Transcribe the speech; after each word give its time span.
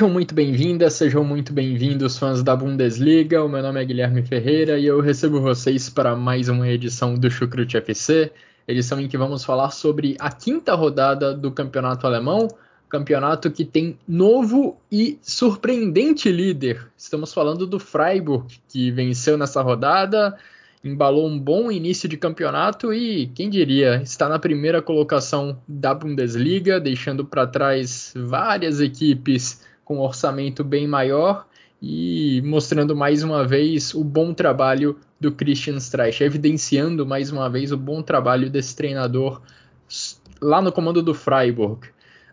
Sejam 0.00 0.14
muito 0.14 0.34
bem-vindas, 0.34 0.94
sejam 0.94 1.22
muito 1.22 1.52
bem-vindos, 1.52 2.16
fãs 2.16 2.42
da 2.42 2.56
Bundesliga. 2.56 3.44
O 3.44 3.50
meu 3.50 3.62
nome 3.62 3.82
é 3.82 3.84
Guilherme 3.84 4.22
Ferreira 4.22 4.78
e 4.78 4.86
eu 4.86 4.98
recebo 4.98 5.42
vocês 5.42 5.90
para 5.90 6.16
mais 6.16 6.48
uma 6.48 6.66
edição 6.66 7.16
do 7.16 7.30
Chucrute 7.30 7.76
FC, 7.76 8.32
edição 8.66 8.98
em 8.98 9.06
que 9.06 9.18
vamos 9.18 9.44
falar 9.44 9.70
sobre 9.72 10.16
a 10.18 10.32
quinta 10.32 10.74
rodada 10.74 11.34
do 11.34 11.52
campeonato 11.52 12.06
alemão, 12.06 12.48
campeonato 12.88 13.50
que 13.50 13.62
tem 13.62 13.98
novo 14.08 14.80
e 14.90 15.18
surpreendente 15.20 16.32
líder. 16.32 16.88
Estamos 16.96 17.34
falando 17.34 17.66
do 17.66 17.78
Freiburg, 17.78 18.58
que 18.70 18.90
venceu 18.90 19.36
nessa 19.36 19.60
rodada, 19.60 20.34
embalou 20.82 21.28
um 21.28 21.38
bom 21.38 21.70
início 21.70 22.08
de 22.08 22.16
campeonato 22.16 22.90
e, 22.90 23.26
quem 23.34 23.50
diria, 23.50 24.00
está 24.02 24.30
na 24.30 24.38
primeira 24.38 24.80
colocação 24.80 25.60
da 25.68 25.92
Bundesliga, 25.92 26.80
deixando 26.80 27.22
para 27.22 27.46
trás 27.46 28.14
várias 28.16 28.80
equipes 28.80 29.68
com 29.90 29.96
um 29.96 30.02
orçamento 30.02 30.62
bem 30.62 30.86
maior 30.86 31.48
e 31.82 32.40
mostrando 32.44 32.94
mais 32.94 33.24
uma 33.24 33.44
vez 33.44 33.92
o 33.92 34.04
bom 34.04 34.32
trabalho 34.32 34.96
do 35.18 35.32
Christian 35.32 35.78
Streich, 35.78 36.22
evidenciando 36.22 37.04
mais 37.04 37.32
uma 37.32 37.50
vez 37.50 37.72
o 37.72 37.76
bom 37.76 38.00
trabalho 38.00 38.48
desse 38.48 38.76
treinador 38.76 39.42
lá 40.40 40.62
no 40.62 40.70
comando 40.70 41.02
do 41.02 41.12
Freiburg. 41.12 41.88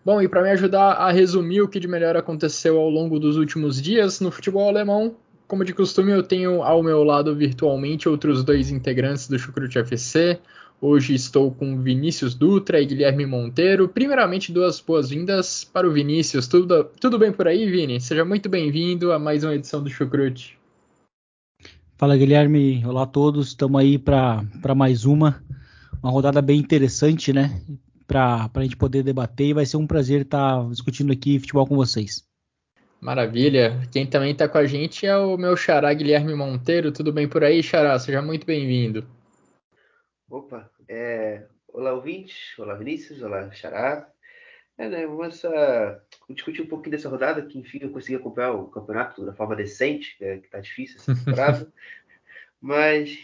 Bom, 0.06 0.22
e 0.22 0.28
para 0.28 0.44
me 0.44 0.52
ajudar 0.52 0.92
a 0.92 1.12
resumir 1.12 1.62
o 1.62 1.68
que 1.68 1.80
de 1.80 1.88
melhor 1.88 2.16
aconteceu 2.16 2.78
ao 2.78 2.92
longo 2.92 3.20
dos 3.20 3.38
últimos 3.38 3.82
dias 3.82 4.22
no 4.22 4.30
futebol 4.30 4.70
alemão, 4.70 5.16
como 5.48 5.66
de 5.66 5.74
costume, 5.74 6.12
eu 6.12 6.22
tenho 6.22 6.62
ao 6.62 6.84
meu 6.84 7.04
lado 7.04 7.36
virtualmente 7.36 8.08
outros 8.08 8.44
dois 8.44 8.70
integrantes 8.70 9.28
do 9.28 9.40
Chucrute 9.40 9.80
FC, 9.80 10.40
Hoje 10.80 11.16
estou 11.16 11.52
com 11.52 11.81
Vinícius 11.81 12.36
Dutra 12.36 12.80
e 12.80 12.86
Guilherme 12.86 13.25
Monteiro. 13.25 13.89
Primeiramente, 13.89 14.52
duas 14.52 14.80
boas-vindas 14.80 15.64
para 15.64 15.89
o 15.89 15.92
Vinícius. 15.92 16.47
Tudo, 16.47 16.83
tudo 17.02 17.17
bem 17.17 17.31
por 17.31 17.47
aí, 17.47 17.67
Vini? 17.67 18.00
Seja 18.00 18.23
muito 18.23 18.47
bem-vindo 18.47 19.11
a 19.11 19.17
mais 19.17 19.44
uma 19.44 19.55
edição 19.55 19.81
do 19.81 19.89
Chucrute. 19.89 20.55
Fala, 21.98 22.16
Guilherme. 22.16 22.86
Olá 22.86 23.03
a 23.03 23.08
todos. 23.08 23.48
Estamos 23.48 23.81
aí 23.81 23.98
para 23.98 24.75
mais 24.75 25.03
uma. 25.03 25.44
Uma 26.03 26.11
rodada 26.11 26.44
bem 26.44 26.59
interessante, 26.59 27.33
né? 27.33 27.59
Para 28.05 28.48
a 28.53 28.61
gente 28.61 28.78
poder 28.78 29.02
debater 29.02 29.48
e 29.48 29.53
vai 29.53 29.66
ser 29.66 29.78
um 29.78 29.88
prazer 29.88 30.22
estar 30.22 30.61
tá 30.61 30.70
discutindo 30.70 31.11
aqui 31.11 31.39
futebol 31.39 31.66
com 31.66 31.75
vocês. 31.75 32.23
Maravilha. 33.02 33.81
Quem 33.92 34.05
também 34.05 34.31
está 34.31 34.48
com 34.48 34.59
a 34.59 34.66
gente 34.67 35.08
é 35.08 35.17
o 35.17 35.38
meu 35.38 35.58
xará 35.58 35.92
Guilherme 35.92 36.36
Monteiro. 36.36 36.92
Tudo 36.92 37.11
bem 37.11 37.28
por 37.28 37.44
aí, 37.44 37.64
xará? 37.64 37.98
Seja 37.98 38.22
muito 38.22 38.45
bem-vindo. 38.45 39.17
Opa, 40.30 40.70
é... 40.89 41.47
olá 41.70 41.94
ouvintes, 41.94 42.58
olá 42.59 42.75
Vinícius, 42.75 43.21
olá 43.21 43.49
Xará. 43.52 44.11
É, 44.77 44.89
né, 44.89 45.08
vamos 45.08 45.42
uh, 45.45 45.99
discutir 46.30 46.61
um 46.61 46.67
pouquinho 46.67 46.92
dessa 46.92 47.08
rodada, 47.08 47.45
que 47.45 47.58
enfim 47.58 47.80
eu 47.82 47.92
consegui 47.92 48.17
acompanhar 48.17 48.52
o 48.52 48.67
campeonato 48.67 49.26
de 49.26 49.36
forma 49.37 49.55
decente, 49.55 50.17
é, 50.21 50.37
que 50.39 50.49
tá 50.49 50.60
difícil 50.60 50.98
essa 50.98 51.16
temporada. 51.16 51.71
Mas 52.60 53.17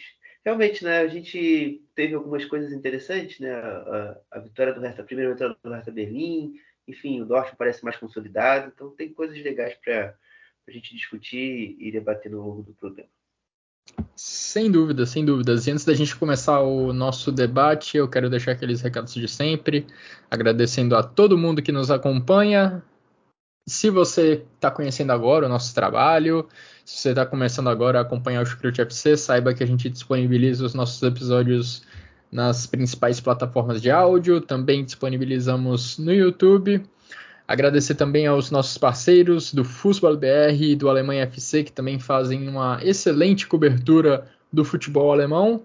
realmente, 0.46 0.84
né, 0.84 1.00
a 1.00 1.08
gente 1.08 1.84
teve 1.94 2.16
algumas 2.16 2.46
coisas 2.46 2.72
interessantes, 2.72 3.38
né? 3.40 3.54
A, 3.54 4.18
a 4.32 4.40
vitória 4.40 4.74
do 4.74 4.80
Hertha, 4.80 5.02
a 5.02 5.06
primeira 5.06 5.34
vitória 5.34 5.58
do 5.62 5.70
Hertha 5.70 5.92
Berlim, 5.92 6.54
enfim, 6.88 7.22
o 7.22 7.26
Dortmund 7.26 7.58
parece 7.58 7.84
mais 7.84 7.98
consolidado, 7.98 8.72
então 8.74 8.96
tem 8.96 9.14
coisas 9.14 9.38
legais 9.38 9.76
para 9.76 10.18
a 10.68 10.72
gente 10.72 10.96
discutir 10.96 11.76
e 11.78 11.92
debater 11.92 12.32
no 12.32 12.42
longo 12.42 12.64
do 12.64 12.74
programa. 12.74 13.10
Sem 14.16 14.72
dúvida, 14.72 15.06
sem 15.06 15.26
dúvidas. 15.26 15.68
E 15.68 15.72
antes 15.72 15.84
da 15.84 15.94
gente 15.94 16.16
começar 16.16 16.62
o 16.62 16.94
nosso 16.94 17.32
debate, 17.32 17.98
eu 17.98 18.08
quero 18.08 18.30
deixar 18.30 18.52
aqueles 18.52 18.82
recados 18.82 19.14
de 19.14 19.28
sempre, 19.28 19.88
agradecendo 20.30 20.96
a 20.96 21.04
todo 21.04 21.38
mundo 21.38 21.62
que 21.62 21.72
nos 21.72 21.90
acompanha. 21.92 22.84
Se 23.68 23.90
você 23.90 24.46
está 24.56 24.70
conhecendo 24.70 25.12
agora 25.12 25.46
o 25.46 25.50
nosso 25.50 25.74
trabalho, 25.74 26.48
se 26.86 27.00
você 27.00 27.10
está 27.10 27.26
começando 27.26 27.70
agora 27.70 28.00
a 28.00 28.02
acompanhar 28.02 28.44
o 28.44 28.46
Chucrute 28.46 28.82
FC, 28.82 29.18
saiba 29.18 29.54
que 29.54 29.64
a 29.64 29.68
gente 29.68 29.90
disponibiliza 29.90 30.66
os 30.66 30.74
nossos 30.74 31.02
episódios 31.02 31.82
nas 32.32 32.66
principais 32.66 33.20
plataformas 33.20 33.82
de 33.82 33.90
áudio, 33.90 34.42
também 34.42 34.84
disponibilizamos 34.84 35.98
no 35.98 36.12
YouTube. 36.12 36.84
Agradecer 37.54 37.94
também 37.94 38.26
aos 38.26 38.50
nossos 38.50 38.80
parceiros 38.80 39.54
do 39.54 39.64
Fußball 39.64 40.18
BR 40.18 40.60
e 40.60 40.76
do 40.76 40.90
Alemanha 40.90 41.22
FC, 41.22 41.64
que 41.64 41.72
também 41.72 42.00
fazem 42.00 42.50
uma 42.50 42.80
excelente 42.82 43.46
cobertura 43.46 44.28
do 44.52 44.66
futebol 44.66 45.12
alemão. 45.12 45.62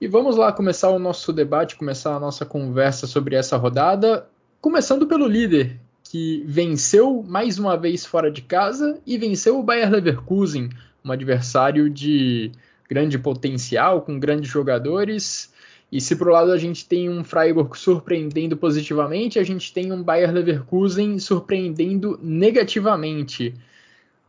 E 0.00 0.08
vamos 0.08 0.34
lá 0.34 0.52
começar 0.52 0.90
o 0.90 0.98
nosso 0.98 1.32
debate, 1.32 1.76
começar 1.76 2.16
a 2.16 2.18
nossa 2.18 2.44
conversa 2.44 3.06
sobre 3.06 3.36
essa 3.36 3.56
rodada, 3.56 4.26
começando 4.60 5.06
pelo 5.06 5.28
líder, 5.28 5.78
que 6.02 6.42
venceu 6.48 7.22
mais 7.22 7.60
uma 7.60 7.76
vez 7.76 8.04
fora 8.04 8.28
de 8.28 8.42
casa 8.42 9.00
e 9.06 9.16
venceu 9.16 9.56
o 9.56 9.62
Bayer 9.62 9.88
Leverkusen, 9.88 10.68
um 11.04 11.12
adversário 11.12 11.88
de 11.88 12.50
grande 12.88 13.16
potencial, 13.20 14.02
com 14.02 14.18
grandes 14.18 14.50
jogadores 14.50 15.52
e 15.92 16.00
se 16.00 16.14
por 16.14 16.28
um 16.28 16.32
lado 16.32 16.52
a 16.52 16.58
gente 16.58 16.86
tem 16.86 17.10
um 17.10 17.24
Freiburg 17.24 17.76
surpreendendo 17.76 18.56
positivamente, 18.56 19.38
a 19.38 19.44
gente 19.44 19.72
tem 19.72 19.92
um 19.92 20.02
Bayer 20.02 20.32
Leverkusen 20.32 21.18
surpreendendo 21.18 22.18
negativamente. 22.22 23.54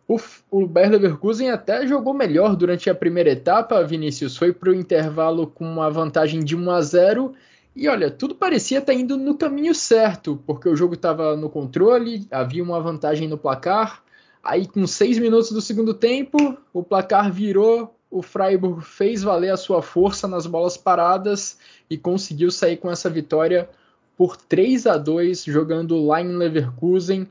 O, 0.08 0.20
o 0.50 0.66
Bayer 0.66 0.92
Leverkusen 0.92 1.52
até 1.52 1.86
jogou 1.86 2.14
melhor 2.14 2.56
durante 2.56 2.90
a 2.90 2.96
primeira 2.96 3.30
etapa, 3.30 3.84
Vinícius. 3.84 4.36
Foi 4.36 4.52
para 4.52 4.72
o 4.72 4.74
intervalo 4.74 5.48
com 5.48 5.64
uma 5.64 5.90
vantagem 5.90 6.44
de 6.44 6.56
1 6.56 6.72
a 6.72 6.82
0 6.82 7.34
e 7.76 7.88
olha, 7.88 8.12
tudo 8.12 8.36
parecia 8.36 8.80
estar 8.80 8.92
tá 8.92 8.98
indo 8.98 9.16
no 9.16 9.38
caminho 9.38 9.74
certo, 9.74 10.42
porque 10.46 10.68
o 10.68 10.76
jogo 10.76 10.96
estava 10.96 11.38
no 11.38 11.50
controle, 11.50 12.28
havia 12.30 12.62
uma 12.62 12.82
vantagem 12.82 13.28
no 13.28 13.38
placar. 13.38 14.04
Aí, 14.44 14.68
com 14.68 14.86
seis 14.86 15.18
minutos 15.18 15.52
do 15.52 15.62
segundo 15.62 15.94
tempo, 15.94 16.58
o 16.74 16.84
placar 16.84 17.32
virou 17.32 17.96
o 18.12 18.22
Freiburg 18.22 18.84
fez 18.84 19.24
valer 19.24 19.52
a 19.52 19.58
sua 19.58 19.82
força 19.82 20.28
nas 20.28 20.46
bolas 20.46 20.76
paradas 20.76 21.58
e 21.90 21.98
conseguiu 21.98 22.52
sair 22.52 22.76
com 22.76 22.92
essa 22.92 23.10
vitória 23.10 23.70
por 24.18 24.36
3 24.36 24.86
a 24.86 24.98
2 24.98 25.46
jogando 25.46 26.06
lá 26.06 26.22
em 26.22 26.28
Leverkusen. 26.28 27.26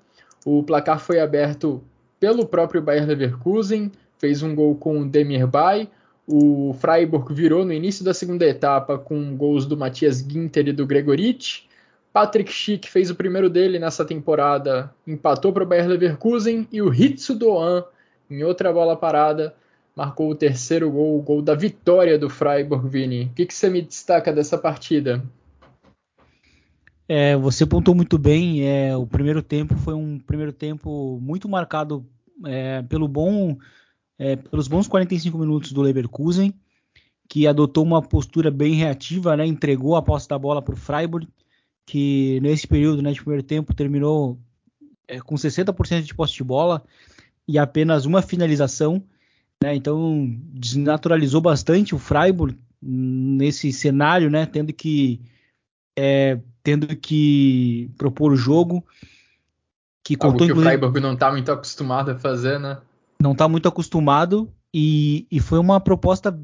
O 0.45 0.63
placar 0.63 0.99
foi 0.99 1.21
aberto 1.21 1.83
pelo 2.19 2.47
próprio 2.47 2.81
Bayer 2.81 3.07
Leverkusen, 3.07 3.93
fez 4.19 4.43
um 4.43 4.55
gol 4.55 4.75
com 4.75 5.01
o 5.01 5.09
Demir 5.09 5.47
Bay. 5.47 5.87
O 6.27 6.75
Freiburg 6.81 7.35
virou 7.35 7.65
no 7.65 7.75
início 7.75 8.03
da 8.03 8.15
segunda 8.15 8.47
etapa 8.47 8.97
com 8.97 9.37
gols 9.37 9.67
do 9.67 9.77
Matias 9.77 10.19
Ginter 10.27 10.69
e 10.69 10.73
do 10.73 10.87
Gregoritsch. 10.87 11.65
Patrick 12.11 12.51
Schick 12.51 12.89
fez 12.89 13.11
o 13.11 13.15
primeiro 13.15 13.51
dele 13.51 13.79
nessa 13.79 14.05
temporada, 14.05 14.93
empatou 15.07 15.53
para 15.53 15.63
o 15.63 15.67
Bayer 15.67 15.87
Leverkusen 15.87 16.67
e 16.73 16.81
o 16.81 16.93
Hitsu 16.93 17.35
Doan, 17.35 17.85
em 18.31 18.43
outra 18.43 18.73
bola 18.73 18.97
parada, 18.97 19.55
marcou 19.97 20.31
o 20.31 20.35
terceiro 20.35 20.91
gol, 20.91 21.19
o 21.19 21.23
gol 21.23 21.43
da 21.43 21.55
vitória 21.55 22.19
do 22.19 22.31
Freiburg, 22.31 22.89
Vini. 22.89 23.25
O 23.25 23.35
que, 23.35 23.47
que 23.47 23.55
você 23.55 23.69
me 23.69 23.83
destaca 23.83 24.33
dessa 24.33 24.57
partida? 24.57 25.23
É, 27.09 27.37
você 27.37 27.67
pontou 27.67 27.95
muito 27.95 28.17
bem. 28.17 28.67
É, 28.67 28.97
o 28.97 29.07
primeiro 29.07 29.43
tempo 29.43 29.75
foi 29.77 29.95
um 29.95 30.19
primeiro 30.19 30.53
tempo 30.53 31.19
muito 31.21 31.49
marcado 31.49 32.07
é, 32.47 32.83
pelo 32.83 33.09
bom, 33.09 33.57
é, 34.19 34.37
pelos 34.37 34.69
bons 34.69 34.87
45 34.87 35.37
minutos 35.37 35.73
do 35.73 35.83
Leverkusen, 35.83 36.55
que 37.29 37.47
adotou 37.47 37.85
uma 37.85 38.01
postura 38.01 38.51
bem 38.51 38.75
reativa, 38.75 39.37
né, 39.37 39.47
entregou 39.47 39.97
a 39.97 40.03
posse 40.03 40.29
da 40.29 40.39
bola 40.39 40.63
para 40.63 40.75
o 40.75 40.77
Freiburg, 40.77 41.29
que 41.85 42.39
nesse 42.41 42.67
período 42.67 43.03
né, 43.03 43.13
de 43.13 43.21
primeiro 43.21 43.43
tempo 43.43 43.75
terminou 43.75 44.39
é, 45.09 45.21
com 45.21 45.35
60% 45.35 46.03
de 46.03 46.15
posse 46.15 46.35
de 46.35 46.45
bola 46.45 46.83
e 47.47 47.59
apenas 47.59 48.05
uma 48.07 48.23
finalização. 48.23 49.03
Né? 49.63 49.75
Então 49.75 50.27
desnaturalizou 50.53 51.41
bastante 51.41 51.95
o 51.95 51.99
Freiburg 51.99 52.57
nesse 52.83 53.73
cenário, 53.73 54.31
né? 54.31 54.47
Tendo 54.47 54.73
que 54.73 55.21
é, 55.99 56.41
tendo 56.63 56.97
que 56.97 57.91
propor 57.99 58.33
o 58.33 58.37
jogo. 58.37 58.85
Que 60.03 60.17
Algo 60.19 60.33
contou, 60.33 60.47
que 60.47 60.53
o 60.53 60.63
Freiburg 60.63 60.99
não 61.01 61.13
está 61.13 61.31
muito 61.31 61.53
acostumado 61.53 62.11
a 62.11 62.19
fazer, 62.19 62.59
né? 62.59 62.79
Não 63.21 63.33
está 63.33 63.47
muito 63.47 63.69
acostumado 63.69 64.51
e, 64.73 65.27
e 65.31 65.41
foi 65.41 65.59
uma 65.59 65.79
proposta 65.79 66.37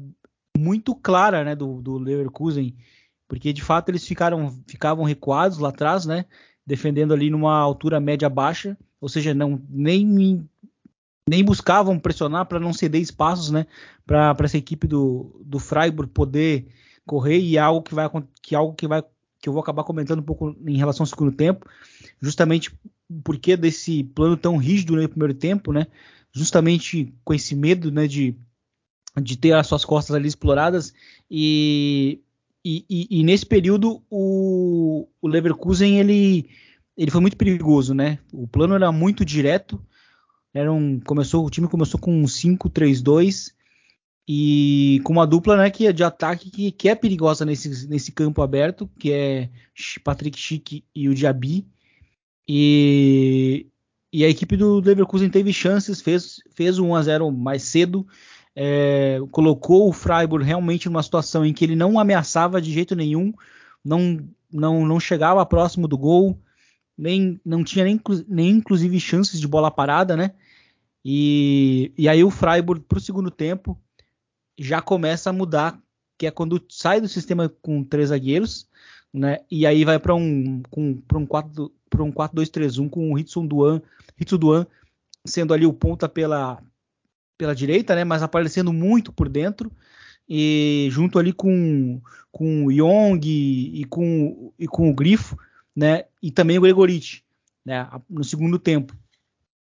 muito 0.57 0.93
clara, 0.95 1.43
né, 1.43 1.55
do, 1.55 1.81
do 1.81 1.97
Leverkusen, 1.97 2.75
porque 3.27 3.53
de 3.53 3.61
fato 3.61 3.89
eles 3.89 4.05
ficaram 4.05 4.59
ficavam 4.67 5.05
recuados 5.05 5.59
lá 5.59 5.69
atrás, 5.69 6.05
né, 6.05 6.25
defendendo 6.65 7.13
ali 7.13 7.29
numa 7.29 7.57
altura 7.57 7.99
média 7.99 8.29
baixa, 8.29 8.77
ou 8.99 9.07
seja, 9.07 9.33
não 9.33 9.61
nem 9.69 10.47
nem 11.27 11.43
buscavam 11.43 11.99
pressionar 11.99 12.45
para 12.45 12.59
não 12.59 12.71
ceder 12.71 13.01
espaços, 13.01 13.51
né, 13.51 13.67
para 14.05 14.35
essa 14.43 14.57
equipe 14.57 14.87
do, 14.87 15.41
do 15.43 15.59
Freiburg 15.59 16.11
poder 16.11 16.67
correr 17.05 17.39
e 17.39 17.57
é 17.57 17.59
algo 17.59 17.81
que 17.81 17.93
vai 17.93 18.09
que 18.41 18.55
é 18.55 18.57
algo 18.57 18.73
que 18.73 18.87
vai 18.87 19.03
que 19.39 19.47
eu 19.47 19.53
vou 19.53 19.61
acabar 19.61 19.83
comentando 19.83 20.19
um 20.19 20.23
pouco 20.23 20.55
em 20.65 20.77
relação 20.77 21.03
ao 21.03 21.07
segundo 21.07 21.31
tempo, 21.31 21.65
justamente 22.21 22.71
porque 23.23 23.55
desse 23.55 24.03
plano 24.03 24.35
tão 24.35 24.57
rígido 24.57 24.95
no 24.95 25.07
primeiro 25.07 25.33
tempo, 25.33 25.71
né? 25.71 25.87
Justamente 26.31 27.13
com 27.23 27.33
esse 27.33 27.55
medo, 27.55 27.91
né, 27.91 28.07
de, 28.07 28.35
de 29.21 29.37
ter 29.37 29.53
as 29.53 29.67
suas 29.67 29.85
costas 29.85 30.15
ali 30.15 30.27
exploradas 30.27 30.93
e, 31.29 32.21
e, 32.65 32.85
e, 32.89 33.19
e 33.19 33.23
nesse 33.23 33.45
período 33.45 34.01
o, 34.09 35.07
o 35.21 35.27
Leverkusen 35.27 35.99
ele 35.99 36.49
ele 36.97 37.11
foi 37.11 37.21
muito 37.21 37.37
perigoso, 37.37 37.93
né? 37.93 38.17
O 38.33 38.47
plano 38.47 38.73
era 38.73 38.91
muito 38.91 39.23
direto, 39.23 39.79
era 40.57 40.73
um, 40.73 40.99
começou, 40.99 41.45
o 41.45 41.49
time 41.51 41.67
começou 41.67 41.99
com 41.99 42.11
um 42.11 42.23
5-3-2 42.23 43.53
e 44.27 44.99
com 45.03 45.13
uma 45.13 45.27
dupla 45.27 45.55
né, 45.55 45.69
que 45.69 45.85
é 45.85 45.93
de 45.93 46.03
ataque 46.03 46.49
que, 46.49 46.71
que, 46.71 46.89
é 46.89 46.95
perigosa 46.95 47.45
nesse, 47.45 47.87
nesse 47.87 48.11
campo 48.11 48.41
aberto, 48.41 48.89
que 48.99 49.11
é 49.11 49.49
Patrick 50.03 50.37
Schick 50.37 50.83
e 50.95 51.07
o 51.07 51.13
Diaby. 51.13 51.67
E, 52.47 53.67
e 54.11 54.25
a 54.25 54.29
equipe 54.29 54.57
do 54.57 54.79
Leverkusen 54.79 55.29
teve 55.29 55.53
chances, 55.53 56.01
fez, 56.01 56.41
fez 56.55 56.79
um 56.79 56.89
1 56.89 56.95
a 56.95 57.03
0 57.03 57.31
mais 57.31 57.61
cedo, 57.61 58.07
é, 58.55 59.19
colocou 59.31 59.87
o 59.87 59.93
Freiburg 59.93 60.43
realmente 60.43 60.87
numa 60.87 61.03
situação 61.03 61.45
em 61.45 61.53
que 61.53 61.63
ele 61.63 61.75
não 61.75 61.99
ameaçava 61.99 62.59
de 62.59 62.73
jeito 62.73 62.95
nenhum, 62.95 63.31
não, 63.85 64.27
não, 64.51 64.87
não 64.87 64.99
chegava 64.99 65.45
próximo 65.45 65.87
do 65.87 65.99
gol, 65.99 66.41
nem 66.97 67.39
não 67.45 67.63
tinha 67.63 67.85
nem, 67.85 68.01
nem 68.27 68.49
inclusive 68.49 68.99
chances 68.99 69.39
de 69.39 69.47
bola 69.47 69.69
parada, 69.69 70.17
né? 70.17 70.31
E, 71.03 71.91
e 71.97 72.09
aí 72.09 72.23
o 72.23 72.29
Freiburg 72.31 72.83
para 72.87 72.97
o 72.97 73.01
segundo 73.01 73.31
tempo 73.31 73.79
já 74.57 74.81
começa 74.81 75.29
a 75.29 75.33
mudar, 75.33 75.79
que 76.17 76.27
é 76.27 76.31
quando 76.31 76.63
sai 76.69 76.99
do 76.99 77.07
sistema 77.07 77.47
com 77.61 77.83
três 77.83 78.09
zagueiros, 78.09 78.67
né? 79.13 79.39
E 79.49 79.65
aí 79.65 79.85
vai 79.85 79.99
para 79.99 80.15
um 80.15 80.61
para 81.07 81.17
um 81.17 81.25
4 81.25 81.71
para 81.89 82.03
um 82.03 82.11
4-2-3-1 82.11 82.89
com 82.89 83.13
o 83.13 83.17
Hitson 83.17 83.45
Duan, 83.45 83.81
Hitson 84.19 84.37
Duan 84.37 84.67
sendo 85.25 85.53
ali 85.53 85.65
o 85.65 85.73
ponta 85.73 86.09
pela 86.09 86.61
pela 87.37 87.55
direita, 87.55 87.95
né? 87.95 88.03
Mas 88.03 88.23
aparecendo 88.23 88.73
muito 88.73 89.13
por 89.13 89.29
dentro 89.29 89.71
e 90.27 90.87
junto 90.91 91.19
ali 91.19 91.31
com 91.31 92.01
com 92.31 92.65
o 92.65 92.71
Young 92.71 93.21
e, 93.23 93.81
e 93.81 93.85
com 93.85 94.53
e 94.59 94.67
com 94.67 94.89
o 94.89 94.93
Grifo, 94.93 95.37
né? 95.75 96.05
E 96.21 96.31
também 96.31 96.57
o 96.57 96.61
Gregorich, 96.61 97.23
né? 97.65 97.87
No 98.09 98.23
segundo 98.23 98.59
tempo. 98.59 98.95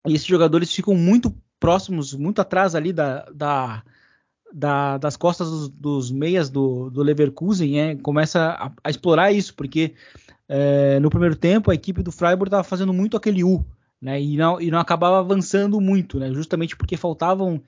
E 0.10 0.16
esses 0.16 0.28
jogadores 0.28 0.74
ficam 0.74 0.96
muito 0.96 1.36
próximos, 1.60 2.14
muito 2.14 2.42
atrás 2.42 2.76
ali 2.76 2.94
da, 2.94 3.26
da, 3.34 3.84
da 4.54 4.98
das 4.98 5.18
costas 5.18 5.50
dos, 5.50 5.70
dos, 5.70 6.12
meias 6.12 6.50
do, 6.50 6.90
do 6.90 7.04
Leverkusen, 7.04 7.80
é, 7.80 7.96
começa 7.96 8.52
a, 8.52 8.72
a, 8.84 8.90
explorar 8.90 9.32
isso, 9.32 9.54
porque 9.54 9.94
é, 10.48 11.00
no 11.00 11.10
primeiro 11.10 11.36
tempo 11.36 11.70
a 11.70 11.76
equipe 11.76 12.02
do 12.02 12.12
Freiburg 12.12 12.48
estava 12.48 12.64
fazendo 12.64 12.94
muito 12.94 13.18
aquele 13.18 13.44
U, 13.44 13.66
né? 14.02 14.22
E 14.22 14.38
não, 14.38 14.60
e 14.60 14.72
não 14.72 14.80
acabava 14.80 15.20
avançando 15.20 15.80
muito, 15.82 16.20
né? 16.20 16.34
Justamente 16.34 16.76
porque 16.76 16.98
faltavam 16.98 17.62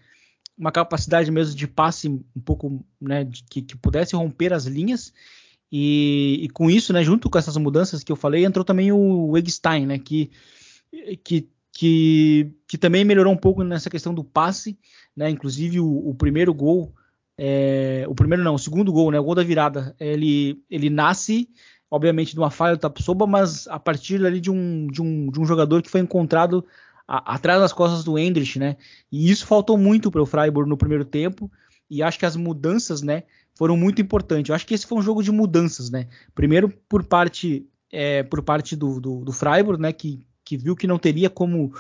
uma 0.58 0.72
capacidade 0.72 1.30
mesmo 1.32 1.56
de 1.56 1.68
passe 1.68 2.08
um 2.08 2.42
pouco, 2.44 2.84
né? 3.00 3.24
De, 3.24 3.44
que, 3.44 3.62
que 3.62 3.78
pudesse 3.78 4.16
romper 4.16 4.54
as 4.54 4.66
linhas 4.66 5.14
e, 5.72 6.40
e, 6.44 6.50
com 6.50 6.70
isso, 6.70 6.92
né, 6.92 7.02
junto 7.02 7.30
com 7.30 7.38
essas 7.38 7.56
mudanças 7.56 8.04
que 8.04 8.12
eu 8.12 8.16
falei, 8.18 8.44
entrou 8.44 8.66
também 8.66 8.92
o 8.92 9.38
Eggstein, 9.38 9.86
né, 9.86 9.98
que, 9.98 10.30
que, 11.24 11.48
que, 11.81 12.54
que, 12.68 12.78
também 12.78 13.04
melhorou 13.04 13.33
um 13.33 13.38
pouco 13.38 13.63
nessa 13.63 13.89
questão 13.89 14.13
do 14.13 14.24
passe, 14.24 14.78
né, 15.18 15.31
inclusive 15.31 15.80
o, 15.80 16.10
o 16.10 16.13
primeiro 16.13 16.54
gol, 16.54 16.94
é, 17.36 18.06
o 18.07 18.13
primeiro 18.13 18.44
não, 18.44 18.54
o 18.54 18.60
segundo 18.60 18.94
gol, 18.94 19.10
né, 19.10 19.19
o 19.19 19.24
gol 19.24 19.33
da 19.33 19.42
virada, 19.42 19.95
ele, 20.00 20.63
ele 20.69 20.92
nasce, 20.92 21.50
obviamente, 21.89 22.33
de 22.33 22.39
uma 22.39 22.51
falha 22.51 22.75
do 22.75 22.80
Tapsoba, 22.80 23.25
mas 23.25 23.68
a 23.68 23.80
partir 23.80 24.24
ali 24.24 24.39
de 24.39 24.51
um, 24.51 24.86
de 24.86 25.01
um, 25.01 25.31
de 25.31 25.39
um 25.39 25.44
jogador 25.44 25.81
que 25.81 25.89
foi 25.89 26.01
encontrado 26.01 26.63
a, 27.07 27.33
atrás 27.33 27.60
das 27.60 27.74
costas 27.74 28.04
do 28.04 28.16
Hendrich, 28.16 28.60
né, 28.60 28.78
e 29.12 29.31
isso 29.31 29.48
faltou 29.48 29.75
muito 29.75 30.12
para 30.12 30.22
o 30.22 30.25
Freiburg 30.28 30.69
no 30.69 30.78
primeiro 30.78 31.04
tempo, 31.04 31.51
e 31.89 32.04
acho 32.04 32.19
que 32.19 32.28
as 32.28 32.36
mudanças, 32.36 33.01
né, 33.01 33.24
foram 33.56 33.75
muito 33.75 34.00
importantes. 34.04 34.50
Eu 34.50 34.56
acho 34.56 34.68
que 34.68 34.75
esse 34.75 34.86
foi 34.86 35.00
um 35.00 35.01
jogo 35.01 35.24
de 35.24 35.31
mudanças, 35.31 35.89
né? 35.89 36.07
Primeiro 36.33 36.69
por 36.88 37.04
parte 37.04 37.68
é, 37.92 38.24
por 38.24 38.42
parte 38.42 38.75
do, 38.75 39.01
do, 39.01 39.25
do, 39.25 39.31
Freiburg, 39.33 39.81
né? 39.81 39.92
Que, 39.92 40.25
que 40.51 40.57
viu 40.57 40.75
que 40.75 40.86
não 40.86 41.00
teria 41.00 41.30
como 41.30 41.74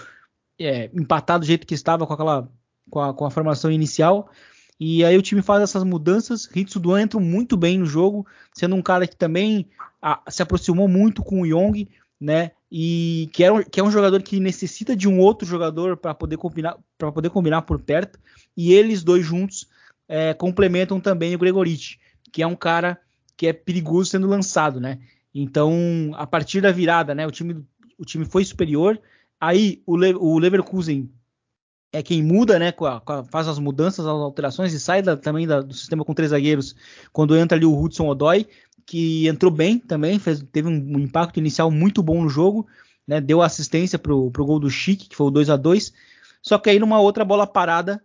é, 0.57 0.89
empatar 0.93 1.37
do 1.37 1.45
jeito 1.45 1.67
que 1.67 1.73
estava 1.73 2.07
com 2.07 2.13
aquela 2.13 2.49
com 2.89 3.01
a, 3.01 3.13
com 3.13 3.25
a, 3.25 3.31
formação 3.31 3.69
inicial. 3.69 4.29
E 4.79 5.03
aí 5.03 5.17
o 5.17 5.21
time 5.21 5.41
faz 5.41 5.61
essas 5.61 5.83
mudanças. 5.83 6.45
Ritsu 6.45 6.79
Duan 6.79 7.01
entra 7.01 7.19
muito 7.19 7.57
bem 7.57 7.79
no 7.79 7.85
jogo, 7.85 8.25
sendo 8.53 8.75
um 8.75 8.81
cara 8.81 9.05
que 9.05 9.15
também 9.15 9.67
a, 10.01 10.21
se 10.29 10.41
aproximou 10.41 10.87
muito 10.87 11.21
com 11.21 11.41
o 11.41 11.45
Young, 11.45 11.89
né? 12.19 12.51
E 12.71 13.29
que 13.33 13.43
é, 13.43 13.51
um, 13.51 13.61
que 13.61 13.79
é 13.81 13.83
um 13.83 13.91
jogador 13.91 14.23
que 14.23 14.39
necessita 14.39 14.95
de 14.95 15.09
um 15.09 15.19
outro 15.19 15.45
jogador 15.45 15.97
para 15.97 16.13
poder 16.13 16.37
combinar 16.37 16.77
para 16.97 17.11
poder 17.11 17.29
combinar 17.29 17.63
por 17.63 17.81
perto. 17.81 18.17
E 18.55 18.71
eles 18.71 19.03
dois 19.03 19.25
juntos 19.25 19.67
é, 20.07 20.33
complementam 20.33 20.97
também 20.97 21.35
o 21.35 21.39
Gregorich, 21.39 21.99
que 22.31 22.41
é 22.41 22.47
um 22.47 22.55
cara 22.55 22.97
que 23.35 23.47
é 23.47 23.53
perigoso 23.53 24.11
sendo 24.11 24.27
lançado, 24.27 24.79
né? 24.79 24.99
Então, 25.33 26.11
a 26.15 26.27
partir 26.27 26.61
da 26.61 26.71
virada, 26.71 27.15
né, 27.15 27.25
o 27.25 27.31
time, 27.31 27.65
o 28.01 28.05
time 28.05 28.25
foi 28.25 28.43
superior. 28.43 28.99
Aí 29.39 29.81
o, 29.85 29.95
Le, 29.95 30.15
o 30.15 30.39
Leverkusen 30.39 31.07
é 31.93 32.01
quem 32.01 32.23
muda, 32.23 32.57
né? 32.57 32.71
Com 32.71 32.85
a, 32.85 32.99
com 32.99 33.13
a, 33.13 33.23
faz 33.23 33.47
as 33.47 33.59
mudanças, 33.59 34.05
as 34.05 34.11
alterações 34.11 34.73
e 34.73 34.79
sai 34.79 35.03
da, 35.03 35.15
também 35.15 35.45
da, 35.45 35.61
do 35.61 35.73
sistema 35.73 36.03
com 36.03 36.13
três 36.13 36.31
zagueiros 36.31 36.75
quando 37.13 37.37
entra 37.37 37.55
ali 37.55 37.65
o 37.65 37.79
Hudson 37.79 38.07
Odoi, 38.07 38.47
que 38.87 39.27
entrou 39.27 39.51
bem 39.51 39.77
também, 39.77 40.17
fez, 40.17 40.43
teve 40.51 40.67
um, 40.67 40.71
um, 40.71 40.99
impacto 40.99 41.37
inicial 41.37 41.69
muito 41.69 42.01
bom 42.01 42.23
no 42.23 42.29
jogo, 42.29 42.67
né? 43.07 43.21
Deu 43.21 43.39
assistência 43.41 43.99
pro, 43.99 44.31
pro 44.31 44.45
gol 44.45 44.59
do 44.59 44.69
Chique, 44.69 45.07
que 45.07 45.15
foi 45.15 45.27
o 45.27 45.31
2 45.31 45.51
a 45.51 45.55
2 45.55 45.93
Só 46.41 46.57
que 46.57 46.71
aí 46.71 46.79
numa 46.79 46.99
outra 46.99 47.23
bola 47.23 47.45
parada, 47.45 48.03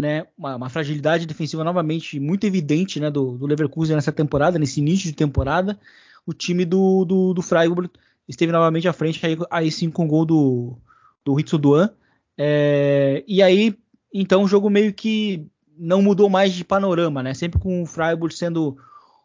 né, 0.00 0.26
uma, 0.38 0.56
uma, 0.56 0.68
fragilidade 0.68 1.26
defensiva 1.26 1.64
novamente 1.64 2.18
muito 2.20 2.44
evidente 2.46 3.00
né, 3.00 3.10
do, 3.10 3.36
do, 3.36 3.46
Leverkusen 3.46 3.96
nessa 3.96 4.12
temporada, 4.12 4.58
nesse 4.60 4.80
início 4.80 5.06
de 5.10 5.16
temporada. 5.16 5.78
O 6.26 6.32
time 6.32 6.64
do, 6.64 7.04
do, 7.04 7.34
do 7.34 7.42
Freiburg 7.42 7.90
esteve 8.28 8.52
novamente 8.52 8.88
à 8.88 8.92
frente, 8.92 9.24
aí, 9.24 9.36
aí 9.50 9.70
sim 9.70 9.90
com 9.90 10.04
o 10.04 10.08
gol 10.08 10.24
do, 10.24 10.78
do 11.24 11.34
Ritsu 11.34 11.58
Duan. 11.58 11.90
É, 12.36 13.24
e 13.26 13.42
aí, 13.42 13.76
então, 14.12 14.42
o 14.42 14.48
jogo 14.48 14.68
meio 14.70 14.92
que 14.92 15.46
não 15.76 16.02
mudou 16.02 16.30
mais 16.30 16.52
de 16.52 16.64
panorama, 16.64 17.22
né? 17.22 17.34
Sempre 17.34 17.58
com 17.58 17.82
o 17.82 17.86
Freiburg 17.86 18.34
sendo 18.34 18.76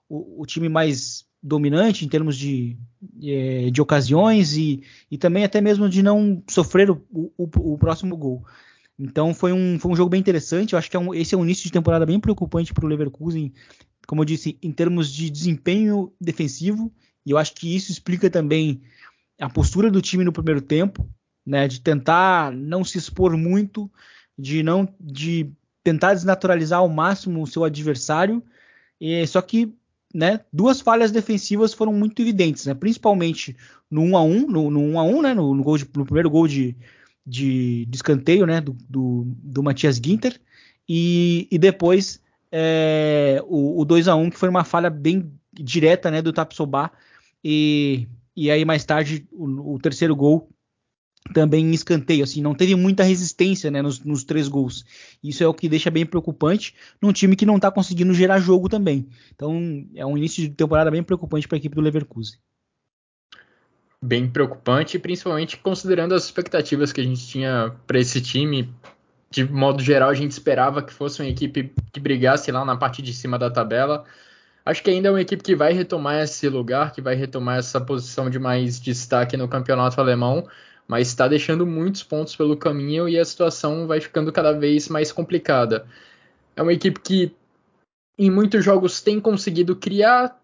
o, 0.08 0.42
o 0.42 0.46
time 0.46 0.68
mais 0.68 1.26
dominante 1.42 2.04
em 2.04 2.10
termos 2.10 2.36
de, 2.38 2.78
de, 3.02 3.32
é, 3.32 3.70
de 3.70 3.82
ocasiões 3.82 4.58
e, 4.58 4.84
e, 5.10 5.18
também 5.18 5.44
até 5.44 5.62
mesmo 5.62 5.88
de 5.88 6.04
não 6.04 6.44
sofrer 6.50 6.90
o, 6.90 7.02
o, 7.12 7.50
o 7.74 7.78
próximo 7.78 8.18
gol. 8.18 8.44
Então 8.98 9.34
foi 9.34 9.54
um, 9.54 9.80
foi 9.80 9.92
um 9.92 9.96
jogo 9.96 10.10
bem 10.10 10.20
interessante. 10.20 10.74
Eu 10.74 10.80
acho 10.80 10.90
que 10.92 10.98
é 10.98 11.00
um, 11.00 11.14
esse 11.14 11.34
é 11.34 11.38
um 11.38 11.46
início 11.46 11.64
de 11.64 11.72
temporada 11.72 12.06
bem 12.06 12.20
preocupante 12.20 12.74
para 12.74 12.86
o 12.86 12.88
Leverkusen, 12.88 13.54
como 14.06 14.22
eu 14.22 14.26
disse, 14.26 14.58
em 14.62 14.72
termos 14.72 15.12
de 15.12 15.30
desempenho 15.30 16.12
defensivo. 16.20 16.92
E 17.30 17.32
eu 17.32 17.38
acho 17.38 17.54
que 17.54 17.76
isso 17.76 17.92
explica 17.92 18.28
também 18.28 18.82
a 19.40 19.48
postura 19.48 19.92
do 19.92 20.02
time 20.02 20.24
no 20.24 20.34
primeiro 20.34 20.62
tempo, 20.62 21.08
né, 21.46 21.68
de 21.68 21.80
tentar 21.80 22.52
não 22.52 22.84
se 22.84 22.98
expor 22.98 23.38
muito, 23.38 23.90
de 24.36 24.64
não 24.64 24.92
de 25.00 25.52
tentar 25.84 26.16
desnaturalizar 26.16 26.80
ao 26.80 26.90
máximo 26.90 27.44
o 27.44 27.46
seu 27.46 27.64
adversário. 27.64 28.42
E, 29.00 29.28
só 29.28 29.44
que 29.44 29.72
né, 30.12 30.40
duas 30.52 30.82
falhas 30.82 31.12
defensivas 31.12 31.72
foram 31.72 31.94
muito 31.94 32.20
evidentes, 32.20 32.66
né, 32.66 32.74
principalmente 32.74 33.56
no 33.92 34.02
1 34.02 34.18
a 34.18 34.24
1 34.24 34.48
no, 34.48 34.72
no 34.72 34.80
1 34.80 35.00
a 35.00 35.04
1 35.04 35.22
né, 35.22 35.34
no, 35.36 35.54
no, 35.54 35.78
de, 35.78 35.88
no 35.96 36.06
primeiro 36.06 36.32
gol 36.32 36.48
de, 36.48 36.76
de, 37.24 37.86
de 37.86 37.96
escanteio 37.96 38.48
né, 38.48 38.60
do, 38.60 38.76
do, 38.90 39.24
do 39.28 39.62
Matias 39.62 39.98
Ginter 39.98 40.42
e, 40.88 41.48
e 41.52 41.60
depois 41.60 42.20
é, 42.52 43.40
o, 43.46 43.80
o 43.80 43.86
2 43.86 44.08
a 44.08 44.16
1 44.16 44.32
que 44.32 44.40
foi 44.40 44.50
uma 44.50 44.64
falha 44.64 44.90
bem 44.90 45.32
direta 45.54 46.10
né, 46.10 46.24
do 46.24 46.34
Tapsoba 46.34 46.92
e, 47.44 48.08
e 48.36 48.50
aí 48.52 48.66
mais 48.66 48.86
tarde 48.86 49.28
o, 49.32 49.76
o, 49.76 49.80
terceiro 49.80 50.16
gol 50.16 50.50
também 51.34 51.66
em 51.66 51.74
escanteio, 51.74 52.24
assim, 52.24 52.42
não 52.42 52.56
teve 52.56 52.76
muita 52.76 53.04
resistência 53.04 53.70
né, 53.70 53.82
nos, 53.82 54.00
nos, 54.00 54.24
três 54.24 54.48
gols. 54.48 54.86
Isso 55.22 55.44
é 55.44 55.48
o 55.48 55.54
que 55.54 55.70
deixa 55.70 55.92
bem 55.92 56.06
preocupante 56.06 56.74
num 57.02 57.12
time 57.12 57.36
que 57.36 57.46
não 57.46 57.58
está 57.58 57.70
conseguindo 57.70 58.14
gerar 58.14 58.40
jogo 58.40 58.70
também. 58.70 59.08
Então 59.36 59.86
é 59.96 60.06
um 60.06 60.18
início 60.18 60.42
de 60.42 60.50
temporada 60.50 60.90
bem 60.90 61.04
preocupante 61.04 61.48
para 61.48 61.58
a 61.58 61.60
equipe 61.60 61.76
do 61.76 61.82
Leverkusen 61.82 62.40
bem 64.02 64.30
preocupante, 64.30 64.98
principalmente 64.98 65.58
considerando 65.58 66.16
as 66.16 66.24
expectativas 66.24 66.94
que 66.94 67.02
a 67.02 67.04
gente 67.04 67.28
tinha 67.28 67.76
para 67.86 68.00
esse 68.00 68.22
time 68.22 68.74
de 69.32 69.44
modo 69.44 69.82
geral, 69.82 70.10
a 70.10 70.14
gente 70.14 70.32
esperava 70.32 70.82
que 70.82 70.92
fosse 70.92 71.22
uma 71.22 71.30
equipe 71.30 71.72
que 71.94 72.00
brigasse 72.00 72.52
lá 72.52 72.66
na 72.66 72.76
parte 72.76 73.02
de 73.02 73.14
cima 73.14 73.38
da 73.38 73.50
tabela. 73.50 74.04
Acho 74.70 74.84
que 74.84 74.92
ainda 74.92 75.08
é 75.08 75.12
uma 75.12 75.20
equipe 75.20 75.42
que 75.42 75.56
vai 75.56 75.74
retomar 75.74 76.22
esse 76.22 76.48
lugar, 76.48 76.92
que 76.92 77.02
vai 77.02 77.16
retomar 77.16 77.58
essa 77.58 77.82
posição 77.82 78.30
de 78.30 78.38
mais 78.38 78.80
destaque 78.80 79.36
no 79.36 79.48
campeonato 79.48 80.00
alemão, 80.00 80.48
mas 80.88 81.08
está 81.08 81.28
deixando 81.28 81.66
muitos 81.66 82.04
pontos 82.04 82.36
pelo 82.36 82.56
caminho 82.56 83.10
e 83.10 83.18
a 83.18 83.26
situação 83.26 83.88
vai 83.88 84.00
ficando 84.00 84.32
cada 84.32 84.52
vez 84.52 84.88
mais 84.88 85.12
complicada. 85.12 85.88
É 86.56 86.62
uma 86.62 86.72
equipe 86.72 87.00
que 87.00 87.36
em 88.16 88.30
muitos 88.30 88.64
jogos 88.64 89.02
tem 89.02 89.20
conseguido 89.20 89.76
criar, 89.76 90.40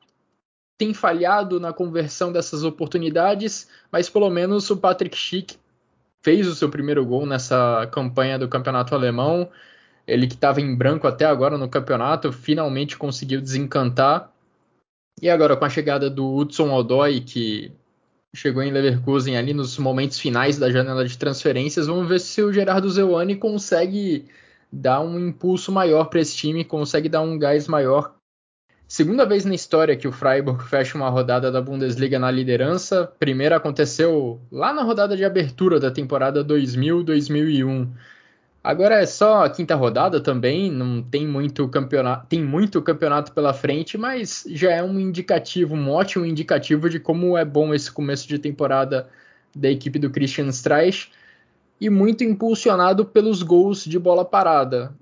tem 0.75 0.91
falhado 0.91 1.59
na 1.59 1.71
conversão 1.71 2.33
dessas 2.33 2.63
oportunidades, 2.63 3.69
mas 3.91 4.09
pelo 4.09 4.31
menos 4.31 4.67
o 4.71 4.77
Patrick 4.77 5.15
Schick 5.15 5.55
fez 6.23 6.47
o 6.47 6.55
seu 6.55 6.67
primeiro 6.71 7.05
gol 7.05 7.27
nessa 7.27 7.87
campanha 7.93 8.39
do 8.39 8.49
campeonato 8.49 8.95
alemão. 8.95 9.51
Ele 10.07 10.27
que 10.27 10.35
estava 10.35 10.61
em 10.61 10.75
branco 10.75 11.07
até 11.07 11.25
agora 11.25 11.57
no 11.57 11.69
campeonato, 11.69 12.31
finalmente 12.31 12.97
conseguiu 12.97 13.41
desencantar. 13.41 14.31
E 15.21 15.29
agora 15.29 15.55
com 15.55 15.65
a 15.65 15.69
chegada 15.69 16.09
do 16.09 16.35
Hudson 16.35 16.73
Odoi, 16.73 17.21
que 17.21 17.71
chegou 18.35 18.61
em 18.61 18.71
Leverkusen 18.71 19.37
ali 19.37 19.53
nos 19.53 19.77
momentos 19.77 20.19
finais 20.19 20.57
da 20.57 20.69
janela 20.69 21.05
de 21.07 21.17
transferências, 21.17 21.87
vamos 21.87 22.07
ver 22.07 22.19
se 22.19 22.41
o 22.43 22.51
Gerardo 22.51 22.89
Zewani 22.89 23.35
consegue 23.35 24.25
dar 24.71 24.99
um 24.99 25.17
impulso 25.17 25.71
maior 25.71 26.05
para 26.05 26.19
esse 26.19 26.35
time, 26.35 26.65
consegue 26.65 27.07
dar 27.07 27.21
um 27.21 27.39
gás 27.39 27.67
maior. 27.67 28.13
Segunda 28.87 29.25
vez 29.25 29.45
na 29.45 29.55
história 29.55 29.95
que 29.95 30.07
o 30.07 30.11
Freiburg 30.11 30.63
fecha 30.63 30.95
uma 30.95 31.09
rodada 31.09 31.51
da 31.51 31.59
Bundesliga 31.59 32.19
na 32.19 32.29
liderança. 32.29 33.11
Primeiro 33.17 33.55
aconteceu 33.55 34.39
lá 34.51 34.73
na 34.73 34.83
rodada 34.83 35.17
de 35.17 35.25
abertura 35.25 35.79
da 35.79 35.89
temporada 35.89 36.45
2000-2001. 36.45 37.87
Agora 38.65 38.95
é 38.95 39.05
só 39.05 39.45
a 39.45 39.49
quinta 39.51 39.75
rodada 39.75 40.19
também, 40.19 40.71
não 40.71 40.99
tem 40.99 41.27
muito 41.27 41.69
campeonato, 41.69 42.25
tem 42.25 42.43
muito 42.43 42.81
campeonato 42.81 43.31
pela 43.31 43.53
frente, 43.53 43.95
mas 43.95 44.43
já 44.47 44.71
é 44.71 44.81
um 44.81 44.99
indicativo, 44.99 45.75
um 45.75 45.91
ótimo 45.91 46.25
indicativo 46.25 46.89
de 46.89 46.99
como 46.99 47.37
é 47.37 47.45
bom 47.45 47.75
esse 47.75 47.91
começo 47.91 48.27
de 48.27 48.39
temporada 48.39 49.07
da 49.55 49.69
equipe 49.69 49.99
do 49.99 50.09
Christian 50.09 50.47
Streich 50.47 51.11
e 51.79 51.91
muito 51.91 52.23
impulsionado 52.23 53.05
pelos 53.05 53.43
gols 53.43 53.85
de 53.85 53.99
bola 53.99 54.25
parada. 54.25 54.95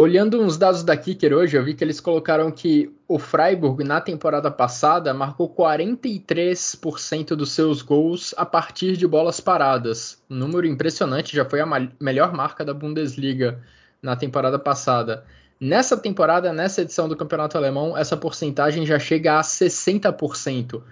Olhando 0.00 0.40
uns 0.40 0.56
dados 0.56 0.82
da 0.82 0.96
Kicker 0.96 1.34
hoje, 1.34 1.54
eu 1.54 1.62
vi 1.62 1.74
que 1.74 1.84
eles 1.84 2.00
colocaram 2.00 2.50
que 2.50 2.95
o 3.08 3.18
Freiburg, 3.18 3.84
na 3.84 4.00
temporada 4.00 4.50
passada, 4.50 5.14
marcou 5.14 5.48
43% 5.48 7.36
dos 7.36 7.52
seus 7.52 7.80
gols 7.80 8.34
a 8.36 8.44
partir 8.44 8.96
de 8.96 9.06
bolas 9.06 9.38
paradas. 9.40 10.20
Um 10.28 10.34
número 10.34 10.66
impressionante, 10.66 11.36
já 11.36 11.44
foi 11.44 11.60
a 11.60 11.88
melhor 12.00 12.32
marca 12.32 12.64
da 12.64 12.74
Bundesliga 12.74 13.60
na 14.02 14.16
temporada 14.16 14.58
passada. 14.58 15.24
Nessa 15.60 15.96
temporada, 15.96 16.52
nessa 16.52 16.82
edição 16.82 17.08
do 17.08 17.16
Campeonato 17.16 17.56
Alemão, 17.56 17.96
essa 17.96 18.16
porcentagem 18.16 18.84
já 18.84 18.98
chega 18.98 19.38
a 19.38 19.42
60%. 19.42 20.82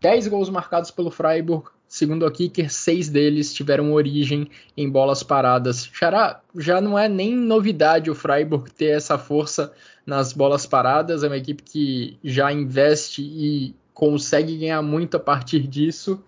10 0.00 0.28
gols 0.28 0.48
marcados 0.48 0.90
pelo 0.90 1.10
Freiburg, 1.10 1.68
Segundo 1.92 2.24
a 2.24 2.32
Kicker, 2.32 2.72
seis 2.72 3.10
deles 3.10 3.52
tiveram 3.52 3.92
origem 3.92 4.48
em 4.74 4.88
bolas 4.88 5.22
paradas. 5.22 5.84
Xará, 5.92 6.40
já 6.56 6.80
não 6.80 6.98
é 6.98 7.06
nem 7.06 7.36
novidade 7.36 8.10
o 8.10 8.14
Freiburg 8.14 8.70
ter 8.70 8.96
essa 8.96 9.18
força 9.18 9.74
nas 10.06 10.32
bolas 10.32 10.66
paradas. 10.66 11.22
É 11.22 11.26
uma 11.26 11.36
equipe 11.36 11.62
que 11.62 12.18
já 12.22 12.52
investe 12.52 13.22
e 13.22 13.74
consegue 13.94 14.58
ganhar 14.58 14.82
muito 14.82 15.16
a 15.16 15.20
partir 15.20 15.66
disso 15.66 16.24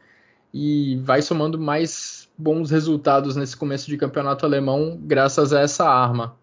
e 0.52 0.96
vai 1.02 1.20
somando 1.20 1.58
mais 1.58 2.30
bons 2.38 2.70
resultados 2.70 3.34
nesse 3.34 3.56
começo 3.56 3.88
de 3.88 3.96
campeonato 3.96 4.46
alemão 4.46 4.96
graças 5.02 5.52
a 5.52 5.60
essa 5.60 5.88
arma. 5.88 6.38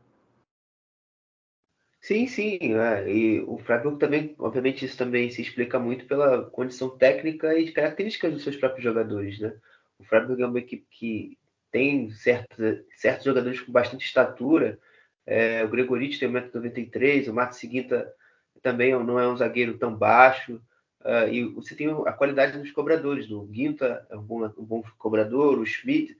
Sim, 2.02 2.28
sim, 2.28 2.58
é, 2.62 3.10
e 3.10 3.42
o 3.42 3.60
Freiburg 3.60 4.00
também, 4.00 4.36
obviamente, 4.40 4.84
isso 4.84 4.98
também 4.98 5.30
se 5.30 5.42
explica 5.42 5.78
muito 5.78 6.06
pela 6.08 6.50
condição 6.50 6.90
técnica 6.90 7.58
e 7.58 7.72
características 7.72 8.34
dos 8.34 8.44
seus 8.44 8.56
próprios 8.56 8.84
jogadores, 8.84 9.40
né? 9.40 9.54
O 10.00 10.04
Freiburg 10.04 10.42
é 10.42 10.48
uma 10.48 10.58
equipe 10.58 10.86
que 10.90 11.38
tem 11.72 12.10
certos, 12.10 12.84
certos 12.98 13.24
jogadores 13.24 13.62
com 13.62 13.72
bastante 13.72 14.04
estatura. 14.04 14.80
É, 15.26 15.64
o 15.64 15.70
Gregorich 15.70 16.20
tem 16.20 16.32
1,93m, 16.32 17.30
o 17.30 17.34
Mato 17.34 17.56
Seguinta 17.56 18.14
também 18.62 18.92
não 18.92 19.20
é 19.20 19.28
um 19.28 19.38
zagueiro 19.38 19.78
tão 19.78 19.96
baixo. 19.96 20.62
Uh, 21.02 21.28
e 21.32 21.44
você 21.46 21.76
tem 21.76 21.90
a 22.06 22.14
qualidade 22.14 22.60
dos 22.60 22.72
cobradores. 22.72 23.32
O 23.32 23.42
Guinta 23.42 24.06
é 24.10 24.16
um 24.16 24.22
bom, 24.22 24.46
um 24.46 24.64
bom 24.64 24.84
cobrador, 25.00 25.58
o 25.58 25.66
Schmidt, 25.66 26.16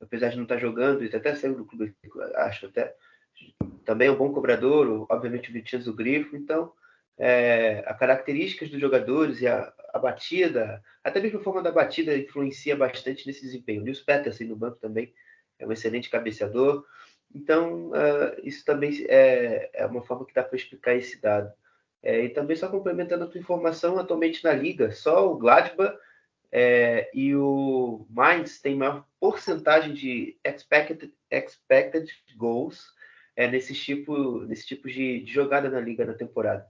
apesar 0.00 0.28
de 0.28 0.36
não 0.36 0.42
estar 0.42 0.58
jogando, 0.58 1.02
ele 1.02 1.16
até 1.16 1.34
saiu 1.34 1.54
do 1.54 1.64
clube, 1.64 1.94
acho 2.34 2.66
até 2.66 2.94
também 3.84 4.08
é 4.08 4.10
um 4.10 4.16
bom 4.16 4.32
cobrador, 4.32 5.06
obviamente 5.08 5.50
o 5.50 5.52
Vitinho 5.52 5.82
do 5.82 5.92
Grifo, 5.92 6.36
então 6.36 6.72
é, 7.18 7.84
as 7.86 7.98
características 7.98 8.70
dos 8.70 8.80
jogadores 8.80 9.40
e 9.40 9.46
a, 9.46 9.72
a, 9.92 9.98
batida, 9.98 10.82
até 11.02 11.20
mesmo 11.20 11.38
a 11.38 11.42
forma 11.42 11.62
da 11.62 11.70
batida 11.70 12.16
influencia 12.16 12.76
bastante 12.76 13.26
nesse 13.26 13.42
desempenho. 13.42 13.82
O 13.82 13.84
Nils 13.84 14.00
Peterson 14.00 14.44
no 14.44 14.56
banco 14.56 14.78
também 14.78 15.12
é 15.58 15.66
um 15.66 15.72
excelente 15.72 16.10
cabeceador, 16.10 16.84
então 17.34 17.90
uh, 17.90 18.40
isso 18.42 18.64
também 18.64 19.04
é, 19.08 19.70
é, 19.72 19.86
uma 19.86 20.02
forma 20.02 20.24
que 20.24 20.34
dá 20.34 20.42
para 20.42 20.56
explicar 20.56 20.94
esse 20.94 21.20
dado. 21.20 21.52
É, 22.02 22.22
e 22.22 22.28
também 22.28 22.54
só 22.54 22.68
complementando 22.68 23.24
a 23.24 23.26
tua 23.26 23.40
informação, 23.40 23.98
atualmente 23.98 24.44
na 24.44 24.52
liga, 24.52 24.92
só 24.92 25.32
o 25.32 25.38
Gladbach 25.38 25.96
é, 26.52 27.10
e 27.12 27.34
o 27.34 28.06
Mainz 28.10 28.60
tem 28.60 28.76
maior 28.76 29.04
porcentagem 29.18 29.92
de 29.92 30.38
expected, 30.44 31.12
expected 31.30 32.08
goals 32.36 32.84
é, 33.34 33.48
nesses 33.48 33.82
tipo, 33.82 34.40
nesse 34.42 34.66
tipo 34.66 34.86
de, 34.86 35.20
de, 35.20 35.32
jogada 35.32 35.68
na 35.68 35.80
liga 35.80 36.04
na 36.04 36.14
temporada. 36.14 36.64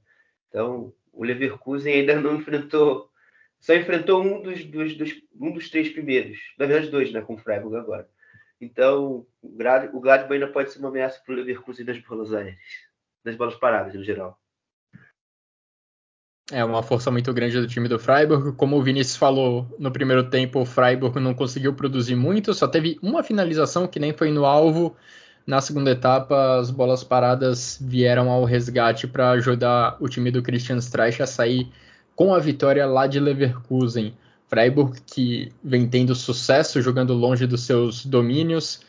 Então, 0.49 0.94
o 1.12 1.25
Leverkusen 1.25 1.92
ainda 1.92 2.18
não 2.18 2.37
enfrentou, 2.37 3.11
só 3.61 3.75
enfrentou 3.75 4.23
um 4.23 4.40
dos, 4.40 4.64
dos, 4.64 4.97
dos 4.97 5.23
um 5.38 5.52
dos 5.52 5.68
três 5.68 5.90
primeiros, 5.90 6.38
na 6.56 6.64
verdade 6.64 6.90
dois, 6.90 7.12
né, 7.12 7.21
com 7.21 7.35
o 7.35 7.38
Freiburg 7.38 7.76
agora. 7.76 8.09
Então, 8.61 9.27
o, 9.43 9.49
Glad, 9.49 9.91
o 9.93 10.01
Gladbach 10.01 10.33
ainda 10.33 10.49
pode 10.49 10.73
ser 10.73 10.79
uma 10.79 10.89
ameaça 10.89 11.21
para 11.25 11.35
o 11.35 11.37
Leverkusen 11.37 11.85
nas 11.85 11.99
bolas 11.99 12.33
aéreas, 12.33 12.59
nas 13.25 13.37
bolas 13.37 13.55
paradas 13.57 13.95
no 13.95 14.03
geral. 14.03 14.39
É 16.53 16.63
uma 16.63 16.83
força 16.83 17.11
muito 17.11 17.33
grande 17.33 17.59
do 17.59 17.67
time 17.67 17.89
do 17.89 17.99
Freiburg. 17.99 18.53
Como 18.57 18.77
o 18.77 18.83
Vinícius 18.83 19.17
falou, 19.17 19.67
no 19.79 19.91
primeiro 19.91 20.29
tempo 20.29 20.61
o 20.61 20.67
Freiburg 20.67 21.19
não 21.19 21.33
conseguiu 21.33 21.75
produzir 21.75 22.15
muito, 22.15 22.53
só 22.53 22.69
teve 22.69 22.99
uma 23.03 23.23
finalização 23.23 23.87
que 23.87 23.99
nem 23.99 24.13
foi 24.13 24.31
no 24.31 24.45
alvo. 24.45 24.95
Na 25.47 25.61
segunda 25.61 25.91
etapa, 25.91 26.59
as 26.59 26.71
bolas 26.71 27.03
paradas 27.03 27.79
vieram 27.81 28.31
ao 28.31 28.45
resgate 28.45 29.07
para 29.07 29.31
ajudar 29.31 29.97
o 30.01 30.09
time 30.09 30.31
do 30.31 30.43
Christian 30.43 30.77
Streich 30.79 31.23
a 31.23 31.27
sair 31.27 31.71
com 32.15 32.35
a 32.35 32.39
vitória 32.39 32.87
lá 32.87 33.07
de 33.07 33.19
Leverkusen. 33.19 34.15
Freiburg, 34.55 35.01
que 35.05 35.51
vem 35.65 35.89
tendo 35.89 36.15
sucesso 36.15 36.81
jogando 36.81 37.13
longe 37.13 37.45
dos 37.45 37.63
seus 37.63 38.07
domínios, 38.07 38.83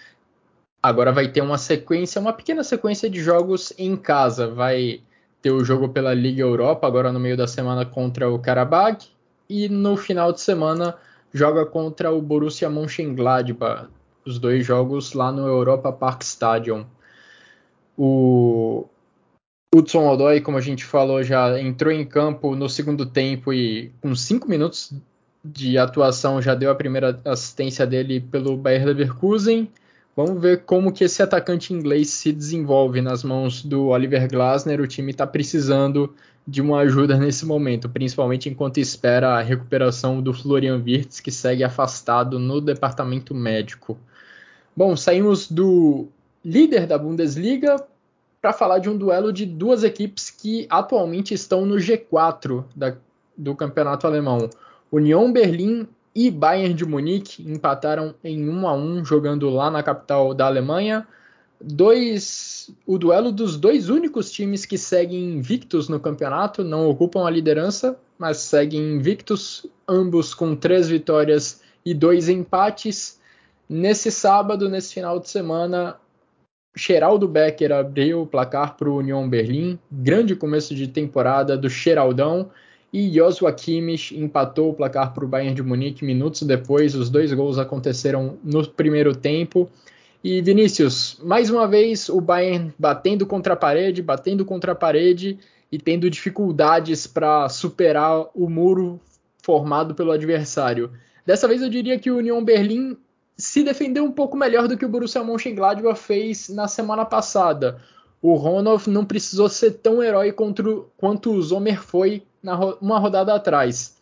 agora 0.82 1.12
vai 1.12 1.28
ter 1.28 1.42
uma 1.42 1.58
sequência, 1.58 2.22
uma 2.22 2.32
pequena 2.32 2.64
sequência 2.64 3.10
de 3.10 3.20
jogos 3.20 3.74
em 3.76 3.98
casa. 3.98 4.48
Vai 4.48 5.02
ter 5.42 5.50
o 5.50 5.66
jogo 5.66 5.90
pela 5.90 6.14
Liga 6.14 6.44
Europa, 6.44 6.86
agora 6.86 7.12
no 7.12 7.20
meio 7.20 7.36
da 7.36 7.48
semana 7.48 7.84
contra 7.84 8.30
o 8.30 8.38
Karabakh, 8.38 9.08
e 9.50 9.68
no 9.68 9.98
final 9.98 10.32
de 10.32 10.40
semana 10.40 10.96
joga 11.34 11.66
contra 11.66 12.12
o 12.12 12.22
Borussia 12.22 12.70
Mönchengladbach 12.70 13.90
os 14.24 14.38
dois 14.38 14.66
jogos 14.66 15.14
lá 15.14 15.32
no 15.32 15.48
Europa 15.48 15.92
Park 15.92 16.22
Stadium. 16.22 16.86
O 17.98 18.86
Hudson 19.74 20.08
Odoi, 20.08 20.42
como 20.42 20.58
a 20.58 20.62
gente 20.62 20.86
falou, 20.86 21.24
já 21.24 21.60
entrou 21.60 21.92
em 21.92 22.06
campo 22.06 22.56
no 22.56 22.70
segundo 22.70 23.06
tempo 23.06 23.52
e 23.54 23.92
com 24.02 24.16
cinco 24.16 24.48
minutos 24.48 24.94
de 25.54 25.78
atuação 25.78 26.42
já 26.42 26.56
deu 26.56 26.72
a 26.72 26.76
primeira 26.76 27.20
assistência 27.24 27.86
dele 27.86 28.20
pelo 28.20 28.58
Bayer 28.58 28.86
Leverkusen. 28.86 29.70
Vamos 30.16 30.42
ver 30.42 30.64
como 30.64 30.92
que 30.92 31.04
esse 31.04 31.22
atacante 31.22 31.74
inglês 31.74 32.10
se 32.10 32.32
desenvolve 32.32 33.02
nas 33.02 33.24
mãos 33.24 33.64
do 33.64 33.88
Oliver 33.88 34.28
Glasner. 34.30 34.82
O 34.82 34.88
time 34.88 35.12
está 35.12 35.28
precisando 35.28 36.14
de 36.48 36.62
uma 36.62 36.80
ajuda 36.80 37.18
nesse 37.18 37.46
momento, 37.46 37.90
principalmente 37.90 38.50
enquanto 38.50 38.78
espera 38.78 39.38
a 39.38 39.42
recuperação 39.42 40.22
do 40.22 40.34
Florian 40.34 40.82
Wirtz, 40.84 41.20
que 41.20 41.32
segue 41.32 41.64
afastado 41.64 42.40
no 42.40 42.62
departamento 42.62 43.36
médico. 43.36 43.98
Bom, 44.76 44.96
saímos 44.96 45.52
do 45.52 46.08
líder 46.44 46.88
da 46.88 46.98
Bundesliga 46.98 47.84
para 48.42 48.54
falar 48.54 48.80
de 48.80 48.90
um 48.90 48.98
duelo 48.98 49.34
de 49.34 49.46
duas 49.46 49.84
equipes 49.84 50.30
que 50.30 50.68
atualmente 50.70 51.34
estão 51.34 51.66
no 51.66 51.76
G4 51.76 52.64
da, 52.76 52.96
do 53.36 53.56
campeonato 53.56 54.06
alemão. 54.06 54.50
Union 54.96 55.30
Berlim 55.30 55.86
e 56.16 56.32
Bayern 56.32 56.74
de 56.74 56.86
Munique 56.86 57.44
empataram 57.46 58.16
em 58.24 58.50
1 58.50 58.68
a 58.68 58.74
1 58.74 59.04
jogando 59.04 59.50
lá 59.50 59.70
na 59.70 59.84
capital 59.84 60.34
da 60.34 60.46
Alemanha. 60.46 61.06
Dois, 61.60 62.72
o 62.86 62.98
duelo 62.98 63.30
dos 63.30 63.58
dois 63.58 63.90
únicos 63.90 64.32
times 64.32 64.66
que 64.66 64.78
seguem 64.78 65.34
invictos 65.36 65.90
no 65.90 66.00
campeonato, 66.00 66.64
não 66.64 66.88
ocupam 66.90 67.28
a 67.28 67.30
liderança, 67.30 68.00
mas 68.18 68.38
seguem 68.38 68.96
invictos, 68.96 69.66
ambos 69.86 70.34
com 70.34 70.56
três 70.56 70.88
vitórias 70.88 71.62
e 71.86 71.94
dois 71.94 72.30
empates. 72.30 73.20
Nesse 73.68 74.10
sábado, 74.10 74.70
nesse 74.70 74.94
final 74.94 75.20
de 75.20 75.30
semana, 75.30 75.98
Geraldo 76.74 77.28
Becker 77.28 77.74
abriu 77.74 78.22
o 78.22 78.28
placar 78.28 78.78
para 78.78 78.90
o 78.90 79.00
Union 79.00 79.28
Berlim. 79.28 79.78
Grande 79.92 80.38
começo 80.38 80.74
de 80.74 80.88
temporada 80.88 81.58
do 81.58 81.68
Geraldão. 81.68 82.50
E 82.96 83.10
Joshua 83.10 83.52
Kimmich 83.52 84.18
empatou 84.18 84.70
o 84.70 84.74
placar 84.74 85.14
para 85.14 85.26
o 85.26 85.28
Bayern 85.28 85.54
de 85.54 85.62
Munique 85.62 86.06
minutos 86.06 86.44
depois. 86.44 86.96
Os 86.96 87.10
dois 87.10 87.34
gols 87.34 87.58
aconteceram 87.58 88.38
no 88.42 88.66
primeiro 88.66 89.14
tempo. 89.14 89.70
E 90.24 90.42
Vinícius, 90.42 91.20
mais 91.22 91.50
uma 91.50 91.68
vez 91.68 92.08
o 92.08 92.22
Bayern 92.22 92.74
batendo 92.80 93.26
contra 93.26 93.54
a 93.54 93.58
parede, 93.58 94.02
batendo 94.02 94.46
contra 94.46 94.72
a 94.72 94.76
parede 94.76 95.38
e 95.70 95.78
tendo 95.78 96.10
dificuldades 96.10 97.06
para 97.06 97.50
superar 97.50 98.28
o 98.34 98.50
muro 98.50 98.98
formado 99.44 99.94
pelo 99.94 100.14
adversário. 100.14 100.90
Dessa 101.26 101.50
vez 101.50 101.62
eu 101.62 101.70
diria 101.70 102.00
que 102.00 102.10
o 102.10 102.20
Union 102.20 102.42
Berlim 102.46 102.96
se 103.36 103.62
defendeu 103.62 104.06
um 104.06 104.12
pouco 104.14 104.38
melhor 104.38 104.70
do 104.70 104.78
que 104.78 104.86
o 104.86 104.90
Borussia 104.90 105.22
Mönchengladbach 105.22 106.00
fez 106.00 106.48
na 106.48 106.66
semana 106.66 107.04
passada. 107.04 107.78
O 108.22 108.36
Ronald 108.36 108.90
não 108.90 109.04
precisou 109.04 109.50
ser 109.50 109.72
tão 109.72 110.02
herói 110.02 110.32
contra, 110.32 110.64
quanto 110.96 111.34
o 111.34 111.42
Zomer 111.42 111.84
foi 111.84 112.24
na, 112.46 112.56
uma 112.76 113.00
rodada 113.00 113.34
atrás. 113.34 114.00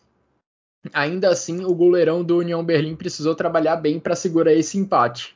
Ainda 0.92 1.30
assim, 1.30 1.64
o 1.64 1.74
goleirão 1.74 2.22
do 2.22 2.38
União 2.38 2.62
Berlim 2.62 2.94
precisou 2.94 3.34
trabalhar 3.34 3.76
bem 3.76 3.98
para 3.98 4.14
segurar 4.14 4.52
esse 4.52 4.76
empate. 4.76 5.34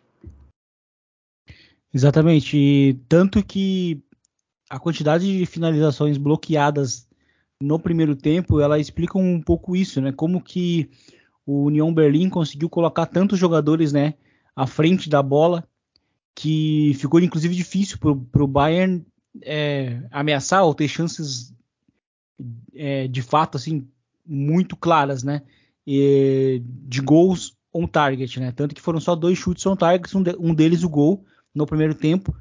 Exatamente, 1.93 2.57
e 2.57 2.95
tanto 3.09 3.43
que 3.43 4.03
a 4.69 4.79
quantidade 4.79 5.39
de 5.39 5.47
finalizações 5.47 6.19
bloqueadas 6.19 7.09
no 7.61 7.79
primeiro 7.79 8.15
tempo, 8.15 8.61
ela 8.61 8.79
explica 8.79 9.19
um 9.19 9.41
pouco 9.41 9.75
isso, 9.75 10.01
né? 10.03 10.13
Como 10.13 10.43
que 10.43 10.91
o 11.47 11.65
União 11.65 11.93
Berlim 11.93 12.29
conseguiu 12.29 12.69
colocar 12.69 13.07
tantos 13.07 13.39
jogadores 13.39 13.91
né, 13.91 14.15
à 14.55 14.67
frente 14.67 15.09
da 15.09 15.23
bola 15.23 15.67
que 16.35 16.93
ficou 16.99 17.19
inclusive 17.21 17.55
difícil 17.55 17.99
para 17.99 18.45
o 18.45 18.47
Bayern 18.47 19.05
é, 19.43 20.03
ameaçar 20.11 20.63
ou 20.65 20.75
ter 20.75 20.87
chances 20.87 21.53
é, 22.75 23.09
de 23.09 23.23
fato 23.23 23.57
assim 23.57 23.87
muito 24.27 24.77
claras, 24.77 25.23
né, 25.23 25.43
e, 25.87 26.63
de 26.65 27.01
gols 27.01 27.57
on 27.73 27.87
target, 27.87 28.39
né, 28.41 28.53
tanto 28.53 28.75
que 28.75 28.81
foram 28.81 29.01
só 29.01 29.15
dois 29.15 29.39
chutes 29.39 29.65
on 29.67 29.77
target, 29.77 30.17
um, 30.17 30.23
de, 30.23 30.37
um 30.39 30.55
deles 30.55 30.83
o 30.83 30.89
gol 30.89 31.25
no 31.55 31.67
primeiro 31.67 31.95
tempo. 31.95 32.35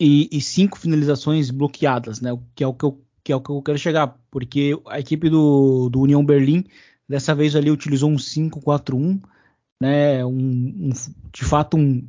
E, 0.00 0.28
e, 0.32 0.40
cinco 0.40 0.78
finalizações 0.78 1.50
bloqueadas, 1.50 2.20
né, 2.20 2.30
que 2.54 2.64
é 2.64 2.66
o 2.66 2.74
que 2.74 2.84
eu 2.84 3.00
que 3.22 3.32
é 3.32 3.36
o 3.36 3.40
que 3.40 3.48
eu 3.48 3.62
quero 3.62 3.78
chegar, 3.78 4.20
porque 4.30 4.78
a 4.86 5.00
equipe 5.00 5.30
do, 5.30 5.88
do 5.88 6.02
União 6.02 6.22
Berlim 6.22 6.66
Dessa 7.08 7.34
vez 7.34 7.54
ali 7.54 7.70
utilizou 7.70 8.10
um 8.10 8.16
5-4-1, 8.16 9.22
né? 9.80 10.24
Um, 10.24 10.30
um, 10.30 10.90
de 11.32 11.44
fato 11.44 11.76
um, 11.76 12.08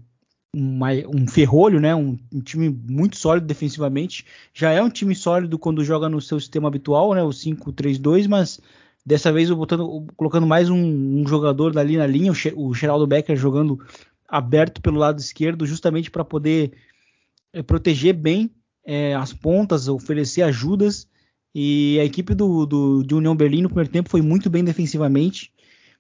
um, 0.56 0.80
um 1.14 1.28
ferrolho, 1.28 1.80
né? 1.80 1.94
Um, 1.94 2.18
um, 2.34 2.40
time 2.40 2.70
muito 2.70 3.18
sólido 3.18 3.46
defensivamente. 3.46 4.26
Já 4.54 4.72
é 4.72 4.82
um 4.82 4.90
time 4.90 5.14
sólido 5.14 5.60
quando 5.60 5.84
joga 5.84 6.08
no 6.08 6.22
seu 6.22 6.40
sistema 6.40 6.70
habitual, 6.70 7.14
né? 7.14 7.22
O 7.22 7.30
5-3-2, 7.30 8.28
mas 8.28 8.60
dessa 9.06 9.32
vez 9.32 9.50
botando, 9.52 10.08
colocando 10.16 10.48
mais 10.48 10.70
um, 10.70 11.28
jogador 11.28 11.74
dali 11.74 11.98
na 11.98 12.08
linha, 12.08 12.32
o, 12.56 12.74
Geraldo 12.74 13.06
Becker 13.06 13.36
jogando 13.36 13.80
aberto 14.28 14.82
pelo 14.82 14.98
lado 14.98 15.20
esquerdo, 15.20 15.66
justamente 15.66 16.10
para 16.10 16.24
poder 16.24 16.72
é, 17.54 17.62
proteger 17.62 18.14
bem 18.14 18.50
é, 18.86 19.14
as 19.14 19.34
pontas, 19.34 19.88
oferecer 19.88 20.42
ajudas 20.42 21.08
e 21.54 21.98
a 22.00 22.06
equipe 22.06 22.34
do, 22.34 22.66
do, 22.66 23.04
de 23.04 23.14
União 23.14 23.36
Berlim 23.36 23.62
no 23.62 23.70
primeiro 23.70 23.92
tempo 23.92 24.10
foi 24.10 24.22
muito 24.22 24.50
bem 24.50 24.64
defensivamente 24.64 25.52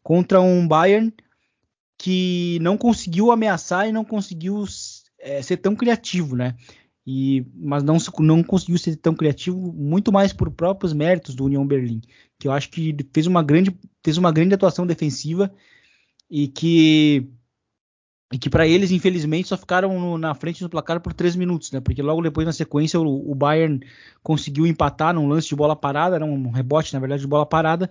contra 0.03 0.41
um 0.41 0.67
Bayern 0.67 1.13
que 1.97 2.59
não 2.61 2.77
conseguiu 2.77 3.31
ameaçar 3.31 3.87
e 3.87 3.91
não 3.91 4.03
conseguiu 4.03 4.65
é, 5.19 5.41
ser 5.41 5.57
tão 5.57 5.75
criativo, 5.75 6.35
né? 6.35 6.55
E, 7.07 7.45
mas 7.53 7.83
não, 7.83 7.97
não 8.19 8.43
conseguiu 8.43 8.77
ser 8.79 8.95
tão 8.95 9.13
criativo, 9.13 9.71
muito 9.73 10.11
mais 10.11 10.33
por 10.33 10.49
próprios 10.49 10.91
méritos 10.91 11.35
do 11.35 11.45
União 11.45 11.65
Berlim, 11.65 12.01
que 12.39 12.47
eu 12.47 12.51
acho 12.51 12.69
que 12.71 12.95
fez 13.13 13.27
uma 13.27 13.43
grande, 13.43 13.75
fez 14.03 14.17
uma 14.17 14.31
grande 14.31 14.55
atuação 14.55 14.87
defensiva 14.87 15.53
e 16.29 16.47
que 16.47 17.29
e 18.33 18.39
que 18.39 18.49
para 18.49 18.67
eles, 18.67 18.91
infelizmente, 18.91 19.47
só 19.47 19.55
ficaram 19.55 19.99
no, 19.99 20.17
na 20.17 20.33
frente 20.33 20.61
do 20.63 20.69
placar 20.69 20.99
por 20.99 21.13
três 21.13 21.35
minutos, 21.35 21.71
né? 21.71 21.79
Porque 21.79 22.01
logo 22.01 22.23
depois, 22.23 22.45
na 22.45 22.51
sequência, 22.51 22.99
o, 22.99 23.31
o, 23.31 23.35
Bayern 23.35 23.79
conseguiu 24.23 24.65
empatar 24.65 25.13
num 25.13 25.27
lance 25.27 25.47
de 25.47 25.55
bola 25.55 25.75
parada, 25.75 26.15
era 26.15 26.25
um 26.25 26.49
rebote, 26.49 26.93
na 26.93 26.99
verdade, 26.99 27.21
de 27.21 27.27
bola 27.27 27.45
parada, 27.45 27.89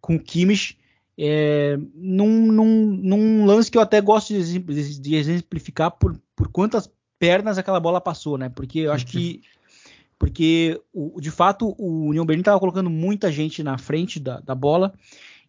com 0.00 0.14
o 0.14 0.20
Kimmich, 0.20 0.78
é, 1.24 1.78
num, 1.94 2.50
num, 2.50 2.86
num, 3.00 3.46
lance 3.46 3.70
que 3.70 3.78
eu 3.78 3.82
até 3.82 4.00
gosto 4.00 4.34
de, 4.34 4.58
de 4.58 5.14
exemplificar 5.14 5.92
por, 5.92 6.20
por, 6.34 6.48
quantas 6.48 6.90
pernas 7.16 7.56
aquela 7.58 7.78
bola 7.78 8.00
passou, 8.00 8.36
né? 8.36 8.48
Porque 8.48 8.80
eu 8.80 8.92
acho 8.92 9.06
que 9.06 9.40
porque 10.18 10.80
o, 10.92 11.20
de 11.20 11.30
fato 11.30 11.76
o 11.78 12.08
União 12.08 12.26
Berlim 12.26 12.40
estava 12.40 12.58
colocando 12.58 12.90
muita 12.90 13.30
gente 13.30 13.62
na 13.62 13.78
frente 13.78 14.18
da, 14.18 14.40
da 14.40 14.52
bola. 14.52 14.92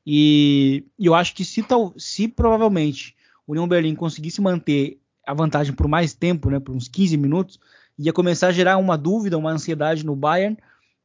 E, 0.05 0.86
e, 0.99 1.07
eu 1.07 1.15
acho 1.15 1.33
que 1.33 1.43
se, 1.43 1.65
se 1.97 2.27
provavelmente 2.27 3.15
o 3.47 3.53
União 3.53 3.67
Berlim 3.67 3.95
conseguisse 3.95 4.39
manter 4.41 4.99
a 5.25 5.33
vantagem 5.33 5.73
por 5.73 5.88
mais 5.88 6.13
tempo, 6.13 6.51
né, 6.51 6.59
por 6.59 6.75
uns 6.75 6.88
15 6.88 7.17
minutos, 7.17 7.59
ia 7.97 8.13
começar 8.13 8.49
a 8.49 8.51
gerar 8.51 8.77
uma 8.77 8.95
dúvida, 8.95 9.39
uma 9.39 9.49
ansiedade 9.49 10.05
no 10.05 10.15
Bayern, 10.15 10.55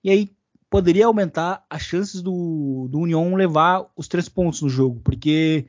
e 0.05 0.11
aí 0.11 0.31
poderia 0.71 1.07
aumentar 1.07 1.65
as 1.69 1.83
chances 1.83 2.23
do, 2.23 2.89
do 2.91 2.99
União 2.99 3.35
levar 3.35 3.87
os 3.97 4.09
três 4.09 4.29
pontos 4.29 4.61
no 4.63 4.69
jogo, 4.69 5.01
porque 5.03 5.67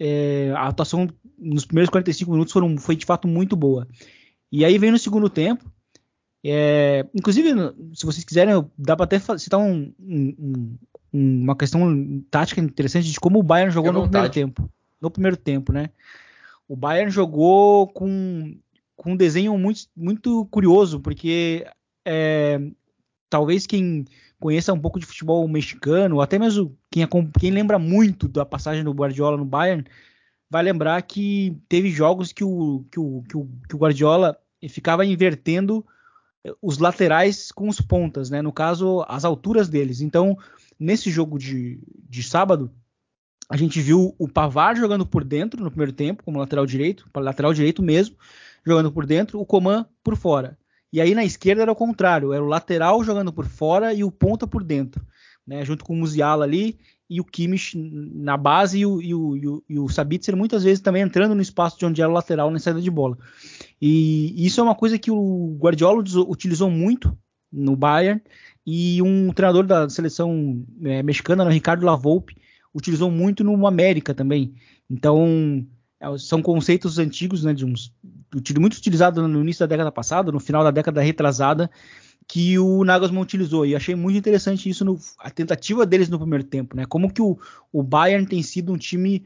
é, 0.00 0.52
a 0.56 0.68
atuação 0.68 1.08
nos 1.38 1.64
primeiros 1.64 1.90
45 1.90 2.30
minutos 2.30 2.52
foram, 2.52 2.76
foi 2.78 2.96
de 2.96 3.04
fato 3.04 3.28
muito 3.28 3.54
boa. 3.54 3.86
E 4.50 4.64
aí 4.64 4.78
vem 4.78 4.90
no 4.90 4.98
segundo 4.98 5.28
tempo, 5.28 5.70
é, 6.44 7.06
inclusive, 7.14 7.50
se 7.94 8.06
vocês 8.06 8.24
quiserem, 8.24 8.64
dá 8.78 8.96
para 8.96 9.04
até 9.04 9.18
citar 9.38 9.60
um, 9.60 9.92
um, 9.98 10.78
uma 11.12 11.56
questão 11.56 12.22
tática 12.30 12.60
interessante 12.60 13.10
de 13.10 13.20
como 13.20 13.40
o 13.40 13.42
Bayern 13.42 13.72
jogou 13.72 13.92
no 13.92 14.02
primeiro 14.02 14.30
tempo 14.30 14.70
no 15.00 15.10
primeiro 15.10 15.36
tempo, 15.36 15.72
né? 15.72 15.90
O 16.68 16.76
Bayern 16.76 17.10
jogou 17.10 17.88
com, 17.88 18.56
com 18.96 19.12
um 19.12 19.16
desenho 19.16 19.56
muito, 19.56 19.82
muito 19.96 20.46
curioso, 20.46 21.00
porque 21.00 21.66
é, 22.04 22.60
talvez 23.36 23.66
quem 23.66 24.06
conheça 24.40 24.72
um 24.72 24.80
pouco 24.80 24.98
de 24.98 25.04
futebol 25.04 25.46
mexicano, 25.46 26.22
até 26.22 26.38
mesmo 26.38 26.74
quem, 26.90 27.06
quem 27.38 27.50
lembra 27.50 27.78
muito 27.78 28.26
da 28.26 28.46
passagem 28.46 28.82
do 28.82 28.94
Guardiola 28.94 29.36
no 29.36 29.44
Bayern, 29.44 29.84
vai 30.48 30.62
lembrar 30.62 31.02
que 31.02 31.54
teve 31.68 31.90
jogos 31.90 32.32
que 32.32 32.42
o, 32.42 32.86
que 32.90 32.98
o, 32.98 33.22
que 33.28 33.36
o, 33.36 33.46
que 33.68 33.76
o 33.76 33.78
Guardiola 33.78 34.38
ficava 34.70 35.04
invertendo 35.04 35.84
os 36.62 36.78
laterais 36.78 37.52
com 37.52 37.68
os 37.68 37.78
pontas, 37.78 38.30
né? 38.30 38.40
No 38.40 38.54
caso, 38.54 39.04
as 39.06 39.22
alturas 39.22 39.68
deles. 39.68 40.00
Então, 40.00 40.38
nesse 40.80 41.10
jogo 41.10 41.38
de, 41.38 41.78
de 42.08 42.22
sábado, 42.22 42.70
a 43.50 43.56
gente 43.58 43.82
viu 43.82 44.14
o 44.18 44.26
Pavar 44.26 44.74
jogando 44.74 45.04
por 45.04 45.22
dentro 45.22 45.62
no 45.62 45.70
primeiro 45.70 45.92
tempo, 45.92 46.22
como 46.22 46.38
lateral 46.38 46.64
direito, 46.64 47.06
lateral 47.14 47.52
direito 47.52 47.82
mesmo, 47.82 48.16
jogando 48.64 48.90
por 48.90 49.04
dentro, 49.04 49.38
o 49.38 49.44
Coman 49.44 49.84
por 50.02 50.16
fora. 50.16 50.56
E 50.92 51.00
aí 51.00 51.14
na 51.14 51.24
esquerda 51.24 51.62
era 51.62 51.72
o 51.72 51.76
contrário, 51.76 52.32
era 52.32 52.42
o 52.42 52.48
lateral 52.48 53.02
jogando 53.02 53.32
por 53.32 53.46
fora 53.46 53.92
e 53.92 54.04
o 54.04 54.10
ponta 54.10 54.46
por 54.46 54.62
dentro, 54.62 55.04
né, 55.46 55.64
junto 55.64 55.84
com 55.84 55.92
o 55.92 55.96
Musiala 55.96 56.44
ali 56.44 56.78
e 57.08 57.20
o 57.20 57.24
Kimmich 57.24 57.76
na 57.76 58.36
base 58.36 58.80
e 58.80 58.86
o, 58.86 59.00
e 59.00 59.14
o, 59.14 59.36
e 59.36 59.48
o, 59.48 59.64
e 59.68 59.78
o 59.78 59.88
Sabitzer 59.88 60.36
muitas 60.36 60.64
vezes 60.64 60.80
também 60.80 61.02
entrando 61.02 61.34
no 61.34 61.42
espaço 61.42 61.78
de 61.78 61.86
onde 61.86 62.00
era 62.00 62.10
o 62.10 62.14
lateral 62.14 62.50
na 62.50 62.58
saída 62.58 62.80
de 62.80 62.90
bola. 62.90 63.16
E 63.80 64.44
isso 64.44 64.60
é 64.60 64.64
uma 64.64 64.74
coisa 64.74 64.98
que 64.98 65.10
o 65.10 65.56
Guardiola 65.58 66.02
utilizou 66.28 66.70
muito 66.70 67.16
no 67.52 67.76
Bayern 67.76 68.20
e 68.66 69.00
um 69.00 69.32
treinador 69.32 69.64
da 69.64 69.88
seleção 69.88 70.64
é, 70.82 71.02
mexicana, 71.02 71.44
o 71.44 71.48
Ricardo 71.48 71.86
Lavolpe, 71.86 72.36
utilizou 72.74 73.10
muito 73.10 73.44
no 73.44 73.66
América 73.66 74.12
também. 74.12 74.54
Então, 74.90 75.64
são 76.18 76.42
conceitos 76.42 76.98
antigos, 76.98 77.44
né, 77.44 77.52
de 77.52 77.64
uns, 77.64 77.92
muito 78.58 78.74
utilizado 78.74 79.26
no 79.26 79.40
início 79.40 79.60
da 79.60 79.66
década 79.66 79.90
passada, 79.90 80.30
no 80.30 80.40
final 80.40 80.62
da 80.62 80.70
década 80.70 81.00
retrasada, 81.00 81.70
que 82.28 82.58
o 82.58 82.84
Nagelsmann 82.84 83.22
utilizou. 83.22 83.64
E 83.64 83.74
achei 83.74 83.94
muito 83.94 84.18
interessante 84.18 84.68
isso, 84.68 84.84
no, 84.84 84.98
a 85.18 85.30
tentativa 85.30 85.86
deles 85.86 86.08
no 86.08 86.18
primeiro 86.18 86.44
tempo, 86.44 86.76
né? 86.76 86.84
Como 86.86 87.12
que 87.12 87.22
o, 87.22 87.38
o 87.72 87.82
Bayern 87.82 88.26
tem 88.26 88.42
sido 88.42 88.72
um 88.72 88.76
time 88.76 89.24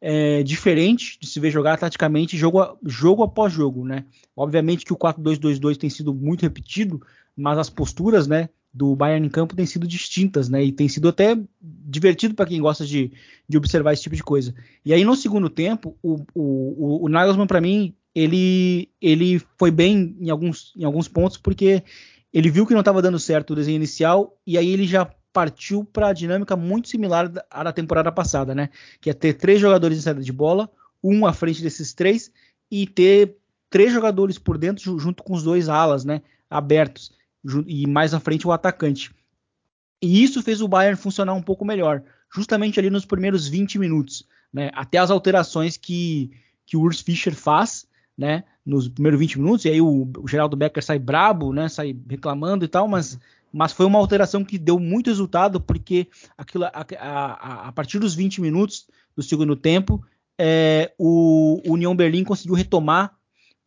é, 0.00 0.42
diferente 0.42 1.18
de 1.20 1.26
se 1.26 1.40
ver 1.40 1.50
jogar 1.50 1.78
taticamente 1.78 2.36
jogo, 2.36 2.78
jogo 2.84 3.22
após 3.22 3.52
jogo, 3.52 3.84
né? 3.84 4.04
Obviamente 4.36 4.84
que 4.84 4.92
o 4.92 4.96
4-2-2-2 4.96 5.76
tem 5.76 5.90
sido 5.90 6.14
muito 6.14 6.42
repetido, 6.42 7.02
mas 7.36 7.58
as 7.58 7.68
posturas, 7.68 8.26
né, 8.26 8.48
do 8.76 8.94
Bayern 8.94 9.26
em 9.26 9.30
campo 9.30 9.56
têm 9.56 9.64
sido 9.64 9.86
distintas, 9.86 10.50
né? 10.50 10.62
E 10.62 10.70
tem 10.70 10.86
sido 10.86 11.08
até 11.08 11.34
divertido 11.60 12.34
para 12.34 12.44
quem 12.44 12.60
gosta 12.60 12.84
de, 12.84 13.10
de, 13.48 13.56
observar 13.56 13.94
esse 13.94 14.02
tipo 14.02 14.14
de 14.14 14.22
coisa. 14.22 14.54
E 14.84 14.92
aí 14.92 15.02
no 15.02 15.16
segundo 15.16 15.48
tempo, 15.48 15.96
o, 16.02 16.18
o, 16.34 17.06
o 17.06 17.08
Nagelsmann 17.08 17.46
para 17.46 17.60
mim 17.60 17.94
ele 18.14 18.90
ele 19.00 19.40
foi 19.58 19.70
bem 19.70 20.14
em 20.20 20.28
alguns, 20.28 20.74
em 20.76 20.84
alguns 20.84 21.08
pontos 21.08 21.38
porque 21.38 21.82
ele 22.32 22.50
viu 22.50 22.66
que 22.66 22.74
não 22.74 22.80
estava 22.80 23.00
dando 23.00 23.18
certo 23.18 23.52
o 23.52 23.56
desenho 23.56 23.76
inicial 23.76 24.38
e 24.46 24.58
aí 24.58 24.70
ele 24.70 24.86
já 24.86 25.10
partiu 25.32 25.82
para 25.82 26.08
a 26.08 26.12
dinâmica 26.12 26.54
muito 26.54 26.88
similar 26.88 27.32
à 27.50 27.62
da 27.62 27.72
temporada 27.72 28.12
passada, 28.12 28.54
né? 28.54 28.68
Que 29.00 29.08
é 29.08 29.14
ter 29.14 29.34
três 29.34 29.58
jogadores 29.58 29.96
em 29.96 30.02
saída 30.02 30.20
de 30.20 30.32
bola, 30.32 30.70
um 31.02 31.24
à 31.24 31.32
frente 31.32 31.62
desses 31.62 31.94
três 31.94 32.30
e 32.70 32.86
ter 32.86 33.36
três 33.70 33.90
jogadores 33.90 34.38
por 34.38 34.58
dentro, 34.58 34.98
junto 34.98 35.22
com 35.22 35.32
os 35.32 35.42
dois 35.42 35.68
alas, 35.70 36.04
né, 36.04 36.20
abertos, 36.48 37.10
e 37.66 37.86
mais 37.86 38.14
à 38.14 38.20
frente 38.20 38.46
o 38.46 38.52
atacante. 38.52 39.10
E 40.02 40.22
isso 40.22 40.42
fez 40.42 40.60
o 40.60 40.68
Bayern 40.68 40.96
funcionar 40.96 41.34
um 41.34 41.42
pouco 41.42 41.64
melhor, 41.64 42.02
justamente 42.34 42.78
ali 42.78 42.90
nos 42.90 43.04
primeiros 43.04 43.48
20 43.48 43.78
minutos, 43.78 44.26
né, 44.52 44.70
até 44.74 44.98
as 44.98 45.10
alterações 45.10 45.76
que, 45.76 46.30
que 46.66 46.76
o 46.76 46.80
Urs 46.80 47.00
Fischer 47.00 47.34
faz, 47.34 47.86
né, 48.16 48.44
nos 48.64 48.88
primeiros 48.88 49.18
20 49.18 49.38
minutos, 49.38 49.64
e 49.64 49.70
aí 49.70 49.80
o, 49.80 50.08
o 50.18 50.28
Geraldo 50.28 50.56
Becker 50.56 50.84
sai 50.84 50.98
brabo, 50.98 51.52
né, 51.52 51.68
sai 51.68 51.96
reclamando 52.08 52.64
e 52.64 52.68
tal, 52.68 52.86
mas, 52.86 53.18
mas 53.52 53.72
foi 53.72 53.86
uma 53.86 53.98
alteração 53.98 54.44
que 54.44 54.58
deu 54.58 54.78
muito 54.78 55.08
resultado, 55.08 55.60
porque 55.60 56.08
aquilo, 56.36 56.64
a, 56.64 56.86
a, 56.98 57.68
a 57.68 57.72
partir 57.72 57.98
dos 57.98 58.14
20 58.14 58.40
minutos 58.40 58.86
do 59.16 59.22
segundo 59.22 59.56
tempo, 59.56 60.04
é, 60.38 60.92
o, 60.98 61.62
o 61.66 61.72
União 61.72 61.96
Berlim 61.96 62.24
conseguiu 62.24 62.54
retomar 62.54 63.15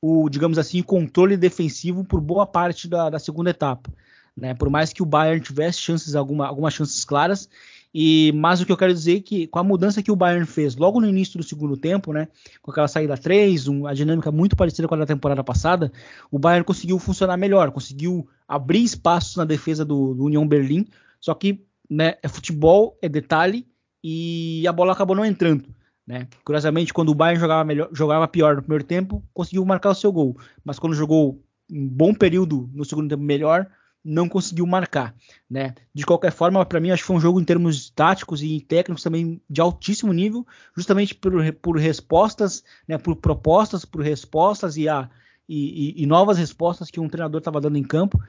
o, 0.02 0.30
digamos 0.30 0.58
assim, 0.58 0.82
controle 0.82 1.36
defensivo 1.36 2.04
por 2.04 2.22
boa 2.22 2.46
parte 2.46 2.88
da, 2.88 3.10
da 3.10 3.20
segunda 3.20 3.50
etapa. 3.50 3.92
Né? 4.36 4.54
Por 4.54 4.70
mais 4.70 4.94
que 4.94 5.04
o 5.04 5.06
Bayern 5.06 5.42
tivesse 5.42 5.80
chances, 5.80 6.16
alguma, 6.16 6.48
algumas 6.48 6.74
chances 6.74 7.04
claras, 7.04 7.50
e 7.94 8.32
mas 8.36 8.62
o 8.62 8.66
que 8.66 8.72
eu 8.72 8.78
quero 8.78 8.94
dizer 8.94 9.18
é 9.18 9.20
que 9.20 9.48
com 9.48 9.60
a 9.60 9.64
mudança 9.64 10.04
que 10.04 10.12
o 10.12 10.16
Bayern 10.16 10.46
fez 10.46 10.76
logo 10.76 11.02
no 11.02 11.08
início 11.08 11.38
do 11.38 11.44
segundo 11.44 11.76
tempo, 11.76 12.14
né, 12.14 12.28
com 12.62 12.72
aquela 12.72 12.88
saída 12.88 13.18
3, 13.18 13.68
um, 13.68 13.88
a 13.88 13.94
dinâmica 13.94 14.32
muito 14.32 14.56
parecida 14.56 14.88
com 14.88 14.96
a 14.96 15.00
da 15.00 15.06
temporada 15.06 15.44
passada, 15.44 15.92
o 16.32 16.38
Bayern 16.38 16.64
conseguiu 16.64 17.00
funcionar 17.00 17.36
melhor, 17.36 17.72
conseguiu 17.72 18.28
abrir 18.48 18.84
espaços 18.84 19.36
na 19.36 19.44
defesa 19.44 19.84
do, 19.84 20.14
do 20.14 20.26
União 20.26 20.48
Berlim, 20.48 20.88
só 21.20 21.34
que 21.34 21.66
né, 21.90 22.16
é 22.22 22.28
futebol, 22.28 22.98
é 23.02 23.10
detalhe 23.10 23.68
e 24.04 24.66
a 24.68 24.72
bola 24.72 24.94
acabou 24.94 25.16
não 25.16 25.26
entrando. 25.26 25.66
Né? 26.10 26.28
Curiosamente, 26.44 26.92
quando 26.92 27.10
o 27.10 27.14
Bayern 27.14 27.40
jogava, 27.40 27.64
melhor, 27.64 27.88
jogava 27.94 28.28
pior 28.28 28.56
no 28.56 28.64
primeiro 28.64 28.84
tempo, 28.84 29.24
conseguiu 29.32 29.64
marcar 29.64 29.92
o 29.92 29.96
seu 29.96 30.12
gol. 30.12 30.36
Mas 30.66 30.80
quando 30.80 30.96
jogou 30.96 31.40
um 31.72 31.88
bom 31.88 32.16
período 32.16 32.68
no 32.74 32.84
segundo 32.84 33.08
tempo 33.08 33.22
melhor, 33.22 33.68
não 34.04 34.28
conseguiu 34.28 34.66
marcar. 34.66 35.14
Né? 35.48 35.76
De 35.94 36.04
qualquer 36.04 36.32
forma, 36.32 36.66
para 36.66 36.80
mim, 36.80 36.90
acho 36.90 37.04
que 37.04 37.08
foi 37.08 37.16
um 37.16 37.22
jogo 37.22 37.40
em 37.40 37.44
termos 37.44 37.92
táticos 37.92 38.42
e 38.42 38.60
técnicos 38.60 39.04
também 39.04 39.40
de 39.48 39.62
altíssimo 39.62 40.12
nível, 40.12 40.48
justamente 40.76 41.14
por, 41.14 41.32
por 41.62 41.78
respostas, 41.78 42.64
né, 42.88 42.98
por 42.98 43.16
propostas, 43.18 43.86
por 43.86 44.02
respostas 44.02 44.78
e, 44.78 44.90
a, 44.90 45.08
e, 45.48 46.00
e, 46.00 46.04
e 46.04 46.06
novas 46.08 46.40
respostas 46.40 46.90
que 46.90 47.00
um 47.00 47.08
treinador 47.08 47.38
estava 47.38 47.62
dando 47.62 47.78
em 47.78 47.84
campo. 47.84 48.20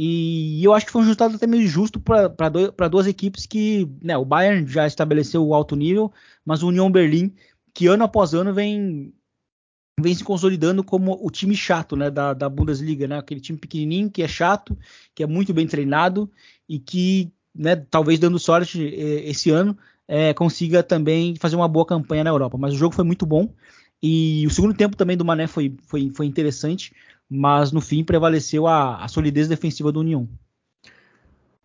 E 0.00 0.62
eu 0.62 0.72
acho 0.72 0.86
que 0.86 0.92
foi 0.92 1.00
um 1.00 1.04
resultado 1.04 1.34
até 1.34 1.44
meio 1.44 1.66
justo 1.66 1.98
para 1.98 2.88
duas 2.88 3.08
equipes 3.08 3.46
que 3.46 3.90
né, 4.00 4.16
o 4.16 4.24
Bayern 4.24 4.64
já 4.64 4.86
estabeleceu 4.86 5.44
o 5.44 5.52
alto 5.52 5.74
nível, 5.74 6.12
mas 6.44 6.62
o 6.62 6.68
União 6.68 6.88
Berlim, 6.88 7.34
que 7.74 7.88
ano 7.88 8.04
após 8.04 8.32
ano 8.32 8.54
vem, 8.54 9.12
vem 10.00 10.14
se 10.14 10.22
consolidando 10.22 10.84
como 10.84 11.18
o 11.20 11.28
time 11.32 11.56
chato 11.56 11.96
né, 11.96 12.12
da, 12.12 12.32
da 12.32 12.48
Bundesliga, 12.48 13.08
né, 13.08 13.18
aquele 13.18 13.40
time 13.40 13.58
pequenininho 13.58 14.08
que 14.08 14.22
é 14.22 14.28
chato, 14.28 14.78
que 15.16 15.24
é 15.24 15.26
muito 15.26 15.52
bem 15.52 15.66
treinado 15.66 16.30
e 16.68 16.78
que, 16.78 17.32
né, 17.52 17.74
talvez 17.74 18.20
dando 18.20 18.38
sorte 18.38 18.80
eh, 18.80 19.28
esse 19.28 19.50
ano, 19.50 19.76
é, 20.06 20.32
consiga 20.32 20.80
também 20.80 21.34
fazer 21.34 21.56
uma 21.56 21.66
boa 21.66 21.84
campanha 21.84 22.22
na 22.22 22.30
Europa. 22.30 22.56
Mas 22.56 22.72
o 22.72 22.76
jogo 22.76 22.94
foi 22.94 23.04
muito 23.04 23.26
bom. 23.26 23.52
E 24.00 24.46
o 24.46 24.50
segundo 24.50 24.74
tempo 24.74 24.96
também 24.96 25.16
do 25.16 25.24
Mané 25.24 25.48
foi, 25.48 25.76
foi, 25.88 26.08
foi 26.14 26.26
interessante 26.26 26.94
mas 27.28 27.72
no 27.72 27.80
fim 27.80 28.02
prevaleceu 28.02 28.66
a, 28.66 29.04
a 29.04 29.08
solidez 29.08 29.48
defensiva 29.48 29.92
do 29.92 30.00
União. 30.00 30.28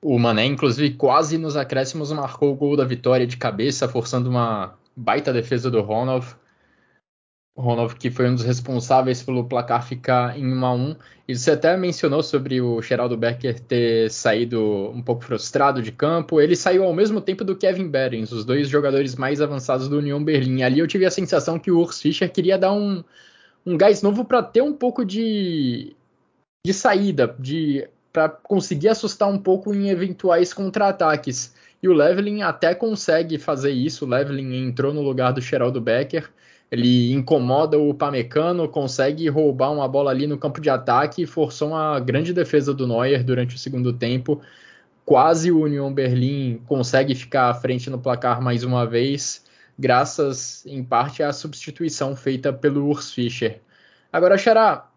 O 0.01 0.19
Mané, 0.19 0.45
inclusive, 0.45 0.95
quase 0.95 1.37
nos 1.37 1.55
acréscimos 1.55 2.11
marcou 2.11 2.51
o 2.51 2.55
gol 2.55 2.75
da 2.75 2.83
vitória 2.83 3.25
de 3.25 3.37
cabeça, 3.37 3.87
forçando 3.87 4.29
uma 4.29 4.77
baita 4.95 5.31
defesa 5.31 5.71
do 5.71 5.81
Ronald. 5.81 6.25
Ronald, 7.55 7.95
que 7.95 8.09
foi 8.09 8.27
um 8.27 8.35
dos 8.35 8.43
responsáveis 8.43 9.21
pelo 9.21 9.45
placar 9.45 9.85
ficar 9.87 10.37
em 10.37 10.45
1 10.45 10.65
a 10.65 10.73
1 10.73 10.95
E 11.27 11.35
você 11.35 11.51
até 11.51 11.77
mencionou 11.77 12.23
sobre 12.23 12.59
o 12.59 12.81
Geraldo 12.81 13.15
Becker 13.15 13.59
ter 13.59 14.09
saído 14.09 14.89
um 14.89 15.03
pouco 15.03 15.23
frustrado 15.23 15.81
de 15.81 15.91
campo. 15.91 16.41
Ele 16.41 16.55
saiu 16.55 16.83
ao 16.83 16.93
mesmo 16.93 17.21
tempo 17.21 17.43
do 17.43 17.55
Kevin 17.55 17.87
Behrens, 17.87 18.31
os 18.31 18.43
dois 18.43 18.67
jogadores 18.67 19.15
mais 19.15 19.39
avançados 19.39 19.87
do 19.87 19.99
União 19.99 20.21
Berlim. 20.21 20.63
Ali 20.63 20.79
eu 20.79 20.87
tive 20.87 21.05
a 21.05 21.11
sensação 21.11 21.59
que 21.59 21.71
o 21.71 21.79
Urs 21.79 22.01
Fischer 22.01 22.29
queria 22.29 22.57
dar 22.57 22.73
um, 22.73 23.03
um 23.65 23.77
gás 23.77 24.01
novo 24.01 24.25
para 24.25 24.43
ter 24.43 24.61
um 24.61 24.73
pouco 24.73 25.05
de, 25.05 25.95
de 26.65 26.73
saída, 26.73 27.35
de 27.39 27.87
para 28.11 28.29
conseguir 28.29 28.89
assustar 28.89 29.27
um 29.27 29.39
pouco 29.39 29.73
em 29.73 29.89
eventuais 29.89 30.53
contra-ataques. 30.53 31.55
E 31.81 31.89
o 31.89 31.93
Leveling 31.93 32.43
até 32.43 32.75
consegue 32.75 33.39
fazer 33.39 33.71
isso. 33.71 34.05
O 34.05 34.07
Leveling 34.07 34.67
entrou 34.67 34.93
no 34.93 35.01
lugar 35.01 35.33
do 35.33 35.41
Geraldo 35.41 35.81
Becker. 35.81 36.29
Ele 36.71 37.11
incomoda 37.11 37.77
o 37.77 37.93
Pamecano, 37.93 38.69
consegue 38.69 39.27
roubar 39.29 39.71
uma 39.71 39.87
bola 39.87 40.11
ali 40.11 40.27
no 40.27 40.37
campo 40.37 40.61
de 40.61 40.69
ataque 40.69 41.23
e 41.23 41.25
forçou 41.25 41.69
uma 41.69 41.99
grande 41.99 42.33
defesa 42.33 42.73
do 42.73 42.87
Neuer 42.87 43.23
durante 43.23 43.55
o 43.55 43.59
segundo 43.59 43.91
tempo. 43.91 44.39
Quase 45.03 45.51
o 45.51 45.63
Union 45.63 45.91
Berlim 45.91 46.61
consegue 46.67 47.15
ficar 47.15 47.49
à 47.49 47.53
frente 47.53 47.89
no 47.89 47.99
placar 47.99 48.41
mais 48.41 48.63
uma 48.63 48.85
vez 48.85 49.43
graças 49.77 50.65
em 50.65 50.83
parte 50.83 51.23
à 51.23 51.31
substituição 51.33 52.15
feita 52.15 52.53
pelo 52.53 52.87
Urs 52.87 53.13
Fischer. 53.13 53.61
Agora, 54.11 54.37
Xará, 54.37 54.89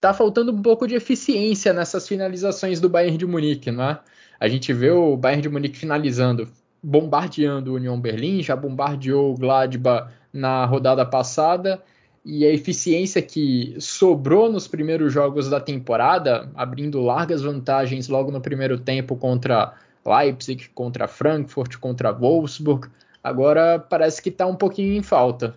tá 0.00 0.14
faltando 0.14 0.52
um 0.52 0.62
pouco 0.62 0.86
de 0.86 0.94
eficiência 0.94 1.72
nessas 1.72 2.08
finalizações 2.08 2.80
do 2.80 2.88
Bayern 2.88 3.18
de 3.18 3.26
Munique, 3.26 3.70
não 3.70 3.84
é? 3.84 4.00
A 4.38 4.48
gente 4.48 4.72
vê 4.72 4.90
o 4.90 5.16
Bayern 5.16 5.42
de 5.42 5.48
Munique 5.48 5.78
finalizando, 5.78 6.48
bombardeando 6.82 7.72
o 7.72 7.74
Union 7.74 8.00
Berlim, 8.00 8.42
já 8.42 8.56
bombardeou 8.56 9.32
o 9.32 9.36
Gladbach 9.36 10.10
na 10.32 10.64
rodada 10.64 11.04
passada, 11.04 11.82
e 12.24 12.44
a 12.44 12.52
eficiência 12.52 13.20
que 13.22 13.74
sobrou 13.78 14.50
nos 14.50 14.68
primeiros 14.68 15.12
jogos 15.12 15.48
da 15.48 15.60
temporada, 15.60 16.50
abrindo 16.54 17.00
largas 17.00 17.42
vantagens 17.42 18.08
logo 18.08 18.30
no 18.30 18.40
primeiro 18.40 18.78
tempo 18.78 19.16
contra 19.16 19.74
Leipzig, 20.04 20.68
contra 20.70 21.08
Frankfurt, 21.08 21.76
contra 21.78 22.12
Wolfsburg, 22.12 22.88
Agora 23.22 23.78
parece 23.78 24.22
que 24.22 24.30
está 24.30 24.46
um 24.46 24.56
pouquinho 24.56 24.94
em 24.94 25.02
falta. 25.02 25.54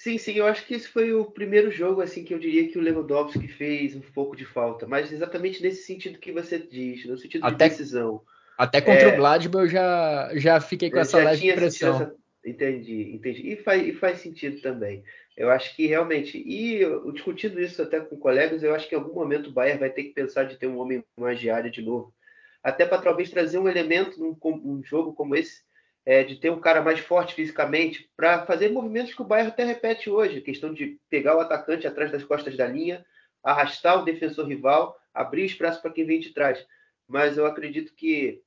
Sim, 0.00 0.16
sim, 0.16 0.34
eu 0.34 0.46
acho 0.46 0.64
que 0.64 0.74
esse 0.74 0.88
foi 0.88 1.12
o 1.12 1.24
primeiro 1.24 1.70
jogo 1.72 2.00
assim 2.00 2.24
que 2.24 2.32
eu 2.32 2.38
diria 2.38 2.68
que 2.68 2.78
o 2.78 2.80
Lewandowski 2.80 3.48
fez 3.48 3.96
um 3.96 4.00
pouco 4.00 4.36
de 4.36 4.44
falta, 4.44 4.86
mas 4.86 5.12
exatamente 5.12 5.60
nesse 5.60 5.82
sentido 5.82 6.20
que 6.20 6.30
você 6.30 6.58
diz, 6.58 7.04
no 7.04 7.18
sentido 7.18 7.44
até, 7.44 7.68
de 7.68 7.70
decisão. 7.70 8.22
Até 8.56 8.80
contra 8.80 9.08
é, 9.08 9.14
o 9.14 9.16
Gladbach 9.16 9.64
eu 9.64 9.68
já, 9.68 10.30
já 10.34 10.60
fiquei 10.60 10.88
com 10.88 10.98
essa 10.98 11.18
leve 11.18 11.50
impressão. 11.50 11.96
Essa, 11.96 12.14
entendi, 12.46 13.12
entendi. 13.12 13.52
E 13.52 13.56
faz, 13.56 13.86
e 13.86 13.92
faz 13.92 14.18
sentido 14.20 14.60
também. 14.60 15.02
Eu 15.36 15.50
acho 15.50 15.74
que 15.74 15.86
realmente, 15.86 16.38
e 16.46 16.76
eu, 16.76 17.10
discutindo 17.10 17.60
isso 17.60 17.82
até 17.82 17.98
com 17.98 18.16
colegas, 18.16 18.62
eu 18.62 18.74
acho 18.74 18.88
que 18.88 18.94
em 18.94 18.98
algum 18.98 19.14
momento 19.14 19.50
o 19.50 19.52
Bayern 19.52 19.80
vai 19.80 19.90
ter 19.90 20.04
que 20.04 20.10
pensar 20.10 20.44
de 20.44 20.56
ter 20.56 20.68
um 20.68 20.78
homem 20.78 21.04
mais 21.18 21.40
de 21.40 21.50
área 21.50 21.70
de 21.70 21.82
novo 21.82 22.14
até 22.62 22.84
para 22.84 23.02
talvez 23.02 23.30
trazer 23.30 23.58
um 23.58 23.68
elemento 23.68 24.18
num, 24.20 24.82
jogo 24.84 25.12
como 25.12 25.36
esse, 25.36 25.62
é, 26.04 26.24
de 26.24 26.36
ter 26.36 26.50
um 26.50 26.60
cara 26.60 26.82
mais 26.82 27.00
forte 27.00 27.34
fisicamente, 27.34 28.10
para 28.16 28.46
fazer 28.46 28.70
movimentos 28.70 29.14
que 29.14 29.22
o 29.22 29.24
Bayern 29.24 29.50
até 29.50 29.64
repete 29.64 30.08
hoje, 30.08 30.40
questão 30.40 30.72
de 30.72 30.98
pegar 31.10 31.36
o 31.36 31.40
atacante 31.40 31.86
atrás 31.86 32.10
das 32.10 32.24
costas 32.24 32.56
da 32.56 32.66
linha, 32.66 33.04
arrastar 33.42 34.00
o 34.00 34.04
defensor 34.04 34.46
rival, 34.46 34.96
abrir 35.12 35.44
espaço 35.44 35.80
para 35.80 35.92
quem 35.92 36.06
vem 36.06 36.20
de 36.20 36.30
trás. 36.30 36.64
Mas 37.06 37.36
eu 37.36 37.46
acredito 37.46 37.94
que, 37.94 38.42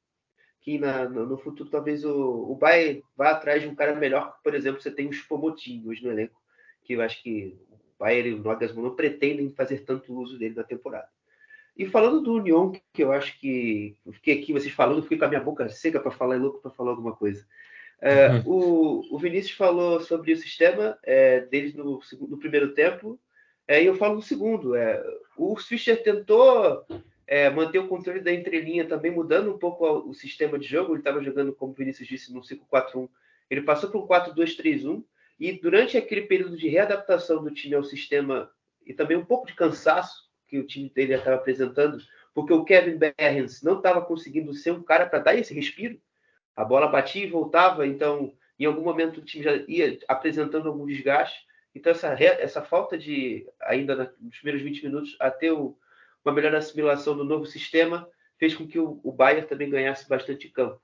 que 0.61 0.77
na, 0.77 1.07
no, 1.07 1.25
no, 1.25 1.37
futuro 1.37 1.69
talvez 1.69 2.03
o, 2.03 2.51
o 2.51 2.55
Bayern 2.55 3.03
vá 3.15 3.31
atrás 3.31 3.61
de 3.61 3.67
um 3.67 3.75
cara 3.75 3.95
melhor, 3.95 4.35
por 4.43 4.53
exemplo, 4.53 4.81
você 4.81 4.91
tem 4.91 5.07
o 5.07 5.11
Spomotinho 5.11 5.89
hoje 5.89 6.03
no 6.03 6.11
elenco, 6.11 6.39
que 6.83 6.93
eu 6.93 7.01
acho 7.01 7.21
que 7.21 7.57
o 7.69 7.79
Bayern 7.99 8.29
e 8.29 8.33
o 8.33 8.43
Nagelsmann 8.43 8.85
não 8.85 8.95
pretendem 8.95 9.51
fazer 9.51 9.85
tanto 9.85 10.13
uso 10.13 10.37
dele 10.37 10.55
na 10.55 10.63
temporada. 10.63 11.07
E 11.77 11.85
falando 11.85 12.21
do 12.21 12.33
Union, 12.33 12.73
que 12.93 13.03
eu 13.03 13.11
acho 13.11 13.39
que 13.39 13.95
eu 14.05 14.13
fiquei 14.13 14.39
aqui 14.39 14.53
vocês 14.53 14.73
falando, 14.73 15.01
fiquei 15.01 15.17
com 15.17 15.25
a 15.25 15.29
minha 15.29 15.41
boca 15.41 15.67
seca 15.69 15.99
para 15.99 16.11
falar 16.11 16.35
e 16.35 16.39
louco 16.39 16.61
para 16.61 16.71
falar 16.71 16.91
alguma 16.91 17.15
coisa. 17.15 17.45
É, 18.01 18.29
uhum. 18.29 18.43
o, 18.45 19.15
o, 19.15 19.19
Vinícius 19.19 19.55
falou 19.55 20.01
sobre 20.01 20.33
o 20.33 20.37
sistema 20.37 20.97
é, 21.03 21.41
deles 21.41 21.75
no, 21.75 22.01
no, 22.27 22.37
primeiro 22.37 22.73
tempo, 22.73 23.19
é, 23.67 23.81
e 23.81 23.85
eu 23.85 23.95
falo 23.95 24.15
no 24.15 24.21
segundo. 24.21 24.75
É, 24.75 25.01
o 25.37 25.55
Fischer 25.55 26.01
tentou 26.01 26.83
é, 27.27 27.49
manter 27.49 27.79
o 27.79 27.87
controle 27.87 28.19
da 28.19 28.33
entrelinha 28.33 28.85
também, 28.85 29.11
mudando 29.11 29.53
um 29.53 29.57
pouco 29.57 29.85
o, 29.85 30.09
o 30.09 30.13
sistema 30.13 30.57
de 30.57 30.67
jogo. 30.67 30.93
Ele 30.93 30.99
estava 30.99 31.23
jogando, 31.23 31.53
como 31.53 31.71
o 31.73 31.75
Vinícius 31.75 32.07
disse, 32.07 32.33
no 32.33 32.41
5-4-1. 32.41 33.07
Ele 33.49 33.61
passou 33.61 33.89
para 33.89 33.99
um 33.99 34.07
4-2-3-1, 34.07 35.03
e 35.39 35.53
durante 35.53 35.97
aquele 35.97 36.21
período 36.21 36.57
de 36.57 36.67
readaptação 36.67 37.43
do 37.43 37.51
time 37.51 37.75
ao 37.75 37.83
sistema 37.83 38.51
e 38.85 38.93
também 38.93 39.17
um 39.17 39.25
pouco 39.25 39.47
de 39.47 39.53
cansaço, 39.53 40.30
que 40.51 40.59
o 40.59 40.67
time 40.67 40.89
dele 40.89 41.13
estava 41.13 41.37
apresentando, 41.37 41.97
porque 42.33 42.51
o 42.51 42.65
Kevin 42.65 42.97
Behrens 42.97 43.63
não 43.63 43.77
estava 43.77 44.01
conseguindo 44.01 44.53
ser 44.53 44.71
um 44.71 44.83
cara 44.83 45.05
para 45.05 45.19
dar 45.19 45.35
esse 45.35 45.53
respiro. 45.53 45.97
A 46.53 46.65
bola 46.65 46.89
batia 46.89 47.23
e 47.23 47.29
voltava, 47.29 47.87
então 47.87 48.33
em 48.59 48.65
algum 48.65 48.83
momento 48.83 49.19
o 49.19 49.23
time 49.23 49.45
já 49.45 49.55
ia 49.65 49.97
apresentando 50.09 50.67
algum 50.67 50.85
desgaste. 50.85 51.39
Então 51.73 51.93
essa, 51.93 52.13
essa 52.21 52.61
falta 52.61 52.97
de, 52.97 53.47
ainda 53.61 54.13
nos 54.19 54.35
primeiros 54.35 54.61
20 54.61 54.83
minutos, 54.83 55.15
até 55.21 55.49
o, 55.53 55.77
uma 56.23 56.33
melhor 56.33 56.53
assimilação 56.53 57.15
do 57.15 57.23
novo 57.23 57.45
sistema, 57.45 58.05
fez 58.37 58.53
com 58.53 58.67
que 58.67 58.77
o, 58.77 58.99
o 59.03 59.11
Bayern 59.11 59.47
também 59.47 59.69
ganhasse 59.69 60.07
bastante 60.09 60.49
campo. 60.49 60.81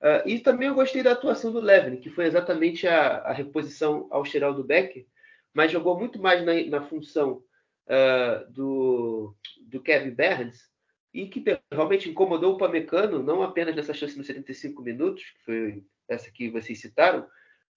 Uh, 0.00 0.26
e 0.26 0.40
também 0.40 0.66
eu 0.66 0.74
gostei 0.74 1.04
da 1.04 1.12
atuação 1.12 1.52
do 1.52 1.60
Levin, 1.60 2.00
que 2.00 2.10
foi 2.10 2.24
exatamente 2.24 2.88
a, 2.88 3.18
a 3.18 3.32
reposição 3.32 4.08
ao 4.10 4.24
Geraldo 4.24 4.64
Becker, 4.64 5.06
mas 5.54 5.70
jogou 5.70 5.96
muito 5.96 6.20
mais 6.20 6.44
na, 6.44 6.54
na 6.64 6.82
função 6.82 7.44
uh, 7.86 8.50
do, 8.50 9.34
do 9.60 9.82
Kevin 9.82 10.10
Burns 10.10 10.70
e 11.12 11.26
que 11.26 11.44
realmente 11.70 12.08
incomodou 12.08 12.54
o 12.54 12.58
Pamecano, 12.58 13.22
não 13.22 13.42
apenas 13.42 13.76
nessa 13.76 13.92
chance 13.92 14.16
nos 14.16 14.26
75 14.26 14.82
minutos, 14.82 15.22
que 15.22 15.44
foi 15.44 15.84
essa 16.08 16.30
que 16.30 16.50
vocês 16.50 16.80
citaram, 16.80 17.26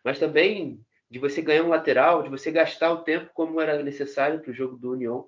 mas 0.04 0.20
também 0.20 0.80
de 1.10 1.20
você 1.20 1.42
ganhar 1.42 1.64
um 1.64 1.70
lateral, 1.70 2.24
de 2.24 2.30
você 2.30 2.52
gastar 2.52 2.92
o 2.92 3.04
tempo 3.04 3.30
como 3.34 3.60
era 3.60 3.82
necessário 3.84 4.40
para 4.40 4.52
o 4.52 4.54
jogo 4.54 4.78
do 4.78 4.92
União. 4.92 5.28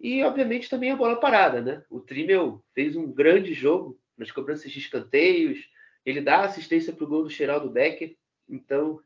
E, 0.00 0.22
obviamente, 0.22 0.68
também 0.68 0.90
a 0.90 0.96
bola 0.96 1.18
parada, 1.18 1.60
né? 1.60 1.82
O 1.90 2.00
Trimmel 2.00 2.62
fez 2.74 2.94
um 2.94 3.10
grande 3.10 3.52
jogo 3.52 3.98
nas 4.16 4.30
cobranças 4.30 4.70
de 4.70 4.78
escanteios, 4.78 5.68
ele 6.04 6.20
dá 6.20 6.44
assistência 6.44 6.92
para 6.92 7.04
o 7.04 7.08
gol 7.08 7.22
do 7.22 7.30
Geraldo 7.30 7.70
Becker, 7.70 8.16
então 8.48 9.00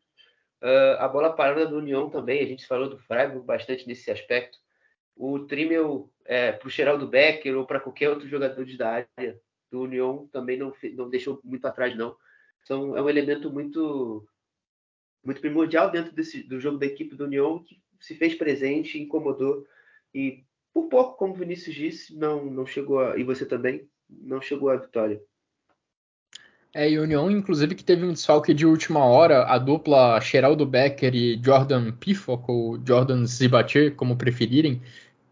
uh, 0.62 0.96
a 0.98 1.08
bola 1.08 1.32
parada 1.32 1.66
do 1.66 1.78
União 1.78 2.08
também, 2.08 2.42
a 2.42 2.46
gente 2.46 2.66
falou 2.66 2.88
do 2.88 2.98
Freiburg 2.98 3.44
bastante 3.44 3.86
nesse 3.86 4.10
aspecto. 4.10 4.58
O 5.16 5.40
Trimmel 5.40 6.11
é, 6.25 6.53
para 6.53 6.66
o 6.66 6.70
Geraldo 6.70 7.07
Becker 7.07 7.57
ou 7.57 7.66
para 7.66 7.81
qualquer 7.81 8.11
outro 8.11 8.29
jogador 8.29 8.64
da 8.77 8.90
área 8.90 9.40
do 9.70 9.83
União 9.83 10.29
também 10.33 10.57
não, 10.57 10.72
não 10.94 11.09
deixou 11.09 11.40
muito 11.44 11.66
atrás, 11.66 11.96
não. 11.96 12.16
Então, 12.62 12.96
é 12.96 13.03
um 13.03 13.09
elemento 13.09 13.51
muito 13.51 14.27
muito 15.25 15.40
primordial 15.40 15.90
dentro 15.90 16.12
desse, 16.12 16.42
do 16.42 16.59
jogo 16.59 16.79
da 16.79 16.87
equipe 16.87 17.14
do 17.14 17.25
União 17.25 17.62
que 17.62 17.81
se 18.01 18.14
fez 18.16 18.35
presente, 18.35 19.01
incomodou 19.01 19.64
e 20.12 20.44
por 20.72 20.88
pouco, 20.88 21.16
como 21.16 21.35
o 21.35 21.37
Vinícius 21.37 21.77
disse, 21.77 22.16
não, 22.16 22.46
não 22.46 22.66
chegou 22.66 23.01
a, 23.01 23.16
e 23.16 23.22
você 23.22 23.44
também, 23.46 23.88
não 24.09 24.40
chegou 24.40 24.70
à 24.70 24.77
vitória. 24.77 25.22
É, 26.74 26.90
e 26.90 26.98
União, 26.98 27.30
inclusive, 27.30 27.74
que 27.74 27.85
teve 27.85 28.04
um 28.04 28.12
desfalque 28.12 28.54
de 28.54 28.64
última 28.64 29.04
hora, 29.04 29.44
a 29.44 29.58
dupla 29.58 30.18
Geraldo 30.20 30.64
Becker 30.64 31.14
e 31.14 31.38
Jordan 31.42 31.92
Pifok, 31.92 32.44
ou 32.50 32.80
Jordan 32.87 33.26
Zibatir, 33.26 33.94
como 33.94 34.16
preferirem, 34.16 34.80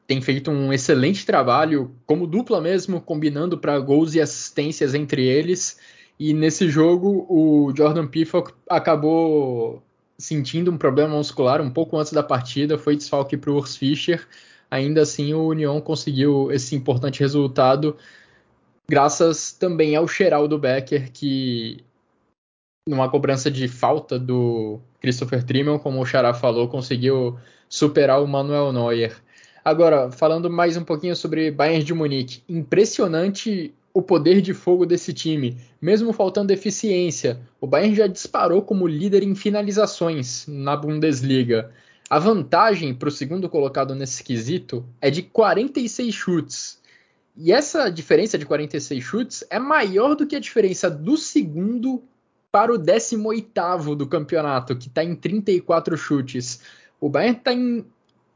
tem 0.07 0.21
feito 0.21 0.51
um 0.51 0.71
excelente 0.73 1.25
trabalho, 1.25 1.95
como 2.05 2.27
dupla 2.27 2.61
mesmo, 2.61 3.01
combinando 3.01 3.57
para 3.57 3.79
gols 3.79 4.15
e 4.15 4.21
assistências 4.21 4.95
entre 4.95 5.25
eles. 5.25 5.79
E 6.19 6.35
nesse 6.35 6.69
jogo, 6.69 7.27
o 7.31 7.73
Jordan 7.75 8.07
Pifok 8.07 8.53
acabou 8.69 9.83
sentindo 10.19 10.71
um 10.71 10.77
problema 10.77 11.17
muscular 11.17 11.63
um 11.63 11.71
pouco 11.71 11.97
antes 11.97 12.13
da 12.13 12.23
partida, 12.23 12.77
foi 12.77 12.97
desfalque 12.97 13.37
para 13.37 13.51
o 13.51 13.57
Urs 13.57 13.77
Fischer. 13.77 14.29
Ainda 14.71 15.03
assim, 15.03 15.33
o 15.33 15.49
União 15.49 15.81
conseguiu 15.81 16.53
esse 16.53 16.77
importante 16.77 17.21
resultado, 17.21 17.97
graças 18.91 19.53
também 19.53 19.95
ao 19.95 20.09
Geraldo 20.09 20.59
Becker, 20.59 21.13
que 21.13 21.79
numa 22.89 23.09
cobrança 23.09 23.49
de 23.49 23.69
falta 23.69 24.19
do 24.19 24.81
Christopher 25.01 25.45
Trimmel, 25.45 25.79
como 25.79 26.01
o 26.01 26.05
Xará 26.05 26.35
falou, 26.35 26.67
conseguiu 26.67 27.39
superar 27.69 28.21
o 28.21 28.27
Manuel 28.27 28.73
Neuer. 28.73 29.17
Agora, 29.65 30.11
falando 30.11 30.51
mais 30.51 30.77
um 30.77 30.83
pouquinho 30.83 31.15
sobre 31.15 31.53
Bayern 31.53 31.85
de 31.85 31.95
Munique, 31.95 32.43
impressionante 32.49 33.73
o 33.95 34.03
poder 34.03 34.41
de 34.41 34.53
fogo 34.53 34.85
desse 34.85 35.15
time. 35.15 35.57
Mesmo 35.81 36.13
faltando 36.13 36.53
eficiência, 36.53 37.39
o 37.61 37.69
Bayern 37.69 37.95
já 37.95 38.09
disparou 38.09 38.61
como 38.61 38.89
líder 38.89 39.23
em 39.23 39.37
finalizações 39.37 40.47
na 40.49 40.77
Bundesliga. 40.77 41.71
A 42.09 42.19
vantagem 42.19 42.93
para 42.93 43.09
o 43.09 43.13
segundo 43.13 43.49
colocado 43.49 43.95
nesse 43.95 44.25
quesito 44.25 44.85
é 45.01 45.13
de 45.13 45.23
46 45.23 46.13
chutes. 46.13 46.80
E 47.43 47.53
essa 47.53 47.89
diferença 47.89 48.37
de 48.37 48.45
46 48.45 49.03
chutes 49.03 49.45
é 49.49 49.59
maior 49.59 50.15
do 50.15 50.27
que 50.27 50.37
a 50.37 50.41
diferença 50.41 50.91
do 50.91 51.17
segundo 51.17 52.03
para 52.53 52.71
o 52.71 52.77
18 52.77 53.95
do 53.97 54.07
campeonato, 54.07 54.77
que 54.77 54.89
está 54.89 55.03
em 55.03 55.15
34 55.15 55.97
chutes. 55.97 56.61
O 57.01 57.09
Bayern 57.09 57.39
está 57.39 57.55
em 57.55 57.83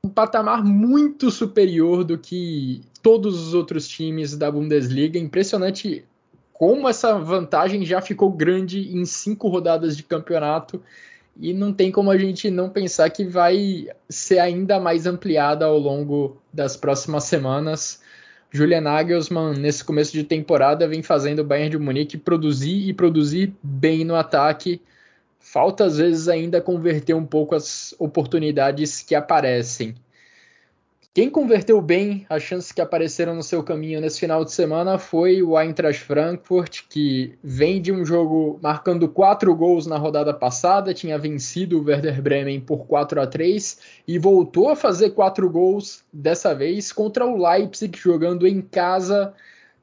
um 0.03 0.09
patamar 0.09 0.65
muito 0.65 1.31
superior 1.31 2.03
do 2.03 2.17
que 2.17 2.81
todos 3.03 3.39
os 3.47 3.53
outros 3.53 3.87
times 3.87 4.39
da 4.39 4.51
Bundesliga. 4.51 5.19
Impressionante 5.19 6.07
como 6.51 6.89
essa 6.89 7.19
vantagem 7.19 7.85
já 7.85 8.01
ficou 8.01 8.33
grande 8.33 8.97
em 8.97 9.05
cinco 9.05 9.49
rodadas 9.49 9.99
de 9.99 10.03
campeonato 10.03 10.83
e 11.39 11.53
não 11.53 11.75
tem 11.75 11.93
como 11.93 12.11
a 12.11 12.17
gente 12.17 12.51
não 12.51 12.71
pensar 12.71 13.11
que 13.11 13.27
vai 13.27 13.87
ser 14.09 14.39
ainda 14.39 14.81
mais 14.81 15.07
ampliada 15.07 15.67
ao 15.67 15.79
longo 15.79 16.39
das 16.51 16.75
próximas 16.75 17.25
semanas. 17.25 18.03
Julian 18.55 18.83
Nagelsmann, 18.83 19.59
nesse 19.59 19.83
começo 19.83 20.13
de 20.13 20.23
temporada, 20.23 20.87
vem 20.87 21.03
fazendo 21.03 21.41
o 21.41 21.45
Bayern 21.45 21.71
de 21.71 21.79
Munique 21.79 22.17
produzir 22.17 22.89
e 22.89 22.95
produzir 22.95 23.53
bem 23.63 24.05
no 24.05 24.15
ataque 24.15 24.81
falta 25.45 25.85
às 25.85 25.99
vezes 25.99 26.27
ainda 26.27 26.61
converter 26.61 27.15
um 27.15 27.27
pouco 27.27 27.55
as 27.55 27.95
oportunidades 27.99 29.03
que 29.03 29.15
aparecem. 29.15 29.95
Quem 31.15 31.31
converteu 31.31 31.81
bem 31.81 32.27
as 32.29 32.43
chances 32.43 32.73
que 32.73 32.81
apareceram 32.81 33.37
no 33.37 33.43
seu 33.45 33.63
caminho 33.63 34.01
nesse 34.01 34.19
final 34.19 34.45
de 34.45 34.51
semana 34.51 34.99
foi 34.99 35.45
o 35.45 35.57
Eintracht 35.57 36.03
Frankfurt, 36.03 36.81
que 36.91 37.39
vem 37.41 37.81
de 37.81 37.93
um 37.93 38.05
jogo 38.05 38.59
marcando 38.61 39.09
quatro 39.09 39.55
gols 39.55 39.87
na 39.87 39.97
rodada 39.97 40.35
passada, 40.35 40.93
tinha 40.93 41.17
vencido 41.17 41.79
o 41.79 41.85
Werder 41.85 42.21
Bremen 42.21 42.61
por 42.61 42.85
4 42.87 43.21
a 43.21 43.29
3 43.29 43.79
e 44.09 44.19
voltou 44.19 44.69
a 44.69 44.75
fazer 44.75 45.11
quatro 45.11 45.49
gols 45.49 46.03
dessa 46.13 46.53
vez 46.53 46.91
contra 46.91 47.25
o 47.25 47.41
Leipzig 47.41 47.97
jogando 47.97 48.45
em 48.45 48.61
casa. 48.61 49.33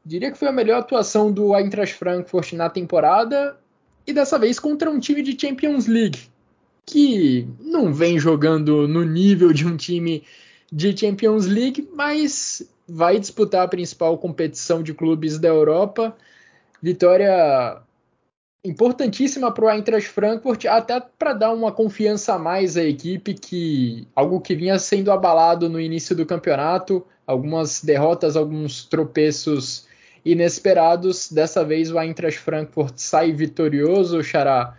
Diria 0.06 0.34
que 0.34 0.38
foi 0.38 0.50
a 0.50 0.52
melhor 0.52 0.80
atuação 0.80 1.32
do 1.32 1.56
Eintracht 1.56 1.96
Frankfurt 1.96 2.52
na 2.52 2.70
temporada 2.70 3.58
e 4.06 4.12
dessa 4.12 4.38
vez 4.38 4.60
contra 4.60 4.91
um 4.91 5.00
time 5.00 5.24
de 5.24 5.39
Champions 5.39 5.88
League, 5.88 6.24
que 6.86 7.48
não 7.62 7.94
vem 7.94 8.20
jogando 8.20 8.86
no 8.86 9.06
nível 9.06 9.54
de 9.54 9.65
um 9.65 9.78
time 9.78 10.24
de 10.71 10.95
Champions 10.97 11.47
League, 11.47 11.89
mas 11.93 12.63
vai 12.88 13.19
disputar 13.19 13.65
a 13.65 13.67
principal 13.67 14.17
competição 14.17 14.81
de 14.81 14.93
clubes 14.93 15.38
da 15.38 15.49
Europa. 15.49 16.15
Vitória 16.81 17.81
importantíssima 18.63 19.51
para 19.51 19.65
o 19.65 19.69
Eintracht 19.69 20.07
Frankfurt, 20.10 20.65
até 20.65 20.99
para 20.99 21.34
dar 21.34 21.51
uma 21.51 21.71
confiança 21.71 22.36
a 22.36 22.39
mais 22.39 22.77
à 22.77 22.84
equipe, 22.84 23.34
que 23.34 24.07
algo 24.15 24.39
que 24.39 24.55
vinha 24.55 24.77
sendo 24.77 25.12
abalado 25.12 25.67
no 25.67 25.79
início 25.79 26.15
do 26.15 26.25
campeonato, 26.25 27.05
algumas 27.25 27.84
derrotas, 27.84 28.36
alguns 28.36 28.86
tropeços 28.86 29.88
inesperados. 30.23 31.31
Dessa 31.31 31.65
vez 31.65 31.91
o 31.91 31.99
Eintracht 31.99 32.39
Frankfurt 32.39 32.93
sai 32.97 33.31
vitorioso, 33.31 34.23
Xará, 34.23 34.77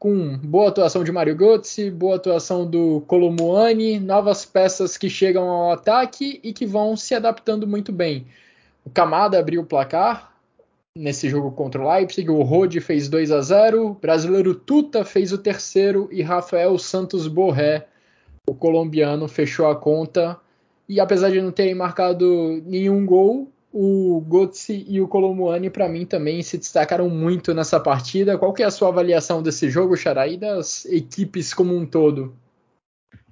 com 0.00 0.38
boa 0.38 0.70
atuação 0.70 1.04
de 1.04 1.12
Mario 1.12 1.36
Götze, 1.36 1.90
boa 1.90 2.16
atuação 2.16 2.66
do 2.66 3.02
Colomuani, 3.06 4.00
novas 4.00 4.46
peças 4.46 4.96
que 4.96 5.10
chegam 5.10 5.46
ao 5.50 5.72
ataque 5.72 6.40
e 6.42 6.54
que 6.54 6.64
vão 6.64 6.96
se 6.96 7.14
adaptando 7.14 7.66
muito 7.66 7.92
bem. 7.92 8.26
O 8.82 8.88
Kamada 8.88 9.38
abriu 9.38 9.60
o 9.60 9.66
placar 9.66 10.32
nesse 10.96 11.28
jogo 11.28 11.52
contra 11.52 11.82
o 11.82 11.86
Leipzig, 11.86 12.30
o 12.30 12.40
Rode 12.40 12.80
fez 12.80 13.10
2 13.10 13.30
a 13.30 13.42
0, 13.42 13.88
o 13.88 13.94
brasileiro 13.94 14.54
Tuta 14.54 15.04
fez 15.04 15.32
o 15.32 15.38
terceiro 15.38 16.08
e 16.10 16.22
Rafael 16.22 16.78
Santos 16.78 17.28
Borré, 17.28 17.86
o 18.48 18.54
colombiano, 18.54 19.28
fechou 19.28 19.66
a 19.68 19.76
conta. 19.76 20.40
E 20.88 20.98
apesar 20.98 21.30
de 21.30 21.42
não 21.42 21.52
terem 21.52 21.74
marcado 21.74 22.62
nenhum 22.64 23.04
gol, 23.04 23.52
o 23.72 24.24
Götze 24.28 24.84
e 24.88 25.00
o 25.00 25.06
Colomuani, 25.06 25.70
para 25.70 25.88
mim, 25.88 26.04
também 26.04 26.42
se 26.42 26.58
destacaram 26.58 27.08
muito 27.08 27.54
nessa 27.54 27.78
partida. 27.78 28.36
Qual 28.36 28.52
que 28.52 28.62
é 28.62 28.66
a 28.66 28.70
sua 28.70 28.88
avaliação 28.88 29.42
desse 29.42 29.70
jogo, 29.70 29.96
Xará, 29.96 30.26
e 30.26 30.36
das 30.36 30.84
equipes 30.86 31.54
como 31.54 31.76
um 31.76 31.86
todo? 31.86 32.34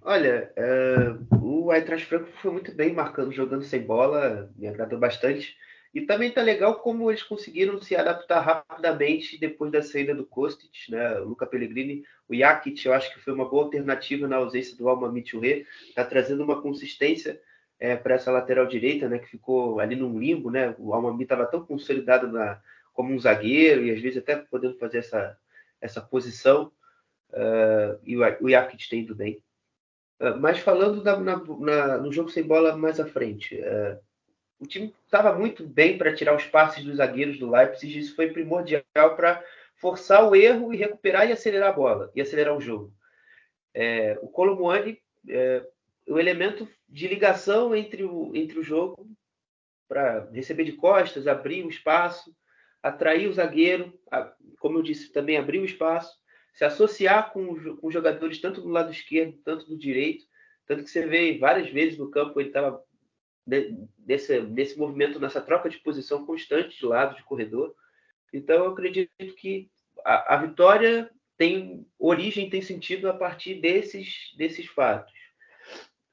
Olha, 0.02 0.50
uh, 0.56 1.36
o 1.44 1.72
Eintracht 1.72 2.06
Frankfurt 2.06 2.40
foi 2.40 2.52
muito 2.52 2.72
bem 2.72 2.94
marcando, 2.94 3.32
jogando 3.32 3.64
sem 3.64 3.82
bola, 3.82 4.50
me 4.56 4.68
agradou 4.68 4.98
bastante. 4.98 5.56
E 5.92 6.02
também 6.02 6.30
tá 6.30 6.42
legal 6.42 6.76
como 6.76 7.10
eles 7.10 7.22
conseguiram 7.22 7.80
se 7.80 7.96
adaptar 7.96 8.40
rapidamente 8.40 9.38
depois 9.38 9.72
da 9.72 9.82
saída 9.82 10.14
do 10.14 10.24
Kostic, 10.24 10.70
né? 10.88 11.18
O 11.20 11.30
Luca 11.30 11.46
Pellegrini, 11.46 12.04
o 12.28 12.34
Jakic, 12.34 12.86
eu 12.86 12.92
acho 12.92 13.12
que 13.12 13.20
foi 13.20 13.32
uma 13.32 13.48
boa 13.48 13.64
alternativa 13.64 14.28
na 14.28 14.36
ausência 14.36 14.76
do 14.76 14.88
Alma 14.88 15.10
Mitchell, 15.10 15.64
tá 15.94 16.04
trazendo 16.04 16.44
uma 16.44 16.62
consistência 16.62 17.40
é, 17.78 17.96
para 17.96 18.14
essa 18.14 18.30
lateral 18.30 18.66
direita, 18.66 19.08
né, 19.08 19.18
que 19.18 19.28
ficou 19.28 19.78
ali 19.78 19.94
num 19.94 20.18
limbo, 20.18 20.50
né? 20.50 20.74
O 20.78 20.92
Almami 20.92 21.22
estava 21.22 21.46
tão 21.46 21.64
consolidado 21.64 22.26
na, 22.30 22.60
como 22.92 23.14
um 23.14 23.18
zagueiro 23.18 23.84
e 23.84 23.92
às 23.92 24.00
vezes 24.00 24.18
até 24.18 24.36
podendo 24.36 24.76
fazer 24.78 24.98
essa, 24.98 25.38
essa 25.80 26.00
posição. 26.00 26.72
Uh, 27.30 28.00
e 28.04 28.16
o, 28.16 28.22
o 28.40 28.50
Jakic 28.50 28.88
tem 28.88 29.00
ido 29.00 29.14
bem. 29.14 29.40
Uh, 30.20 30.36
mas 30.40 30.58
falando 30.58 31.02
na, 31.04 31.16
na, 31.16 31.98
no 31.98 32.12
jogo 32.12 32.30
sem 32.30 32.42
bola 32.42 32.76
mais 32.76 32.98
à 32.98 33.06
frente, 33.06 33.54
uh, 33.60 33.98
o 34.58 34.66
time 34.66 34.92
estava 35.04 35.32
muito 35.38 35.64
bem 35.64 35.96
para 35.96 36.14
tirar 36.14 36.34
os 36.34 36.44
passes 36.44 36.84
dos 36.84 36.96
zagueiros 36.96 37.38
do 37.38 37.48
Leipzig. 37.48 37.96
Isso 37.96 38.16
foi 38.16 38.32
primordial 38.32 38.82
para 38.92 39.44
forçar 39.76 40.28
o 40.28 40.34
erro 40.34 40.74
e 40.74 40.76
recuperar 40.76 41.28
e 41.28 41.32
acelerar 41.32 41.68
a 41.68 41.72
bola 41.72 42.10
e 42.14 42.20
acelerar 42.20 42.56
o 42.56 42.60
jogo. 42.60 42.92
É, 43.72 44.18
o 44.20 44.28
Colomuani 44.28 45.00
é, 45.28 45.64
o 46.08 46.18
elemento 46.18 46.68
de 46.88 47.06
ligação 47.06 47.74
entre 47.74 48.04
o, 48.04 48.34
entre 48.34 48.58
o 48.58 48.62
jogo 48.62 49.08
para 49.86 50.28
receber 50.30 50.64
de 50.64 50.72
costas, 50.72 51.26
abrir 51.26 51.64
o 51.64 51.68
espaço, 51.68 52.34
atrair 52.82 53.28
o 53.28 53.32
zagueiro, 53.32 53.98
a, 54.10 54.32
como 54.58 54.78
eu 54.78 54.82
disse, 54.82 55.12
também 55.12 55.36
abrir 55.36 55.58
o 55.58 55.64
espaço, 55.64 56.16
se 56.54 56.64
associar 56.64 57.32
com, 57.32 57.76
com 57.76 57.90
jogadores 57.90 58.40
tanto 58.40 58.60
do 58.60 58.68
lado 58.68 58.90
esquerdo, 58.90 59.38
tanto 59.44 59.66
do 59.66 59.78
direito, 59.78 60.24
Tanto 60.68 60.84
que 60.84 60.90
você 60.90 61.06
vê 61.06 61.38
várias 61.38 61.70
vezes 61.70 61.98
no 61.98 62.10
campo 62.10 62.38
ele 62.38 62.50
estava 62.50 62.84
nesse, 64.06 64.38
nesse 64.42 64.78
movimento, 64.78 65.18
nessa 65.18 65.40
troca 65.40 65.70
de 65.70 65.78
posição 65.78 66.26
constante 66.26 66.78
de 66.78 66.84
lado, 66.84 67.16
de 67.16 67.24
corredor. 67.24 67.74
Então 68.30 68.56
eu 68.56 68.70
acredito 68.70 69.34
que 69.34 69.70
a, 70.04 70.34
a 70.34 70.36
vitória 70.36 71.10
tem 71.38 71.86
origem, 71.98 72.50
tem 72.50 72.60
sentido 72.60 73.08
a 73.08 73.14
partir 73.14 73.54
desses, 73.54 74.34
desses 74.36 74.66
fatos. 74.66 75.10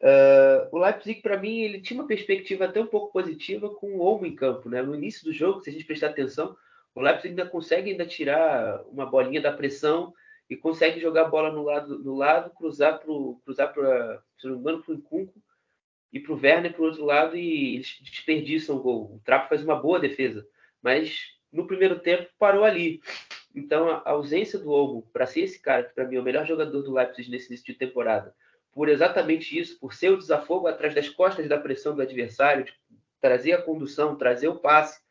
Uh, 0.05 0.69
o 0.71 0.77
Leipzig, 0.77 1.19
para 1.23 1.35
mim, 1.35 1.61
ele 1.61 1.81
tinha 1.81 1.99
uma 1.99 2.07
perspectiva 2.07 2.65
até 2.65 2.79
um 2.79 2.85
pouco 2.85 3.11
positiva 3.11 3.73
com 3.73 3.95
o 3.95 3.99
Olmo 4.01 4.27
em 4.27 4.35
campo. 4.35 4.69
Né? 4.69 4.79
No 4.83 4.93
início 4.93 5.25
do 5.25 5.33
jogo, 5.33 5.61
se 5.61 5.71
a 5.71 5.73
gente 5.73 5.85
prestar 5.85 6.09
atenção, 6.09 6.55
o 6.93 7.01
Leipzig 7.01 7.29
ainda 7.29 7.47
consegue 7.47 7.89
ainda 7.89 8.05
tirar 8.05 8.83
uma 8.85 9.07
bolinha 9.07 9.41
da 9.41 9.51
pressão 9.51 10.13
e 10.47 10.55
consegue 10.55 10.99
jogar 10.99 11.23
a 11.23 11.29
bola 11.29 11.51
no 11.51 11.63
lado, 11.63 11.97
no 11.97 12.15
lado 12.15 12.51
cruzar 12.51 12.99
para 12.99 13.07
cruzar 13.43 13.73
para 13.73 14.21
para 14.39 14.51
o 14.51 14.93
Incunco 14.93 15.41
e 16.13 16.19
para 16.19 16.33
o 16.33 16.39
Werner 16.39 16.71
para 16.71 16.83
o 16.83 16.85
outro 16.85 17.03
lado 17.03 17.35
e 17.35 17.77
eles 17.77 17.97
desperdiçam 17.99 18.75
o 18.75 18.81
gol. 18.81 19.15
O 19.15 19.21
Trapo 19.25 19.49
faz 19.49 19.63
uma 19.63 19.75
boa 19.75 19.99
defesa, 19.99 20.47
mas 20.83 21.19
no 21.51 21.65
primeiro 21.65 21.99
tempo 21.99 22.29
parou 22.37 22.63
ali. 22.63 23.01
Então 23.55 23.89
a 23.89 24.11
ausência 24.11 24.59
do 24.59 24.69
Olmo 24.69 25.09
para 25.11 25.25
ser 25.25 25.41
esse 25.41 25.59
cara 25.59 25.83
que 25.83 25.95
para 25.95 26.07
mim 26.07 26.17
é 26.17 26.19
o 26.19 26.23
melhor 26.23 26.45
jogador 26.45 26.83
do 26.83 26.93
Leipzig 26.93 27.31
nesse 27.31 27.47
início 27.47 27.65
de 27.65 27.73
temporada 27.73 28.35
por 28.75 28.89
exatamente 28.89 29.57
isso, 29.57 29.79
por 29.79 29.93
ser 29.93 30.09
o 30.09 30.17
desafogo 30.17 30.67
atrás 30.67 30.93
das 30.93 31.07
costas 31.07 31.47
da 31.47 31.57
pressão 31.57 31.95
do 31.95 32.01
adversário, 32.01 32.65
de 32.65 32.73
trazer 33.21 33.53
a 33.53 33.61
condução, 33.61 34.17
trazer 34.17 34.49
o 34.49 34.59
passe 34.59 35.01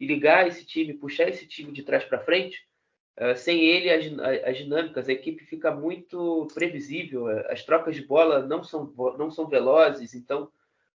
e 0.00 0.06
ligar 0.06 0.48
esse 0.48 0.64
time, 0.64 0.94
puxar 0.94 1.28
esse 1.28 1.46
time 1.46 1.70
de 1.72 1.82
trás 1.82 2.04
para 2.04 2.24
frente, 2.24 2.66
uh, 3.20 3.36
sem 3.36 3.62
ele 3.66 3.90
as, 3.90 4.46
as, 4.48 4.56
dinâmicas, 4.56 5.10
a 5.10 5.12
equipe 5.12 5.44
fica 5.44 5.70
muito 5.70 6.48
previsível, 6.54 7.28
as 7.50 7.62
trocas 7.62 7.94
de 7.94 8.06
bola 8.06 8.46
não 8.46 8.64
são, 8.64 8.90
não 9.18 9.30
são 9.30 9.46
velozes, 9.46 10.14
então 10.14 10.50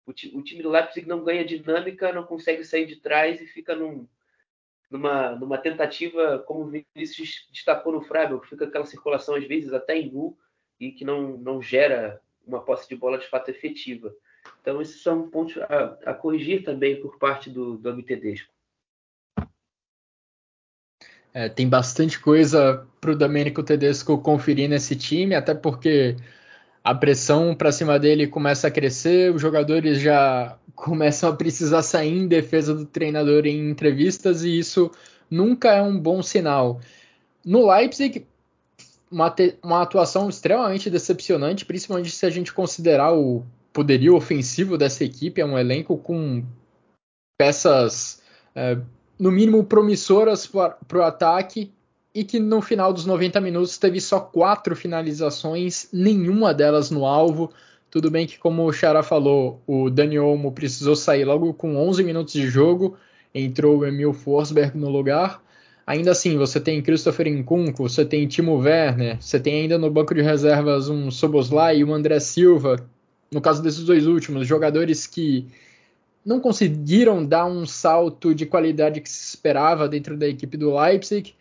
o, 0.07 0.11
o 0.11 0.43
time 0.43 0.63
do 0.63 0.71
Leipzig 0.71 1.07
não 1.07 1.23
ganha 1.23 1.45
dinâmica, 1.45 2.15
não 2.15 2.25
consegue 2.25 2.65
sair 2.65 2.87
de 2.87 2.97
trás 2.97 3.43
e 3.43 3.47
fica 3.47 3.77
num, 3.77 4.09
numa, 4.91 5.33
numa 5.33 5.59
tentativa, 5.59 6.43
como 6.47 6.63
o 6.63 6.71
Vinícius 6.71 7.47
destacou 7.53 7.93
no 7.93 8.01
Freiburg, 8.01 8.49
fica 8.49 8.65
aquela 8.65 8.87
circulação 8.87 9.35
às 9.35 9.47
vezes 9.47 9.75
até 9.75 9.99
em 9.99 10.11
nu, 10.11 10.35
e 10.81 10.93
que 10.93 11.05
não, 11.05 11.37
não 11.37 11.61
gera 11.61 12.21
uma 12.47 12.61
posse 12.61 12.89
de 12.89 12.97
bola 12.97 13.19
de 13.19 13.29
fato 13.29 13.51
efetiva. 13.51 14.15
Então, 14.61 14.81
esses 14.81 15.03
são 15.03 15.29
pontos 15.29 15.57
a, 15.59 15.99
a 16.11 16.15
corrigir 16.15 16.65
também 16.65 17.01
por 17.01 17.19
parte 17.19 17.51
do, 17.51 17.77
do 17.77 18.03
Tedesco. 18.03 18.51
É, 21.33 21.49
tem 21.51 21.69
bastante 21.69 22.19
coisa 22.19 22.87
para 23.01 23.11
o 23.11 23.17
Domenico 23.17 23.63
Tedesco 23.63 24.17
conferir 24.19 24.71
nesse 24.71 24.97
time, 24.97 25.35
até 25.35 25.55
porque 25.55 26.17
a 26.83 26.95
pressão 26.95 27.55
para 27.55 27.73
cima 27.73 27.99
dele 27.99 28.27
começa 28.27 28.69
a 28.69 28.71
crescer, 28.71 29.35
os 29.35 29.43
jogadores 29.43 30.01
já 30.01 30.59
começam 30.75 31.29
a 31.29 31.37
precisar 31.37 31.83
sair 31.83 32.17
em 32.17 32.27
defesa 32.27 32.73
do 32.73 32.87
treinador 32.87 33.45
em 33.45 33.69
entrevistas 33.69 34.45
e 34.45 34.59
isso 34.59 34.91
nunca 35.31 35.73
é 35.75 35.83
um 35.83 35.99
bom 35.99 36.23
sinal. 36.23 36.81
No 37.45 37.71
Leipzig, 37.71 38.27
uma, 39.17 39.35
uma 39.63 39.83
atuação 39.83 40.29
extremamente 40.29 40.91
decepcionante, 40.91 41.65
principalmente 41.65 42.11
se 42.11 42.27
a 42.27 42.31
gente 42.31 42.53
considerar 42.53 43.15
o 43.15 43.43
poderio 43.73 44.15
ofensivo 44.15 44.77
dessa 44.77 45.05
equipe. 45.05 45.41
É 45.41 45.47
um 45.47 45.59
elenco 45.59 45.97
com 45.97 46.45
peças, 47.39 48.21
é, 48.55 48.77
no 49.19 49.33
mínimo, 49.33 49.65
promissoras 49.65 50.47
para 50.47 50.77
o 50.93 51.03
ataque 51.03 51.73
e 52.15 52.25
que 52.25 52.39
no 52.39 52.61
final 52.61 52.93
dos 52.93 53.07
90 53.07 53.41
minutos 53.41 53.79
teve 53.79 54.03
só 54.03 54.21
quatro 54.21 54.77
finalizações, 54.77 55.89
nenhuma 55.91 56.53
delas 56.53 56.91
no 56.91 57.07
alvo. 57.07 57.51
Tudo 57.91 58.11
bem 58.11 58.27
que, 58.27 58.39
como 58.39 58.67
o 58.67 58.73
Xará 58.73 59.03
falou, 59.03 59.63
o 59.67 59.89
Dani 59.89 60.19
Olmo 60.19 60.53
precisou 60.53 60.95
sair 60.95 61.25
logo 61.25 61.55
com 61.55 61.77
11 61.77 62.05
minutos 62.05 62.35
de 62.35 62.47
jogo, 62.49 62.99
entrou 63.35 63.79
o 63.79 63.87
Emil 63.87 64.13
Forsberg 64.13 64.77
no 64.77 64.91
lugar, 64.91 65.43
Ainda 65.87 66.11
assim, 66.11 66.37
você 66.37 66.59
tem 66.59 66.83
Christopher 66.83 67.29
Nkunku, 67.33 67.89
você 67.89 68.05
tem 68.05 68.27
Timo 68.27 68.57
Werner, 68.57 69.23
você 69.23 69.39
tem 69.39 69.63
ainda 69.63 69.79
no 69.79 69.89
banco 69.89 70.13
de 70.13 70.21
reservas 70.21 70.89
um 70.89 71.13
Soboslai 71.13 71.79
e 71.79 71.85
um 71.85 71.95
André 71.95 72.19
Silva. 72.19 72.85
No 73.31 73.41
caso 73.41 73.63
desses 73.63 73.85
dois 73.85 74.05
últimos, 74.05 74.49
jogadores 74.49 75.07
que 75.07 75.47
não 76.25 76.41
conseguiram 76.41 77.25
dar 77.25 77.47
um 77.47 77.65
salto 77.65 78.35
de 78.35 78.45
qualidade 78.45 79.01
que 79.01 79.09
se 79.09 79.29
esperava 79.29 79.89
dentro 79.89 80.17
da 80.17 80.27
equipe 80.27 80.57
do 80.57 80.77
Leipzig. 80.77 81.35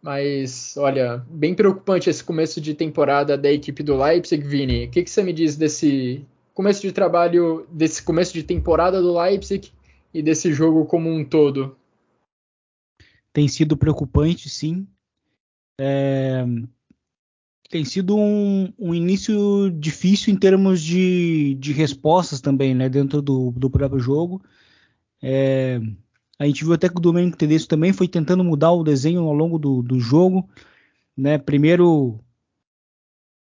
Mas, 0.00 0.76
olha, 0.78 1.22
bem 1.28 1.54
preocupante 1.54 2.08
esse 2.08 2.24
começo 2.24 2.60
de 2.62 2.72
temporada 2.72 3.36
da 3.36 3.52
equipe 3.52 3.82
do 3.82 4.02
Leipzig, 4.02 4.46
Vini. 4.46 4.86
O 4.86 4.90
que, 4.90 5.02
que 5.02 5.10
você 5.10 5.22
me 5.22 5.32
diz 5.32 5.56
desse 5.56 6.24
começo 6.54 6.80
de 6.80 6.90
trabalho, 6.90 7.66
desse 7.70 8.02
começo 8.02 8.32
de 8.32 8.42
temporada 8.42 9.02
do 9.02 9.18
Leipzig 9.18 9.70
e 10.12 10.22
desse 10.22 10.54
jogo 10.54 10.86
como 10.86 11.10
um 11.10 11.22
todo? 11.22 11.76
Tem 13.34 13.48
sido 13.48 13.76
preocupante, 13.76 14.48
sim. 14.48 14.86
É, 15.78 16.46
tem 17.68 17.84
sido 17.84 18.16
um, 18.16 18.72
um, 18.78 18.94
início 18.94 19.70
difícil 19.72 20.32
em 20.32 20.36
termos 20.38 20.80
de, 20.80 21.56
de 21.56 21.72
respostas 21.72 22.40
também, 22.40 22.76
né, 22.76 22.88
dentro 22.88 23.20
do, 23.20 23.50
do 23.50 23.68
próprio 23.68 23.98
jogo. 23.98 24.40
É, 25.20 25.80
a 26.38 26.46
gente 26.46 26.62
viu 26.62 26.74
até 26.74 26.88
que 26.88 26.96
o 26.96 27.00
Domenico 27.00 27.36
Tedesco 27.36 27.68
também 27.68 27.92
foi 27.92 28.06
tentando 28.06 28.44
mudar 28.44 28.70
o 28.70 28.84
desenho 28.84 29.22
ao 29.24 29.34
longo 29.34 29.58
do, 29.58 29.82
do 29.82 29.98
jogo, 29.98 30.48
né, 31.16 31.36
primeiro 31.36 32.20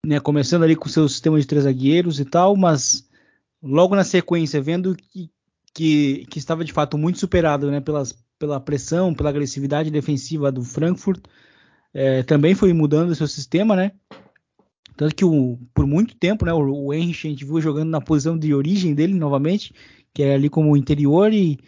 né, 0.03 0.19
começando 0.19 0.63
ali 0.63 0.75
com 0.75 0.87
o 0.87 0.91
seu 0.91 1.07
sistema 1.07 1.39
de 1.39 1.45
três 1.45 1.65
zagueiros 1.65 2.19
e 2.19 2.25
tal, 2.25 2.57
mas 2.57 3.07
logo 3.61 3.95
na 3.95 4.03
sequência, 4.03 4.59
vendo 4.59 4.95
que, 4.95 5.29
que, 5.71 6.25
que 6.31 6.39
estava 6.39 6.65
de 6.65 6.73
fato 6.73 6.97
muito 6.97 7.19
superado 7.19 7.69
né, 7.69 7.79
pelas, 7.79 8.17
pela 8.39 8.59
pressão, 8.59 9.13
pela 9.13 9.29
agressividade 9.29 9.91
defensiva 9.91 10.51
do 10.51 10.63
Frankfurt, 10.63 11.23
é, 11.93 12.23
também 12.23 12.53
foi 12.53 12.73
mudando 12.73 13.15
seu 13.15 13.27
sistema, 13.27 13.75
né? 13.75 13.91
Tanto 14.95 15.15
que 15.15 15.25
o, 15.25 15.59
por 15.73 15.85
muito 15.85 16.15
tempo, 16.15 16.45
né, 16.45 16.53
o, 16.53 16.85
o 16.87 16.93
Henrich 16.93 17.27
a 17.27 17.29
gente 17.29 17.45
viu 17.45 17.61
jogando 17.61 17.89
na 17.89 18.01
posição 18.01 18.37
de 18.37 18.53
origem 18.53 18.93
dele 18.93 19.13
novamente, 19.13 19.73
que 20.13 20.23
é 20.23 20.33
ali 20.33 20.49
como 20.49 20.75
interior 20.75 21.31
e 21.31 21.59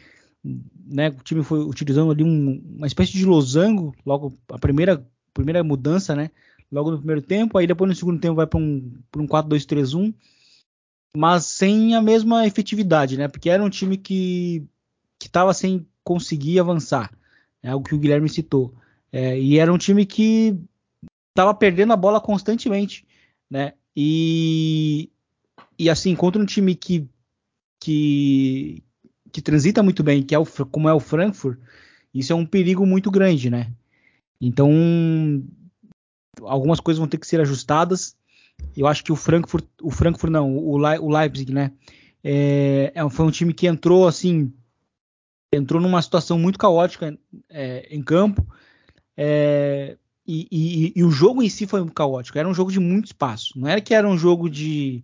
né, 0.43 1.09
o 1.09 1.23
time 1.23 1.43
foi 1.43 1.59
utilizando 1.59 2.11
ali 2.11 2.23
um, 2.23 2.61
uma 2.77 2.87
espécie 2.87 3.11
de 3.11 3.25
losango, 3.25 3.95
logo 4.05 4.33
a 4.49 4.57
primeira, 4.57 5.05
primeira 5.33 5.63
mudança, 5.63 6.15
né? 6.15 6.31
Logo 6.71 6.91
no 6.91 6.97
primeiro 6.97 7.21
tempo, 7.21 7.57
aí 7.57 7.67
depois 7.67 7.89
no 7.89 7.95
segundo 7.95 8.19
tempo 8.19 8.35
vai 8.35 8.47
para 8.47 8.59
um, 8.59 8.93
um 9.17 9.27
4-2-3-1, 9.27 10.13
mas 11.15 11.45
sem 11.45 11.95
a 11.95 12.01
mesma 12.01 12.45
efetividade, 12.45 13.17
né? 13.17 13.27
Porque 13.27 13.49
era 13.49 13.63
um 13.63 13.69
time 13.69 13.97
que 13.97 14.67
que 15.19 15.27
estava 15.27 15.53
sem 15.53 15.85
conseguir 16.09 16.59
avançar. 16.59 17.15
É 17.61 17.69
algo 17.69 17.87
que 17.87 17.93
o 17.93 17.99
Guilherme 17.99 18.27
citou. 18.27 18.73
É, 19.11 19.39
e 19.39 19.59
era 19.59 19.71
um 19.71 19.77
time 19.77 20.07
que 20.07 20.59
estava 21.29 21.53
perdendo 21.53 21.93
a 21.93 21.95
bola 21.95 22.19
constantemente, 22.19 23.05
né? 23.47 23.73
E, 23.95 25.11
e 25.77 25.87
assim, 25.87 26.15
contra 26.15 26.41
um 26.41 26.47
time 26.47 26.73
que, 26.73 27.07
que, 27.79 28.83
que 29.31 29.39
transita 29.39 29.83
muito 29.83 30.01
bem, 30.01 30.23
que 30.23 30.33
é 30.33 30.39
o, 30.39 30.45
como 30.71 30.89
é 30.89 30.93
o 30.93 30.99
Frankfurt, 30.99 31.59
isso 32.11 32.33
é 32.33 32.35
um 32.35 32.45
perigo 32.45 32.87
muito 32.87 33.11
grande, 33.11 33.51
né? 33.51 33.71
Então, 34.41 34.71
algumas 36.41 36.79
coisas 36.79 36.97
vão 36.97 37.07
ter 37.07 37.19
que 37.19 37.27
ser 37.27 37.39
ajustadas. 37.39 38.17
Eu 38.75 38.87
acho 38.87 39.03
que 39.03 39.11
o 39.11 39.15
Frankfurt, 39.15 39.65
o 39.79 39.91
Frankfurt 39.91 40.31
não, 40.31 40.57
o, 40.57 40.71
o 40.71 41.09
Leipzig, 41.09 41.53
né? 41.53 41.71
É, 42.23 42.91
é 42.95 43.09
foi 43.11 43.27
um 43.27 43.31
time 43.31 43.53
que 43.53 43.67
entrou 43.67 44.07
assim 44.07 44.51
entrou 45.51 45.81
numa 45.81 46.01
situação 46.01 46.37
muito 46.37 46.59
caótica 46.59 47.17
é, 47.49 47.87
em 47.89 48.01
campo. 48.01 48.45
É, 49.17 49.97
e, 50.25 50.47
e, 50.51 50.93
e, 50.95 51.03
o 51.03 51.09
jogo 51.09 51.41
em 51.41 51.49
si 51.49 51.65
foi 51.65 51.87
caótico. 51.89 52.37
Era 52.37 52.47
um 52.47 52.53
jogo 52.53 52.71
de 52.71 52.79
muito 52.79 53.07
espaço. 53.07 53.59
Não 53.59 53.67
era 53.67 53.81
que 53.81 53.93
era 53.93 54.07
um 54.07 54.17
jogo 54.17 54.49
de. 54.49 55.03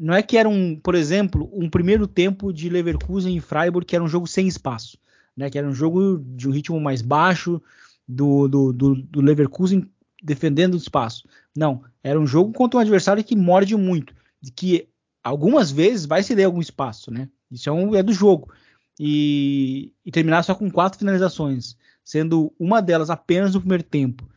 Não 0.00 0.14
é 0.14 0.22
que 0.22 0.36
era 0.36 0.48
um, 0.48 0.76
por 0.76 0.94
exemplo, 0.94 1.50
um 1.52 1.68
primeiro 1.68 2.06
tempo 2.06 2.52
de 2.52 2.68
Leverkusen 2.68 3.36
e 3.36 3.40
Freiburg, 3.40 3.86
que 3.86 3.96
era 3.96 4.04
um 4.04 4.08
jogo 4.08 4.26
sem 4.26 4.46
espaço. 4.46 4.98
Né, 5.34 5.48
que 5.48 5.56
era 5.56 5.66
um 5.66 5.72
jogo 5.72 6.18
de 6.18 6.46
um 6.46 6.52
ritmo 6.52 6.78
mais 6.78 7.00
baixo, 7.00 7.58
do, 8.06 8.46
do, 8.46 8.70
do, 8.70 8.94
do 8.96 9.20
Leverkusen 9.22 9.88
defendendo 10.22 10.74
o 10.74 10.76
espaço. 10.76 11.26
Não, 11.56 11.82
era 12.04 12.20
um 12.20 12.26
jogo 12.26 12.52
contra 12.52 12.76
um 12.76 12.80
adversário 12.82 13.24
que 13.24 13.34
morde 13.34 13.74
muito, 13.74 14.14
que 14.54 14.86
algumas 15.24 15.70
vezes 15.70 16.04
vai 16.04 16.22
ceder 16.22 16.44
algum 16.44 16.60
espaço, 16.60 17.10
né? 17.10 17.30
Isso 17.50 17.66
é, 17.70 17.72
um, 17.72 17.94
é 17.94 18.02
do 18.02 18.12
jogo 18.12 18.52
e, 18.98 19.92
e 20.04 20.10
terminar 20.10 20.42
só 20.42 20.54
com 20.54 20.70
quatro 20.70 20.98
finalizações, 20.98 21.76
sendo 22.04 22.52
uma 22.58 22.80
delas 22.80 23.10
apenas 23.10 23.54
no 23.54 23.60
primeiro 23.60 23.84
tempo, 23.84 24.28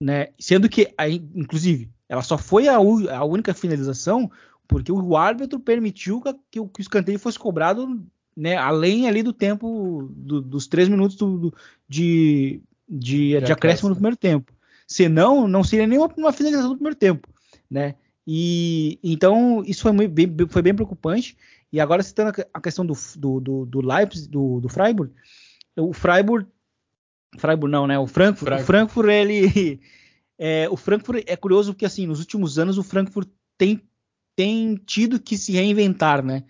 né? 0.00 0.28
Sendo 0.38 0.68
que, 0.68 0.94
inclusive, 1.34 1.90
ela 2.08 2.22
só 2.22 2.36
foi 2.36 2.68
a, 2.68 2.76
a 2.76 3.24
única 3.24 3.54
finalização 3.54 4.30
porque 4.68 4.90
o 4.90 5.16
árbitro 5.16 5.60
permitiu 5.60 6.20
que, 6.20 6.34
que, 6.50 6.60
o 6.60 6.70
escanteio 6.78 7.18
fosse 7.18 7.38
cobrado 7.38 8.04
né, 8.36 8.56
além 8.56 9.08
ali 9.08 9.22
do 9.22 9.32
tempo 9.32 10.08
do, 10.10 10.42
dos 10.42 10.66
três 10.66 10.88
minutos 10.88 11.16
do, 11.16 11.38
do, 11.38 11.54
de, 11.88 12.60
de, 12.88 13.40
de, 13.40 13.52
acréscimo 13.52 13.88
no 13.88 13.94
primeiro 13.94 14.16
tempo. 14.16 14.52
Senão, 14.86 15.48
não 15.48 15.64
seria 15.64 15.86
nenhuma 15.86 16.12
uma 16.16 16.32
finalização 16.32 16.70
do 16.70 16.76
primeiro 16.76 16.96
tempo, 16.96 17.28
né? 17.70 17.94
E 18.26 18.98
então 19.02 19.62
isso 19.64 19.82
foi 19.82 20.08
bem, 20.08 20.28
foi 20.48 20.62
bem 20.62 20.74
preocupante. 20.74 21.36
E 21.76 21.80
agora 21.80 22.02
citando 22.02 22.32
a 22.54 22.58
questão 22.58 22.86
do, 22.86 22.94
do, 23.16 23.38
do, 23.38 23.66
do 23.66 23.86
Leipzig, 23.86 24.28
do, 24.28 24.60
do 24.62 24.68
Freiburg, 24.68 25.12
o 25.76 25.92
Freiburg, 25.92 26.48
Freiburg 27.36 27.70
não, 27.70 27.86
né? 27.86 27.98
O 27.98 28.06
Frankfurt, 28.06 28.46
Freiburg. 28.46 28.62
o 28.62 28.66
Frankfurt 28.66 29.08
ele, 29.10 29.80
é, 30.38 30.66
o 30.70 30.76
Frankfurt 30.78 31.24
é 31.26 31.36
curioso 31.36 31.74
porque 31.74 31.84
assim 31.84 32.06
nos 32.06 32.18
últimos 32.18 32.58
anos 32.58 32.78
o 32.78 32.82
Frankfurt 32.82 33.28
tem 33.58 33.82
tem 34.34 34.76
tido 34.86 35.20
que 35.20 35.36
se 35.36 35.52
reinventar, 35.52 36.24
né? 36.24 36.44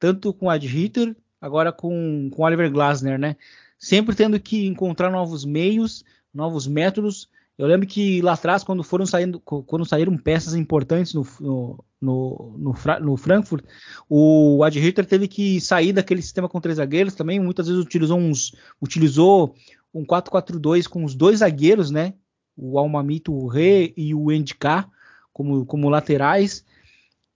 Tanto 0.00 0.34
com 0.34 0.50
Ad 0.50 0.66
Hitter, 0.66 1.14
agora 1.40 1.70
com, 1.70 2.28
com 2.32 2.42
Oliver 2.42 2.68
Glasner, 2.68 3.20
né? 3.20 3.36
Sempre 3.78 4.16
tendo 4.16 4.40
que 4.40 4.66
encontrar 4.66 5.12
novos 5.12 5.44
meios, 5.44 6.04
novos 6.34 6.66
métodos. 6.66 7.28
Eu 7.58 7.66
lembro 7.66 7.86
que 7.86 8.22
lá 8.22 8.32
atrás, 8.32 8.64
quando 8.64 8.82
foram 8.82 9.04
saindo, 9.04 9.38
quando 9.38 9.84
saíram 9.84 10.16
peças 10.16 10.54
importantes 10.54 11.12
no, 11.12 11.26
no, 11.40 11.84
no, 12.00 12.74
no, 13.00 13.16
Frankfurt, 13.16 13.64
o 14.08 14.64
Ad 14.64 14.78
Hitter 14.78 15.04
teve 15.04 15.28
que 15.28 15.60
sair 15.60 15.92
daquele 15.92 16.22
sistema 16.22 16.48
com 16.48 16.60
três 16.60 16.78
zagueiros 16.78 17.14
também. 17.14 17.38
Muitas 17.38 17.68
vezes 17.68 17.82
utilizou 17.82 18.18
uns, 18.18 18.54
utilizou 18.80 19.54
um 19.92 20.04
4-4-2 20.04 20.88
com 20.88 21.04
os 21.04 21.14
dois 21.14 21.40
zagueiros, 21.40 21.90
né? 21.90 22.14
O 22.56 22.78
Almamito 22.78 23.46
Re 23.46 23.92
e 23.96 24.14
o 24.14 24.32
Endicá 24.32 24.88
como, 25.32 25.66
como 25.66 25.88
laterais. 25.90 26.64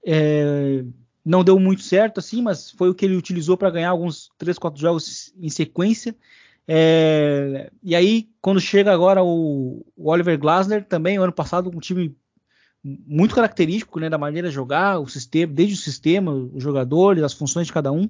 É, 0.04 0.84
não 1.24 1.42
deu 1.42 1.58
muito 1.58 1.82
certo 1.82 2.18
assim, 2.18 2.40
mas 2.40 2.70
foi 2.70 2.88
o 2.88 2.94
que 2.94 3.04
ele 3.04 3.16
utilizou 3.16 3.56
para 3.56 3.70
ganhar 3.70 3.90
alguns 3.90 4.30
3, 4.38 4.58
4 4.58 4.80
jogos 4.80 5.32
em 5.38 5.48
sequência. 5.48 6.16
É, 6.68 7.70
e 7.82 7.94
aí, 7.94 8.28
quando 8.40 8.60
chega 8.60 8.92
agora 8.92 9.22
o, 9.22 9.86
o, 9.96 10.10
Oliver 10.10 10.38
Glasner, 10.38 10.84
também, 10.84 11.16
ano 11.16 11.32
passado, 11.32 11.70
um 11.72 11.78
time 11.78 12.16
muito 12.82 13.34
característico 13.34 13.98
né, 14.00 14.08
da 14.08 14.18
maneira 14.18 14.48
de 14.48 14.54
jogar, 14.54 14.98
o 14.98 15.06
sistema, 15.06 15.52
desde 15.52 15.74
o 15.74 15.78
sistema, 15.78 16.32
os 16.32 16.62
jogadores, 16.62 17.22
as 17.22 17.32
funções 17.32 17.66
de 17.66 17.72
cada 17.72 17.92
um. 17.92 18.08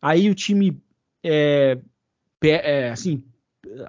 Aí 0.00 0.30
o 0.30 0.34
time 0.34 0.82
é, 1.22 1.78
é, 2.42 2.90
assim, 2.90 3.24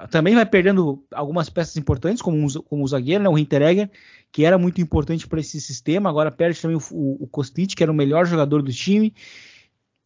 também 0.09 0.36
vai 0.36 0.45
perdendo 0.45 1.05
algumas 1.13 1.49
peças 1.49 1.76
importantes, 1.78 2.22
como, 2.22 2.38
um, 2.38 2.47
como 2.63 2.84
o 2.84 2.88
zagueiro, 2.88 3.24
né, 3.24 3.30
o 3.30 3.38
Hinteregger, 3.38 3.89
que 4.32 4.45
era 4.45 4.57
muito 4.57 4.82
importante 4.82 5.28
para 5.28 5.39
esse 5.39 5.59
sistema, 5.59 6.09
agora 6.09 6.32
perde 6.32 6.61
também 6.61 6.78
o, 6.78 6.82
o, 6.91 7.24
o 7.24 7.28
Kostic, 7.28 7.76
que 7.76 7.84
era 7.84 7.91
o 7.91 7.95
melhor 7.95 8.26
jogador 8.26 8.61
do 8.61 8.72
time. 8.72 9.13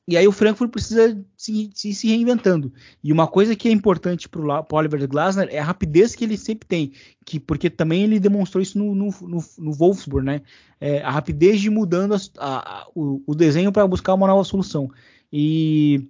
E 0.10 0.18
aí 0.18 0.28
o 0.28 0.32
Frankfurt 0.32 0.72
precisa 0.72 1.24
se, 1.38 1.70
se, 1.74 1.94
se 1.94 2.08
reinventando. 2.08 2.74
E 3.04 3.14
uma 3.14 3.28
coisa 3.28 3.56
que 3.56 3.70
é 3.70 3.72
importante 3.72 4.28
para 4.28 4.42
o 4.42 4.76
Oliver 4.76 5.08
Glasner 5.08 5.48
é 5.52 5.60
a 5.60 5.64
rapidez 5.64 6.16
que 6.16 6.24
ele 6.24 6.36
sempre 6.36 6.68
tem, 6.68 6.92
que 7.24 7.40
porque 7.40 7.70
também 7.70 8.04
ele 8.04 8.20
demonstrou 8.20 8.62
isso 8.62 8.80
no, 8.80 8.96
no, 8.96 9.14
no, 9.22 9.44
no 9.60 9.72
Wolfsburg, 9.72 10.26
né? 10.26 10.42
É, 10.82 11.02
a 11.02 11.12
rapidez 11.12 11.62
de 11.62 11.70
mudando 11.70 12.16
a, 12.16 12.20
a, 12.40 12.88
o, 12.96 13.22
o 13.28 13.36
desenho 13.36 13.72
para 13.72 13.88
buscar 13.88 14.16
uma 14.16 14.26
nova 14.26 14.44
solução. 14.44 14.90
E 15.32 16.10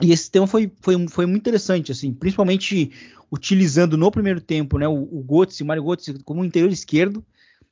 e 0.00 0.12
esse 0.12 0.30
tema 0.30 0.46
foi, 0.46 0.70
foi, 0.80 1.08
foi 1.08 1.26
muito 1.26 1.42
interessante, 1.42 1.90
assim, 1.90 2.12
principalmente 2.12 2.92
utilizando 3.32 3.96
no 3.96 4.10
primeiro 4.12 4.40
tempo, 4.40 4.78
né, 4.78 4.86
o, 4.86 4.94
o 4.94 5.24
Götze, 5.28 5.62
o 5.62 5.66
Mário 5.66 5.82
Götze 5.82 6.22
como 6.24 6.44
interior 6.44 6.70
esquerdo, 6.70 7.24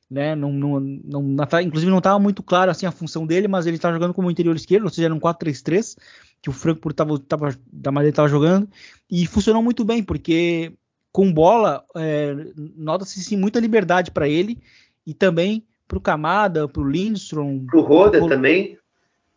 né, 0.09 0.35
não, 0.35 0.51
não, 0.53 0.79
não, 0.79 1.45
inclusive 1.61 1.91
não 1.91 1.97
estava 1.97 2.17
muito 2.17 2.41
claro 2.41 2.71
assim 2.71 2.85
a 2.85 2.91
função 2.91 3.27
dele, 3.27 3.47
mas 3.47 3.65
ele 3.65 3.75
estava 3.75 3.93
jogando 3.93 4.13
como 4.13 4.31
interior 4.31 4.55
esquerdo, 4.55 4.85
ou 4.85 4.89
seja, 4.89 5.07
era 5.07 5.13
um 5.13 5.19
4-3-3, 5.19 5.97
que 6.41 6.49
o 6.49 6.53
Frankfurt 6.53 6.93
estava 6.93 7.19
tava, 7.19 7.55
da 7.71 7.91
maneira 7.91 8.11
estava 8.11 8.27
jogando, 8.27 8.69
e 9.09 9.25
funcionou 9.25 9.61
muito 9.61 9.83
bem, 9.83 10.01
porque 10.01 10.73
com 11.11 11.33
bola, 11.33 11.83
é, 11.95 12.35
nota-se 12.75 13.21
sim, 13.23 13.35
muita 13.35 13.59
liberdade 13.59 14.11
para 14.11 14.29
ele, 14.29 14.59
e 15.05 15.13
também 15.13 15.63
para 15.87 15.97
o 15.97 16.01
Kamada, 16.01 16.67
para 16.67 16.81
o 16.81 16.89
Lindstrom, 16.89 17.65
para 17.65 17.79
o 17.79 17.81
Roda 17.81 18.27
também, 18.27 18.77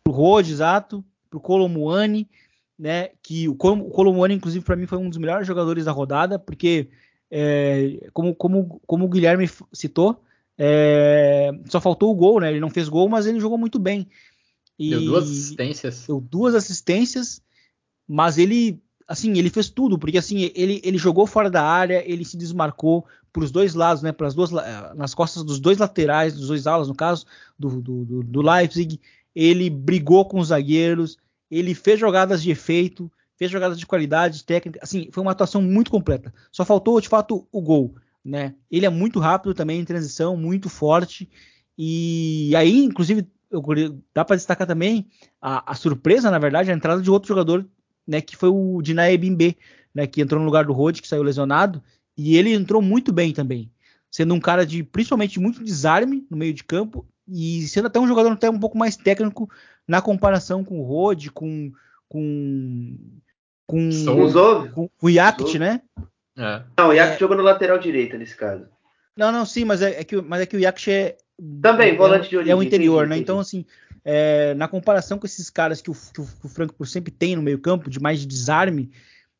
para 0.03 0.11
o 0.11 0.15
Rode, 0.15 0.51
exato, 0.51 1.03
para 1.29 1.37
o 1.37 1.41
Colomuani, 1.41 2.29
né? 2.77 3.09
Que 3.23 3.47
o, 3.47 3.55
Col 3.55 3.77
inclusive, 4.29 4.65
para 4.65 4.75
mim 4.75 4.85
foi 4.85 4.97
um 4.97 5.09
dos 5.09 5.17
melhores 5.17 5.47
jogadores 5.47 5.85
da 5.85 5.91
rodada, 5.91 6.37
porque 6.37 6.89
é, 7.29 8.09
como, 8.11 8.35
como, 8.35 8.81
como 8.85 9.05
o 9.05 9.09
Guilherme 9.09 9.49
citou, 9.71 10.21
é, 10.63 11.51
só 11.65 11.81
faltou 11.81 12.11
o 12.11 12.15
gol, 12.15 12.39
né? 12.39 12.51
Ele 12.51 12.59
não 12.59 12.69
fez 12.69 12.87
gol, 12.87 13.09
mas 13.09 13.25
ele 13.25 13.39
jogou 13.39 13.57
muito 13.57 13.79
bem. 13.79 14.07
E, 14.77 14.91
deu 14.91 15.05
duas 15.05 15.23
assistências. 15.23 16.05
Deu 16.05 16.21
duas 16.21 16.53
assistências, 16.53 17.41
mas 18.07 18.37
ele, 18.37 18.79
assim, 19.07 19.35
ele 19.39 19.49
fez 19.49 19.71
tudo, 19.71 19.97
porque 19.97 20.19
assim, 20.19 20.51
ele, 20.53 20.79
ele 20.83 20.99
jogou 20.99 21.25
fora 21.25 21.49
da 21.49 21.63
área, 21.63 22.03
ele 22.05 22.23
se 22.23 22.37
desmarcou 22.37 23.07
para 23.33 23.43
os 23.43 23.49
dois 23.49 23.73
lados, 23.73 24.03
né? 24.03 24.11
Para 24.11 24.29
duas, 24.29 24.51
nas 24.95 25.15
costas 25.15 25.43
dos 25.43 25.59
dois 25.59 25.79
laterais, 25.79 26.35
dos 26.35 26.49
dois 26.49 26.67
alas, 26.67 26.87
no 26.87 26.93
caso, 26.93 27.25
do, 27.57 27.81
do, 27.81 28.05
do, 28.05 28.23
do 28.23 28.41
Leipzig. 28.43 29.01
Ele 29.33 29.67
brigou 29.67 30.25
com 30.25 30.39
os 30.39 30.49
zagueiros, 30.49 31.17
ele 31.49 31.73
fez 31.73 31.99
jogadas 31.99 32.43
de 32.43 32.51
efeito, 32.51 33.11
fez 33.35 33.49
jogadas 33.49 33.79
de 33.79 33.87
qualidade 33.87 34.43
técnica, 34.43 34.79
assim, 34.83 35.09
foi 35.11 35.23
uma 35.23 35.31
atuação 35.31 35.59
muito 35.59 35.89
completa. 35.89 36.31
Só 36.51 36.63
faltou, 36.63 37.01
de 37.01 37.09
fato, 37.09 37.47
o 37.51 37.61
gol, 37.61 37.95
né? 38.23 38.55
Ele 38.69 38.85
é 38.85 38.89
muito 38.89 39.19
rápido 39.19 39.53
também 39.53 39.79
em 39.79 39.85
transição, 39.85 40.37
muito 40.37 40.69
forte. 40.69 41.29
E 41.77 42.53
aí, 42.55 42.83
inclusive, 42.83 43.27
eu, 43.49 43.63
dá 44.13 44.23
para 44.23 44.35
destacar 44.35 44.67
também 44.67 45.07
a, 45.41 45.71
a, 45.71 45.75
surpresa, 45.75 46.31
na 46.31 46.39
verdade, 46.39 46.71
a 46.71 46.73
entrada 46.73 47.01
de 47.01 47.09
outro 47.09 47.27
jogador, 47.27 47.67
né, 48.07 48.21
que 48.21 48.35
foi 48.35 48.49
o 48.49 48.81
Dinae 48.81 49.17
Bimbe, 49.17 49.57
né, 49.93 50.07
que 50.07 50.21
entrou 50.21 50.39
no 50.39 50.45
lugar 50.45 50.65
do 50.65 50.73
Rode, 50.73 51.01
que 51.01 51.07
saiu 51.07 51.23
lesionado, 51.23 51.83
e 52.17 52.37
ele 52.37 52.53
entrou 52.53 52.81
muito 52.81 53.11
bem 53.11 53.33
também, 53.33 53.71
sendo 54.09 54.33
um 54.33 54.39
cara 54.39 54.65
de 54.65 54.83
principalmente 54.83 55.39
muito 55.39 55.63
desarme 55.63 56.25
no 56.29 56.37
meio 56.37 56.53
de 56.53 56.63
campo 56.63 57.05
e 57.27 57.67
sendo 57.67 57.87
até 57.87 57.99
um 57.99 58.07
jogador 58.07 58.31
até 58.31 58.49
um 58.49 58.59
pouco 58.59 58.77
mais 58.77 58.95
técnico 58.95 59.49
na 59.87 60.01
comparação 60.01 60.63
com 60.63 60.79
o 60.79 60.83
Rode, 60.83 61.31
com 61.31 61.71
com 62.07 62.97
com, 63.65 63.89
com, 64.73 64.89
com 64.89 65.07
o 65.07 65.09
Yacht, 65.09 65.57
né? 65.57 65.81
É. 66.37 66.63
Não, 66.77 66.89
o 66.89 66.93
Yacht 66.93 67.15
é, 67.15 67.19
jogou 67.19 67.37
no 67.37 67.43
lateral 67.43 67.77
direito 67.77 68.17
nesse 68.17 68.35
caso. 68.35 68.65
Não, 69.15 69.31
não, 69.31 69.45
sim, 69.45 69.65
mas 69.65 69.81
é, 69.81 69.99
é 69.99 70.03
que, 70.03 70.21
mas 70.21 70.41
é 70.41 70.45
que 70.45 70.55
o 70.55 70.59
Yacht 70.59 70.89
é 70.89 71.17
também 71.61 71.95
volante 71.95 72.29
de 72.29 72.37
origem. 72.37 72.51
É 72.51 72.55
o 72.55 72.63
interior, 72.63 73.05
entendi, 73.05 73.09
né? 73.09 73.15
Entendi. 73.15 73.23
Então, 73.23 73.39
assim, 73.39 73.65
é, 74.03 74.53
na 74.53 74.67
comparação 74.67 75.17
com 75.17 75.25
esses 75.25 75.49
caras 75.49 75.81
que 75.81 75.89
o, 75.89 75.93
que 75.93 76.21
o, 76.21 76.49
Frankfurt 76.49 76.89
sempre 76.89 77.11
tem 77.11 77.35
no 77.35 77.41
meio 77.41 77.59
campo, 77.59 77.89
de 77.89 77.99
mais 77.99 78.19
de 78.19 78.27
desarme, 78.27 78.91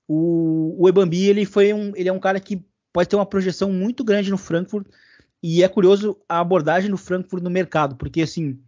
o, 0.08 0.76
o 0.78 0.90
Ebambi, 0.90 1.28
ele 1.28 1.46
foi 1.46 1.74
um, 1.74 1.94
ele 1.96 2.10
é 2.10 2.14
um 2.14 2.20
cara 2.20 2.40
que 2.40 2.64
pode 2.92 3.08
ter 3.08 3.16
uma 3.16 3.26
projeção 3.26 3.72
muito 3.72 4.04
grande 4.04 4.30
no 4.30 4.38
Frankfurt, 4.38 4.88
e 5.42 5.64
é 5.64 5.68
curioso 5.68 6.18
a 6.28 6.40
abordagem 6.40 6.90
do 6.90 6.98
Frankfurt 6.98 7.42
no 7.42 7.50
mercado, 7.50 7.96
porque 7.96 8.22
assim, 8.22 8.60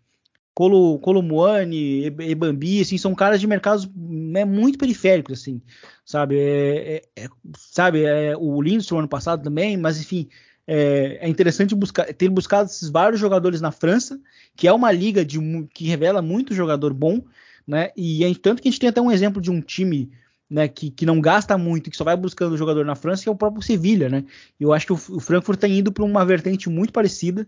Colo, 0.53 0.99
Colomuani, 0.99 2.05
Ebambi, 2.05 2.81
assim, 2.81 2.97
são 2.97 3.15
caras 3.15 3.39
de 3.39 3.47
mercados 3.47 3.89
né, 3.95 4.45
muito 4.45 4.77
periféricos, 4.77 5.39
assim, 5.39 5.61
sabe? 6.05 6.37
É, 6.37 7.01
é, 7.15 7.23
é, 7.23 7.27
sabe, 7.57 8.03
é, 8.03 8.37
o 8.37 8.61
Lindstrom 8.61 8.99
ano 8.99 9.07
passado 9.07 9.43
também, 9.43 9.75
mas 9.77 9.99
enfim, 9.99 10.29
é, 10.67 11.17
é, 11.21 11.27
interessante 11.27 11.73
buscar, 11.73 12.05
ter 12.13 12.29
buscado 12.29 12.69
esses 12.69 12.89
vários 12.89 13.19
jogadores 13.19 13.61
na 13.61 13.71
França, 13.71 14.19
que 14.55 14.67
é 14.67 14.73
uma 14.73 14.91
liga 14.91 15.25
de, 15.25 15.39
que 15.73 15.85
revela 15.85 16.21
muito 16.21 16.53
jogador 16.53 16.93
bom, 16.93 17.21
né? 17.67 17.89
E 17.97 18.23
é, 18.23 18.33
tanto 18.35 18.61
que 18.61 18.67
a 18.67 18.71
gente 18.71 18.79
tem 18.79 18.89
até 18.89 19.01
um 19.01 19.11
exemplo 19.11 19.41
de 19.41 19.49
um 19.49 19.59
time 19.59 20.11
né, 20.47 20.67
que, 20.67 20.91
que, 20.91 21.05
não 21.05 21.19
gasta 21.19 21.57
muito, 21.57 21.89
que 21.89 21.97
só 21.97 22.03
vai 22.03 22.15
buscando 22.15 22.57
jogador 22.57 22.85
na 22.85 22.93
França, 22.93 23.23
que 23.23 23.29
é 23.29 23.31
o 23.31 23.35
próprio 23.35 23.63
Sevilha, 23.63 24.07
né? 24.07 24.23
Eu 24.59 24.71
acho 24.71 24.85
que 24.85 24.93
o, 24.93 25.17
o 25.17 25.19
Frankfurt 25.19 25.59
tem 25.59 25.79
ido 25.79 25.91
para 25.91 26.03
uma 26.03 26.23
vertente 26.23 26.69
muito 26.69 26.93
parecida 26.93 27.47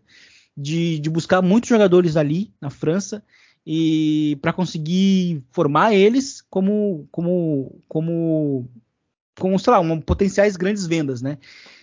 de, 0.55 0.99
de 0.99 1.09
buscar 1.09 1.41
muitos 1.41 1.69
jogadores 1.69 2.15
ali 2.15 2.53
na 2.61 2.69
França 2.69 3.23
e 3.65 4.37
para 4.41 4.53
conseguir 4.53 5.43
formar 5.51 5.93
eles 5.93 6.41
como 6.49 7.07
como 7.11 7.81
como 7.87 8.69
como 9.37 9.59
sei 9.59 9.71
lá, 9.71 9.79
uma, 9.79 9.99
potenciais 9.99 10.55
grandes 10.55 10.85
vendas, 10.85 11.21
né? 11.21 11.37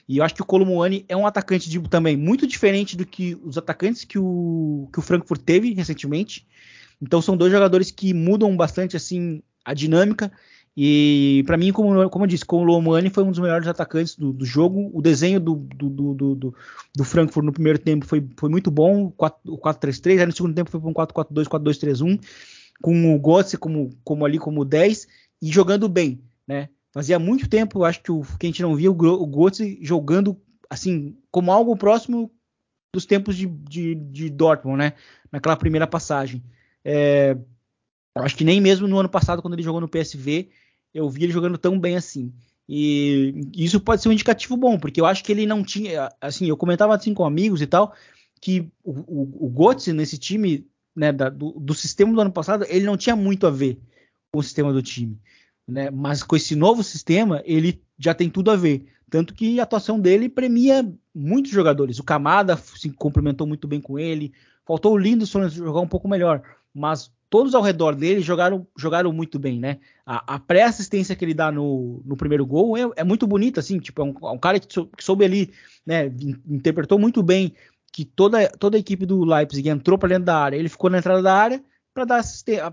E 0.09 0.19
eu 0.19 0.25
acho 0.25 0.35
que 0.35 0.43
o 0.43 0.47
Colomuani 0.47 1.05
é 1.09 1.17
um 1.17 1.27
atacante 1.27 1.69
de, 1.69 1.81
também 1.89 2.17
muito 2.17 2.47
diferente 2.47 2.97
do 2.97 3.07
que 3.07 3.39
os 3.43 3.59
atacantes 3.59 4.05
que 4.05 4.19
o, 4.19 4.89
que 4.93 4.99
o 4.99 5.03
Frankfurt 5.03 5.43
teve 5.43 5.73
recentemente. 5.75 6.47
Então 7.01 7.21
são 7.21 7.37
dois 7.37 7.53
jogadores 7.53 7.91
que 7.91 8.15
mudam 8.15 8.57
bastante 8.57 8.97
assim 8.97 9.43
a 9.65 9.75
dinâmica 9.75 10.33
e 10.77 11.43
para 11.47 11.59
mim, 11.59 11.71
como, 11.71 12.09
como 12.09 12.25
eu 12.25 12.29
disse, 12.29 12.45
com 12.45 12.63
o 12.63 12.65
Lomani 12.65 13.11
foi 13.11 13.23
um 13.23 13.31
dos 13.31 13.39
melhores 13.39 13.69
atacantes 13.69 14.17
do, 14.17 14.33
do 14.33 14.45
jogo. 14.45 14.91
O 14.95 15.03
desenho 15.03 15.39
do, 15.39 15.57
do, 15.57 16.15
do, 16.15 16.55
do, 16.97 17.05
Frankfurt 17.05 17.45
no 17.45 17.53
primeiro 17.53 17.79
tempo 17.79 18.07
foi, 18.07 18.27
foi 18.39 18.49
muito 18.49 18.71
bom, 18.71 19.13
o 19.47 19.59
4-3-3, 19.59 20.21
aí 20.21 20.27
no 20.27 20.33
segundo 20.33 20.55
tempo 20.55 20.71
foi 20.71 20.81
para 20.81 20.89
um 20.89 20.95
4-4-2, 20.95 21.45
4-2-3-1, 21.45 22.21
com 22.81 23.15
o 23.15 23.19
Götze 23.19 23.59
como, 23.59 23.91
como 24.03 24.25
ali 24.25 24.39
como 24.39 24.65
10 24.65 25.07
e 25.43 25.51
jogando 25.51 25.89
bem, 25.89 26.23
né? 26.47 26.71
Fazia 26.91 27.19
muito 27.19 27.49
tempo, 27.49 27.85
acho 27.85 28.03
que, 28.03 28.13
o, 28.13 28.23
que 28.39 28.47
a 28.47 28.49
gente 28.49 28.63
não 28.63 28.75
via 28.75 28.91
o, 28.91 28.95
o 28.95 29.27
Götze 29.27 29.79
jogando 29.83 30.41
assim, 30.71 31.19
como 31.31 31.53
algo 31.53 31.77
próximo 31.77 32.31
dos 32.95 33.05
tempos 33.05 33.37
de, 33.37 33.47
de, 33.47 33.95
de 33.95 34.31
Dortmund, 34.31 34.79
né? 34.79 34.95
Naquela 35.31 35.57
primeira 35.57 35.87
passagem. 35.87 36.43
É, 36.83 37.37
acho 38.15 38.37
que 38.37 38.45
nem 38.45 38.59
mesmo 38.59 38.89
no 38.89 38.99
ano 38.99 39.09
passado, 39.09 39.43
quando 39.43 39.55
ele 39.55 39.63
jogou 39.63 39.81
no 39.81 39.89
PSV, 39.89 40.51
eu 40.95 41.09
vi 41.09 41.25
ele 41.25 41.33
jogando 41.33 41.59
tão 41.59 41.79
bem 41.79 41.97
assim. 41.97 42.33
E 42.69 43.35
isso 43.55 43.81
pode 43.81 44.03
ser 44.03 44.09
um 44.09 44.13
indicativo 44.13 44.57
bom, 44.57 44.79
porque 44.79 45.01
eu 45.01 45.07
acho 45.07 45.25
que 45.25 45.33
ele 45.33 45.47
não 45.47 45.63
tinha. 45.63 46.11
Assim, 46.21 46.47
eu 46.47 46.57
comentava 46.57 46.95
assim 46.95 47.13
com 47.13 47.25
amigos 47.25 47.61
e 47.61 47.67
tal, 47.67 47.95
que 48.41 48.69
o, 48.83 48.93
o, 48.93 49.47
o 49.47 49.51
Götze 49.51 49.93
nesse 49.93 50.17
time, 50.17 50.67
né, 50.95 51.13
da, 51.13 51.29
do, 51.29 51.53
do, 51.53 51.75
sistema 51.75 52.13
do 52.13 52.21
ano 52.21 52.33
passado, 52.33 52.65
ele 52.69 52.87
não 52.87 52.97
tinha 52.97 53.17
muito 53.17 53.47
a 53.47 53.51
ver 53.51 53.79
com 54.33 54.41
o 54.41 54.43
sistema 54.43 54.73
do 54.73 54.83
time. 54.83 55.19
Né? 55.69 55.91
Mas 55.91 56.23
com 56.23 56.37
esse 56.37 56.57
novo 56.57 56.83
sistema, 56.83 57.43
ele 57.45 57.83
já 57.99 58.15
tem 58.15 58.31
tudo 58.31 58.51
a 58.51 58.57
ver. 58.57 58.87
Tanto 59.11 59.35
que 59.35 59.61
a 59.61 59.65
atuação 59.65 60.01
dele 60.01 60.29
premia 60.29 60.91
muitos 61.15 61.53
jogadores. 61.53 61.99
O 61.99 62.05
Kamada 62.05 62.57
se 62.57 62.89
complementou 62.91 63.47
muito 63.47 63.69
bem 63.69 63.81
com 63.81 63.99
ele. 63.99 64.33
Faltou 64.65 64.95
o 64.95 64.99
Lindelof 64.99 65.55
jogar 65.55 65.81
um 65.81 65.89
pouco 65.89 66.09
melhor. 66.09 66.43
Mas 66.75 67.11
todos 67.33 67.55
ao 67.55 67.63
redor 67.63 67.95
dele 67.95 68.21
jogaram, 68.21 68.67
jogaram 68.77 69.11
muito 69.13 69.39
bem, 69.39 69.59
né? 69.59 69.79
A, 70.05 70.35
a 70.35 70.39
pré-assistência 70.39 71.17
que 71.17 71.25
ele 71.25 71.33
dá 71.33 71.51
no, 71.51 72.03
no 72.05 72.17
primeiro 72.17 72.45
gol 72.45 72.77
é, 72.77 72.83
é, 72.97 73.05
muito 73.05 73.27
bonita, 73.27 73.61
assim, 73.61 73.79
tipo, 73.79 74.03
é 74.03 74.05
um, 74.05 74.15
é 74.23 74.31
um 74.31 74.39
cara 74.39 74.61
que, 74.61 74.73
sou, 74.73 74.87
que, 74.87 75.03
soube 75.03 75.25
ali, 75.25 75.51
né, 75.87 76.13
interpretou 76.47 76.99
muito 76.99 77.23
bem 77.23 77.55
que 77.93 78.05
toda, 78.05 78.49
toda 78.49 78.77
a 78.77 78.81
equipe 78.81 79.07
do 79.07 79.25
Leipzig 79.25 79.69
entrou 79.69 79.99
para 79.99 80.11
dentro 80.11 80.25
da 80.25 80.37
área, 80.37 80.57
ele 80.57 80.69
ficou 80.69 80.89
na 80.89 80.99
entrada 80.99 81.23
da 81.23 81.35
área 81.35 81.63
para 81.95 82.05
dar, 82.05 82.23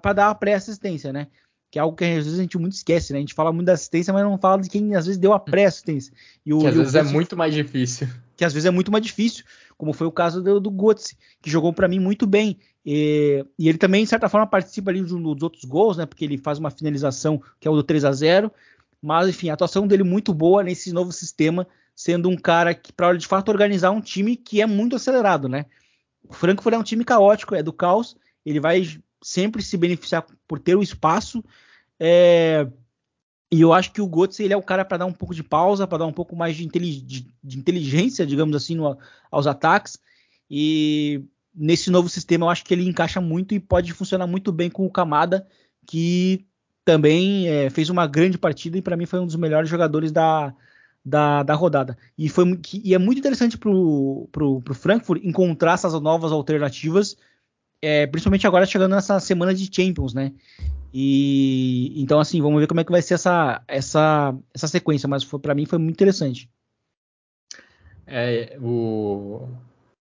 para 0.01 0.13
dar 0.13 0.29
a 0.29 0.35
pré-assistência, 0.35 1.11
né? 1.11 1.27
Que 1.71 1.77
é 1.77 1.81
algo 1.81 1.95
que 1.95 2.03
às 2.03 2.25
vezes 2.25 2.39
a 2.39 2.41
gente 2.41 2.57
muito 2.57 2.73
esquece, 2.73 3.13
né? 3.13 3.19
A 3.19 3.21
gente 3.21 3.33
fala 3.33 3.51
muito 3.51 3.67
da 3.67 3.73
assistência, 3.73 4.13
mas 4.13 4.23
não 4.23 4.37
fala 4.37 4.61
de 4.61 4.69
quem 4.69 4.95
às 4.95 5.05
vezes 5.05 5.19
deu 5.19 5.33
a 5.33 5.39
pré-assistência. 5.39 6.13
que 6.59 6.67
às 6.67 6.75
vezes 6.75 6.95
é 6.95 7.03
muito 7.03 7.37
mais 7.37 7.53
difícil. 7.53 8.07
Que 8.35 8.45
às 8.45 8.53
vezes 8.53 8.65
é 8.65 8.71
muito 8.71 8.91
mais 8.91 9.03
difícil, 9.03 9.43
como 9.77 9.93
foi 9.93 10.07
o 10.07 10.11
caso 10.11 10.41
do, 10.41 10.59
do 10.59 10.71
Götze, 10.71 11.17
que 11.41 11.49
jogou 11.49 11.73
para 11.73 11.87
mim 11.87 11.99
muito 11.99 12.25
bem. 12.25 12.57
E, 12.85 13.45
e, 13.57 13.67
ele 13.67 13.77
também, 13.77 14.03
de 14.03 14.09
certa 14.09 14.29
forma, 14.29 14.47
participa 14.47 14.89
ali 14.89 15.01
dos 15.01 15.43
outros 15.43 15.65
gols, 15.65 15.97
né? 15.97 16.05
Porque 16.05 16.25
ele 16.25 16.37
faz 16.37 16.57
uma 16.59 16.71
finalização 16.71 17.41
que 17.59 17.67
é 17.67 17.71
o 17.71 17.75
do 17.75 17.83
3 17.83 18.05
a 18.05 18.11
0 18.11 18.51
Mas, 19.01 19.27
enfim, 19.27 19.49
a 19.49 19.53
atuação 19.53 19.87
dele 19.87 20.03
muito 20.03 20.33
boa 20.33 20.63
nesse 20.63 20.93
novo 20.93 21.11
sistema, 21.11 21.67
sendo 21.95 22.29
um 22.29 22.37
cara 22.37 22.73
que, 22.73 22.93
para 22.93 23.17
de 23.17 23.27
fato, 23.27 23.49
organizar 23.49 23.91
um 23.91 24.01
time 24.01 24.35
que 24.35 24.61
é 24.61 24.65
muito 24.65 24.95
acelerado, 24.95 25.49
né? 25.49 25.65
O 26.23 26.33
Frankfurt 26.33 26.73
é 26.73 26.77
um 26.77 26.83
time 26.83 27.03
caótico, 27.03 27.55
é 27.55 27.63
do 27.63 27.73
caos. 27.73 28.15
Ele 28.45 28.59
vai 28.59 28.83
sempre 29.21 29.61
se 29.61 29.75
beneficiar 29.77 30.25
por 30.47 30.59
ter 30.59 30.75
o 30.75 30.83
espaço. 30.83 31.43
É, 31.99 32.67
e 33.51 33.61
eu 33.61 33.73
acho 33.73 33.91
que 33.91 34.01
o 34.01 34.07
Götze 34.07 34.43
ele 34.43 34.53
é 34.53 34.57
o 34.57 34.63
cara 34.63 34.85
para 34.85 34.97
dar 34.97 35.05
um 35.05 35.13
pouco 35.13 35.33
de 35.33 35.43
pausa, 35.43 35.87
para 35.87 35.99
dar 35.99 36.05
um 36.05 36.13
pouco 36.13 36.35
mais 36.35 36.55
de, 36.55 36.65
de, 36.67 37.27
de 37.43 37.57
inteligência, 37.57 38.25
digamos 38.25 38.55
assim, 38.55 38.75
no, 38.75 38.97
aos 39.31 39.47
ataques. 39.47 39.99
E 40.49 41.23
nesse 41.53 41.89
novo 41.89 42.09
sistema 42.09 42.45
eu 42.45 42.49
acho 42.49 42.63
que 42.63 42.73
ele 42.73 42.87
encaixa 42.87 43.19
muito 43.19 43.53
e 43.53 43.59
pode 43.59 43.93
funcionar 43.93 44.27
muito 44.27 44.51
bem 44.51 44.69
com 44.69 44.85
o 44.85 44.91
Kamada, 44.91 45.47
que 45.85 46.45
também 46.85 47.47
é, 47.47 47.69
fez 47.69 47.89
uma 47.89 48.07
grande 48.07 48.37
partida 48.37 48.77
e 48.77 48.81
para 48.81 48.97
mim 48.97 49.05
foi 49.05 49.19
um 49.19 49.25
dos 49.25 49.35
melhores 49.35 49.69
jogadores 49.69 50.11
da, 50.11 50.53
da, 51.03 51.43
da 51.43 51.53
rodada. 51.53 51.97
E, 52.17 52.29
foi, 52.29 52.59
e 52.83 52.93
é 52.93 52.97
muito 52.97 53.19
interessante 53.19 53.57
para 53.57 53.69
o 53.69 54.61
Frankfurt 54.73 55.23
encontrar 55.23 55.73
essas 55.73 55.93
novas 56.01 56.31
alternativas, 56.31 57.15
é, 57.81 58.07
principalmente 58.07 58.47
agora 58.47 58.65
chegando 58.65 58.95
nessa 58.95 59.19
semana 59.19 59.53
de 59.53 59.69
Champions, 59.73 60.13
né? 60.13 60.33
E 60.91 61.93
então 62.01 62.19
assim, 62.19 62.41
vamos 62.41 62.59
ver 62.59 62.67
como 62.67 62.79
é 62.79 62.83
que 62.83 62.91
vai 62.91 63.01
ser 63.01 63.13
essa 63.13 63.63
essa, 63.67 64.35
essa 64.53 64.67
sequência, 64.67 65.07
mas 65.07 65.23
para 65.23 65.53
mim 65.53 65.65
foi 65.65 65.77
muito 65.77 65.95
interessante. 65.95 66.49
É, 68.07 68.57
o 68.59 69.47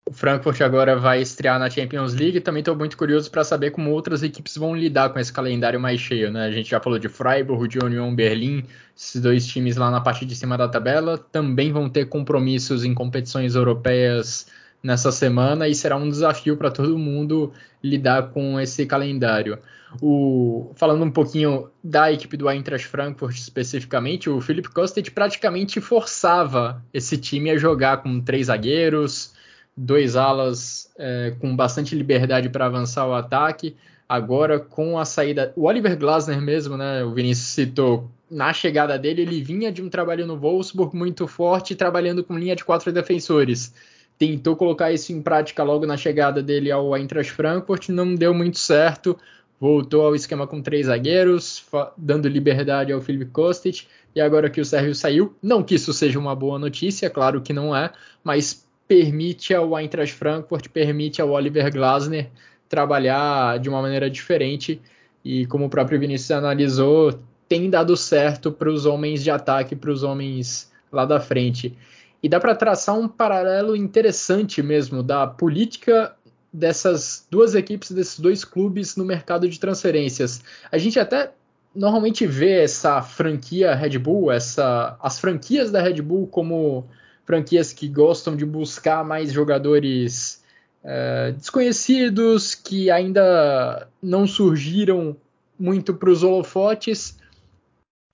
o 0.08 0.12
Frankfurt 0.12 0.62
agora 0.62 0.96
vai 0.96 1.20
estrear 1.20 1.58
na 1.58 1.68
Champions 1.68 2.14
League. 2.14 2.40
Também 2.40 2.60
estou 2.60 2.74
muito 2.74 2.96
curioso 2.96 3.30
para 3.30 3.44
saber 3.44 3.72
como 3.72 3.90
outras 3.90 4.22
equipes 4.22 4.56
vão 4.56 4.74
lidar 4.74 5.10
com 5.10 5.18
esse 5.18 5.30
calendário 5.30 5.78
mais 5.78 6.00
cheio. 6.00 6.32
Né? 6.32 6.46
A 6.46 6.50
gente 6.50 6.70
já 6.70 6.80
falou 6.80 6.98
de 6.98 7.10
Freiburg, 7.10 7.68
de 7.68 7.78
Union 7.78 8.14
Berlim, 8.14 8.64
esses 8.96 9.20
dois 9.20 9.46
times 9.46 9.76
lá 9.76 9.90
na 9.90 10.00
parte 10.00 10.24
de 10.24 10.34
cima 10.34 10.56
da 10.56 10.66
tabela. 10.66 11.18
Também 11.18 11.72
vão 11.72 11.90
ter 11.90 12.06
compromissos 12.06 12.84
em 12.84 12.94
competições 12.94 13.54
europeias 13.54 14.46
nessa 14.82 15.12
semana 15.12 15.68
e 15.68 15.74
será 15.74 15.96
um 15.96 16.08
desafio 16.08 16.56
para 16.56 16.70
todo 16.70 16.96
mundo 16.96 17.52
lidar 17.84 18.30
com 18.30 18.58
esse 18.58 18.86
calendário. 18.86 19.58
O, 20.00 20.72
falando 20.74 21.04
um 21.04 21.10
pouquinho 21.10 21.68
da 21.84 22.10
equipe 22.10 22.34
do 22.34 22.48
Eintracht 22.48 22.86
Frankfurt 22.86 23.36
especificamente, 23.36 24.30
o 24.30 24.40
Philip 24.40 24.70
Kostic 24.70 25.10
praticamente 25.10 25.82
forçava 25.82 26.82
esse 26.94 27.18
time 27.18 27.50
a 27.50 27.58
jogar 27.58 27.98
com 27.98 28.22
três 28.22 28.46
zagueiros, 28.46 29.36
dois 29.78 30.16
alas 30.16 30.90
é, 30.98 31.34
com 31.38 31.54
bastante 31.54 31.94
liberdade 31.94 32.48
para 32.48 32.66
avançar 32.66 33.06
o 33.06 33.14
ataque. 33.14 33.76
Agora, 34.08 34.58
com 34.58 34.98
a 34.98 35.04
saída. 35.04 35.52
O 35.54 35.66
Oliver 35.66 35.96
Glasner 35.96 36.40
mesmo, 36.40 36.76
né? 36.76 37.04
O 37.04 37.12
Vinícius 37.12 37.48
citou. 37.48 38.10
Na 38.30 38.52
chegada 38.52 38.98
dele, 38.98 39.22
ele 39.22 39.42
vinha 39.42 39.72
de 39.72 39.80
um 39.80 39.88
trabalho 39.88 40.26
no 40.26 40.36
Wolfsburg 40.36 40.94
muito 40.94 41.26
forte, 41.26 41.74
trabalhando 41.74 42.24
com 42.24 42.38
linha 42.38 42.56
de 42.56 42.64
quatro 42.64 42.92
defensores. 42.92 43.72
Tentou 44.18 44.56
colocar 44.56 44.92
isso 44.92 45.12
em 45.12 45.22
prática 45.22 45.62
logo 45.62 45.86
na 45.86 45.96
chegada 45.96 46.42
dele 46.42 46.70
ao 46.70 46.94
Eintracht 46.96 47.32
Frankfurt, 47.32 47.88
não 47.88 48.14
deu 48.14 48.34
muito 48.34 48.58
certo. 48.58 49.16
Voltou 49.60 50.02
ao 50.02 50.14
esquema 50.14 50.46
com 50.46 50.60
três 50.60 50.86
zagueiros, 50.86 51.64
dando 51.96 52.28
liberdade 52.28 52.92
ao 52.92 53.00
Felipe 53.00 53.26
Kostic. 53.26 53.86
E 54.14 54.20
agora 54.20 54.50
que 54.50 54.60
o 54.60 54.64
Sérgio 54.64 54.94
saiu, 54.94 55.34
não 55.42 55.62
que 55.62 55.76
isso 55.76 55.92
seja 55.92 56.18
uma 56.18 56.34
boa 56.34 56.58
notícia, 56.58 57.08
claro 57.08 57.40
que 57.40 57.52
não 57.52 57.74
é, 57.74 57.92
mas 58.24 58.67
permite 58.88 59.54
ao 59.54 59.78
Eintracht 59.78 60.14
Frankfurt, 60.14 60.68
permite 60.70 61.20
ao 61.20 61.30
Oliver 61.30 61.70
Glasner 61.70 62.30
trabalhar 62.68 63.58
de 63.58 63.68
uma 63.68 63.82
maneira 63.82 64.10
diferente 64.10 64.80
e 65.24 65.46
como 65.46 65.66
o 65.66 65.70
próprio 65.70 66.00
Vinícius 66.00 66.30
analisou, 66.30 67.18
tem 67.48 67.68
dado 67.68 67.96
certo 67.96 68.50
para 68.50 68.70
os 68.70 68.86
homens 68.86 69.22
de 69.22 69.30
ataque, 69.30 69.76
para 69.76 69.90
os 69.90 70.02
homens 70.02 70.72
lá 70.90 71.04
da 71.04 71.20
frente. 71.20 71.76
E 72.22 72.28
dá 72.28 72.40
para 72.40 72.54
traçar 72.54 72.98
um 72.98 73.06
paralelo 73.06 73.76
interessante 73.76 74.62
mesmo 74.62 75.02
da 75.02 75.26
política 75.26 76.14
dessas 76.52 77.26
duas 77.30 77.54
equipes, 77.54 77.90
desses 77.90 78.18
dois 78.18 78.44
clubes 78.44 78.96
no 78.96 79.04
mercado 79.04 79.48
de 79.48 79.60
transferências. 79.60 80.42
A 80.72 80.78
gente 80.78 80.98
até 80.98 81.32
normalmente 81.74 82.26
vê 82.26 82.62
essa 82.62 83.02
franquia 83.02 83.74
Red 83.74 83.98
Bull, 83.98 84.32
essa, 84.32 84.96
as 85.00 85.18
franquias 85.18 85.70
da 85.70 85.80
Red 85.80 86.00
Bull 86.02 86.26
como 86.26 86.86
franquias 87.28 87.74
que 87.74 87.86
gostam 87.86 88.34
de 88.34 88.46
buscar 88.46 89.04
mais 89.04 89.30
jogadores 89.30 90.42
é, 90.82 91.32
desconhecidos, 91.32 92.54
que 92.54 92.90
ainda 92.90 93.86
não 94.02 94.26
surgiram 94.26 95.14
muito 95.60 95.92
para 95.92 96.08
os 96.08 96.22
holofotes. 96.22 97.18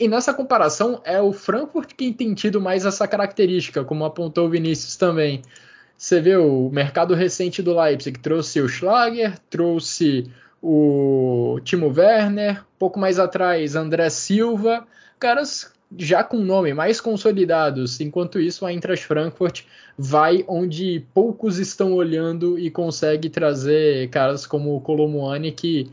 E 0.01 0.09
nessa 0.09 0.35
comparação, 0.35 1.01
é 1.05 1.21
o 1.21 1.33
Frankfurt 1.33 1.93
quem 1.97 2.13
tem 2.13 2.35
tido 2.35 2.61
mais 2.61 2.85
essa 2.85 3.07
característica, 3.07 3.85
como 3.85 4.05
apontou 4.05 4.49
o 4.49 4.51
Vinícius 4.51 4.97
também. 4.97 5.43
Você 5.97 6.21
vê 6.21 6.37
o 6.37 6.69
mercado 6.71 7.15
recente 7.15 7.63
do 7.63 7.81
Leipzig, 7.81 8.19
trouxe 8.19 8.61
o 8.61 8.69
Schlager, 8.69 9.39
trouxe 9.49 10.29
o 10.61 11.61
Timo 11.63 11.95
Werner, 11.97 12.65
pouco 12.81 12.99
mais 12.99 13.21
atrás 13.21 13.77
André 13.77 14.11
Silva, 14.11 14.85
caras 15.21 15.73
já 15.97 16.25
com 16.25 16.39
nome 16.39 16.75
mais 16.75 17.01
consolidados. 17.01 18.01
Enquanto 18.01 18.41
isso, 18.41 18.67
a 18.67 18.73
Eintracht 18.73 19.07
Frankfurt 19.07 19.63
vai 19.97 20.45
onde 20.49 21.07
poucos 21.15 21.59
estão 21.59 21.93
olhando 21.93 22.59
e 22.59 22.71
consegue 22.71 23.29
trazer 23.29 24.09
caras 24.11 24.47
como 24.47 24.77
o 24.77 24.81
Colomuani 24.81 25.53
que 25.53 25.91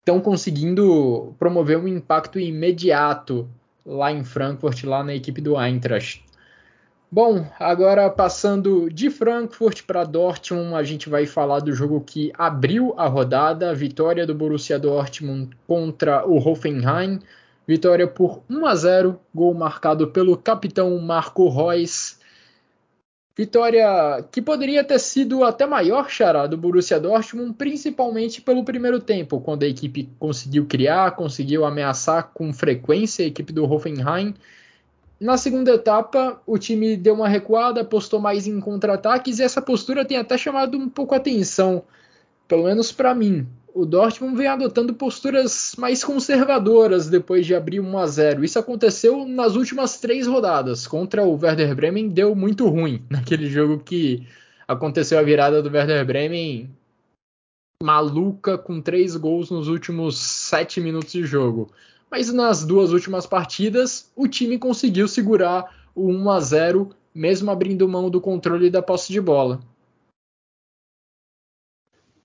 estão 0.00 0.20
conseguindo 0.20 1.34
promover 1.38 1.78
um 1.78 1.88
impacto 1.88 2.38
imediato 2.38 3.48
lá 3.84 4.12
em 4.12 4.24
Frankfurt, 4.24 4.84
lá 4.84 5.02
na 5.02 5.14
equipe 5.14 5.40
do 5.40 5.60
Eintracht. 5.60 6.24
Bom, 7.10 7.46
agora 7.58 8.10
passando 8.10 8.90
de 8.90 9.08
Frankfurt 9.08 9.84
para 9.86 10.04
Dortmund, 10.04 10.74
a 10.74 10.82
gente 10.82 11.08
vai 11.08 11.24
falar 11.24 11.60
do 11.60 11.72
jogo 11.72 12.02
que 12.02 12.30
abriu 12.36 12.92
a 12.98 13.06
rodada, 13.06 13.70
a 13.70 13.74
vitória 13.74 14.26
do 14.26 14.34
Borussia 14.34 14.78
Dortmund 14.78 15.56
contra 15.66 16.26
o 16.26 16.36
Hoffenheim. 16.36 17.18
Vitória 17.68 18.08
por 18.08 18.42
1 18.48 18.64
a 18.64 18.74
0, 18.74 19.20
gol 19.34 19.52
marcado 19.52 20.08
pelo 20.08 20.38
capitão 20.38 20.98
Marco 21.00 21.50
Reus. 21.50 22.16
Vitória 23.36 24.24
que 24.32 24.40
poderia 24.40 24.82
ter 24.82 24.98
sido 24.98 25.44
até 25.44 25.66
maior, 25.66 26.08
Xará, 26.08 26.46
do 26.46 26.56
Borussia 26.56 26.98
Dortmund, 26.98 27.52
principalmente 27.52 28.40
pelo 28.40 28.64
primeiro 28.64 28.98
tempo, 28.98 29.38
quando 29.38 29.64
a 29.64 29.68
equipe 29.68 30.08
conseguiu 30.18 30.64
criar, 30.64 31.10
conseguiu 31.10 31.66
ameaçar 31.66 32.30
com 32.32 32.54
frequência 32.54 33.22
a 33.22 33.28
equipe 33.28 33.52
do 33.52 33.70
Hoffenheim. 33.70 34.34
Na 35.20 35.36
segunda 35.36 35.74
etapa, 35.74 36.40
o 36.46 36.56
time 36.56 36.96
deu 36.96 37.12
uma 37.12 37.28
recuada, 37.28 37.82
apostou 37.82 38.18
mais 38.18 38.46
em 38.46 38.58
contra-ataques 38.60 39.40
e 39.40 39.42
essa 39.42 39.60
postura 39.60 40.06
tem 40.06 40.16
até 40.16 40.38
chamado 40.38 40.78
um 40.78 40.88
pouco 40.88 41.12
a 41.12 41.18
atenção, 41.18 41.84
pelo 42.48 42.64
menos 42.64 42.90
para 42.90 43.14
mim 43.14 43.46
o 43.78 43.86
Dortmund 43.86 44.36
vem 44.36 44.48
adotando 44.48 44.92
posturas 44.92 45.74
mais 45.78 46.02
conservadoras 46.02 47.06
depois 47.06 47.46
de 47.46 47.54
abrir 47.54 47.78
1 47.78 47.98
a 47.98 48.06
0. 48.08 48.44
Isso 48.44 48.58
aconteceu 48.58 49.24
nas 49.24 49.54
últimas 49.54 50.00
três 50.00 50.26
rodadas. 50.26 50.84
Contra 50.84 51.22
o 51.22 51.38
Werder 51.40 51.76
Bremen 51.76 52.08
deu 52.08 52.34
muito 52.34 52.66
ruim 52.66 53.04
naquele 53.08 53.48
jogo 53.48 53.78
que 53.78 54.26
aconteceu 54.66 55.16
a 55.16 55.22
virada 55.22 55.62
do 55.62 55.70
Werder 55.70 56.04
Bremen 56.04 56.68
maluca 57.80 58.58
com 58.58 58.80
três 58.80 59.14
gols 59.14 59.48
nos 59.50 59.68
últimos 59.68 60.18
sete 60.18 60.80
minutos 60.80 61.12
de 61.12 61.24
jogo. 61.24 61.70
Mas 62.10 62.32
nas 62.32 62.64
duas 62.64 62.90
últimas 62.90 63.26
partidas 63.26 64.10
o 64.16 64.26
time 64.26 64.58
conseguiu 64.58 65.06
segurar 65.06 65.72
o 65.94 66.10
1 66.10 66.30
a 66.30 66.40
0 66.40 66.90
mesmo 67.14 67.50
abrindo 67.50 67.88
mão 67.88 68.10
do 68.10 68.20
controle 68.20 68.70
da 68.70 68.82
posse 68.82 69.12
de 69.12 69.20
bola. 69.20 69.60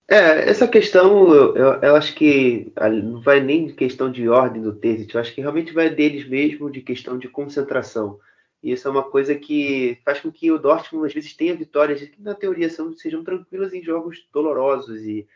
É, 0.08 0.50
essa 0.50 0.68
questão, 0.68 1.34
eu, 1.34 1.82
eu, 1.82 1.96
acho 1.96 2.14
que 2.14 2.72
não 3.04 3.22
vai 3.22 3.40
nem 3.40 3.68
de 3.68 3.74
questão 3.74 4.12
de 4.12 4.28
ordem 4.28 4.62
do 4.62 4.76
Terzic, 4.76 5.14
eu 5.14 5.22
acho 5.22 5.34
que 5.34 5.42
realmente 5.42 5.74
vai 5.74 5.90
deles 5.90 6.28
mesmo, 6.28 6.70
de 6.70 6.82
questão 6.82 7.18
de 7.18 7.30
concentração. 7.30 8.20
E 8.62 8.72
isso 8.72 8.88
é 8.88 8.92
uma 8.92 9.04
coisa 9.04 9.34
que 9.36 10.00
faz 10.06 10.20
com 10.20 10.32
que 10.32 10.52
o 10.52 10.58
Dortmund 10.58 11.08
às 11.08 11.14
vezes 11.14 11.36
tenha 11.36 11.56
vitórias 11.56 12.02
que 12.02 12.22
na 12.22 12.36
teoria 12.36 12.70
são, 12.70 12.94
sejam 12.94 13.24
tranquilas 13.24 13.74
em 13.74 13.82
jogos 13.84 14.26
dolorosos 14.32 15.02
e, 15.02 15.28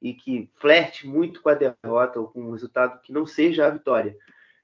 e 0.00 0.14
que 0.14 0.50
flerte 0.56 1.06
muito 1.06 1.42
com 1.42 1.48
a 1.48 1.54
derrota 1.54 2.20
ou 2.20 2.28
com 2.28 2.42
um 2.42 2.52
resultado 2.52 3.00
que 3.02 3.12
não 3.12 3.26
seja 3.26 3.66
a 3.66 3.70
vitória. 3.70 4.16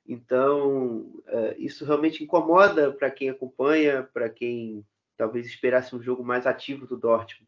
Então, 0.08 1.12
é, 1.26 1.56
isso 1.58 1.84
realmente 1.84 2.22
incomoda 2.22 2.92
para 2.92 3.10
quem 3.10 3.28
acompanha, 3.28 4.08
para 4.14 4.28
quem 4.28 4.84
talvez 5.16 5.46
esperasse 5.46 5.94
um 5.96 6.02
jogo 6.02 6.22
mais 6.22 6.46
ativo 6.46 6.86
do 6.86 6.96
Dortmund. 6.96 7.46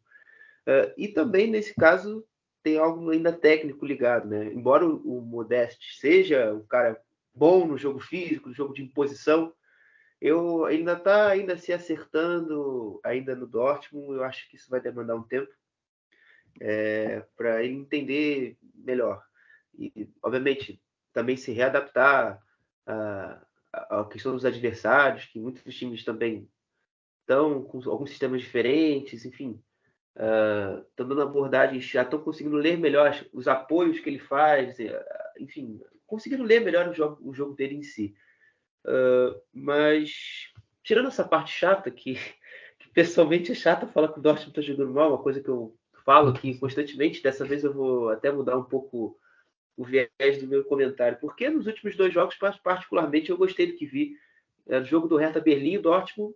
Uh, 0.69 0.93
e 0.99 1.09
também, 1.09 1.51
nesse 1.51 1.75
caso, 1.75 2.23
tem 2.63 2.77
algo 2.77 3.09
ainda 3.09 3.33
técnico 3.33 3.87
ligado, 3.87 4.29
né? 4.29 4.53
Embora 4.53 4.87
o, 4.87 5.19
o 5.19 5.23
Modeste 5.23 5.99
seja 5.99 6.53
um 6.53 6.67
cara 6.67 7.01
bom 7.35 7.67
no 7.67 7.79
jogo 7.79 7.99
físico, 7.99 8.51
no 8.51 8.55
jogo 8.55 8.75
de 8.75 8.83
imposição, 8.83 9.55
eu 10.21 10.67
ainda 10.67 10.93
está 10.93 11.29
ainda 11.29 11.57
se 11.57 11.73
acertando 11.73 13.01
ainda 13.03 13.35
no 13.35 13.47
Dortmund. 13.47 14.13
Eu 14.13 14.25
acho 14.25 14.47
que 14.51 14.57
isso 14.57 14.69
vai 14.69 14.79
demandar 14.79 15.15
um 15.15 15.23
tempo 15.23 15.51
é, 16.61 17.25
para 17.35 17.65
ele 17.65 17.75
entender 17.75 18.59
melhor 18.75 19.25
e, 19.79 20.11
obviamente, 20.23 20.83
também 21.15 21.39
se 21.39 21.51
readaptar 21.51 22.43
à 23.73 24.05
questão 24.11 24.33
dos 24.33 24.45
adversários, 24.45 25.25
que 25.25 25.41
muitos 25.41 25.75
times 25.75 26.05
também 26.05 26.47
estão 27.21 27.63
com 27.63 27.79
alguns 27.89 28.11
sistemas 28.11 28.43
diferentes, 28.43 29.25
enfim 29.25 29.63
estão 30.19 31.07
uh, 31.07 31.09
dando 31.09 31.23
abordagens, 31.23 31.85
já 31.85 32.03
estão 32.03 32.21
conseguindo 32.21 32.57
ler 32.57 32.77
melhor 32.77 33.25
os 33.33 33.47
apoios 33.47 34.01
que 34.01 34.11
ele 34.11 34.19
faz, 34.19 34.79
eh, 34.81 35.07
enfim, 35.39 35.81
conseguindo 36.07 36.43
ler 36.43 36.61
melhor 36.61 36.89
o 36.89 36.93
jogo, 36.93 37.19
o 37.23 37.33
jogo 37.33 37.55
dele 37.55 37.77
em 37.77 37.83
si. 37.83 38.17
Uh, 38.85 39.41
mas, 39.53 40.53
tirando 40.83 41.07
essa 41.07 41.23
parte 41.23 41.53
chata, 41.53 41.89
que, 41.91 42.15
que 42.81 42.89
pessoalmente 42.93 43.53
é 43.53 43.55
chata 43.55 43.87
falar 43.87 44.09
que 44.09 44.19
o 44.19 44.23
Dortmund 44.23 44.51
está 44.51 44.61
jogando 44.61 44.93
mal, 44.93 45.11
uma 45.11 45.23
coisa 45.23 45.41
que 45.41 45.49
eu 45.49 45.77
falo 46.05 46.31
aqui 46.31 46.59
constantemente, 46.59 47.23
dessa 47.23 47.45
vez 47.45 47.63
eu 47.63 47.73
vou 47.73 48.09
até 48.09 48.33
mudar 48.33 48.57
um 48.57 48.65
pouco 48.65 49.17
o 49.77 49.85
viés 49.85 50.39
do 50.41 50.49
meu 50.49 50.65
comentário, 50.65 51.19
porque 51.21 51.49
nos 51.49 51.69
últimos 51.69 51.95
dois 51.97 52.13
jogos, 52.13 52.37
particularmente, 52.61 53.31
eu 53.31 53.37
gostei 53.37 53.71
do 53.71 53.79
que 53.79 53.87
vi. 53.87 54.17
Era 54.67 54.83
o 54.83 54.87
jogo 54.87 55.07
do 55.07 55.17
Hertha 55.17 55.41
Berlim 55.41 55.75
e 55.75 55.79
Dortmund 55.79 56.35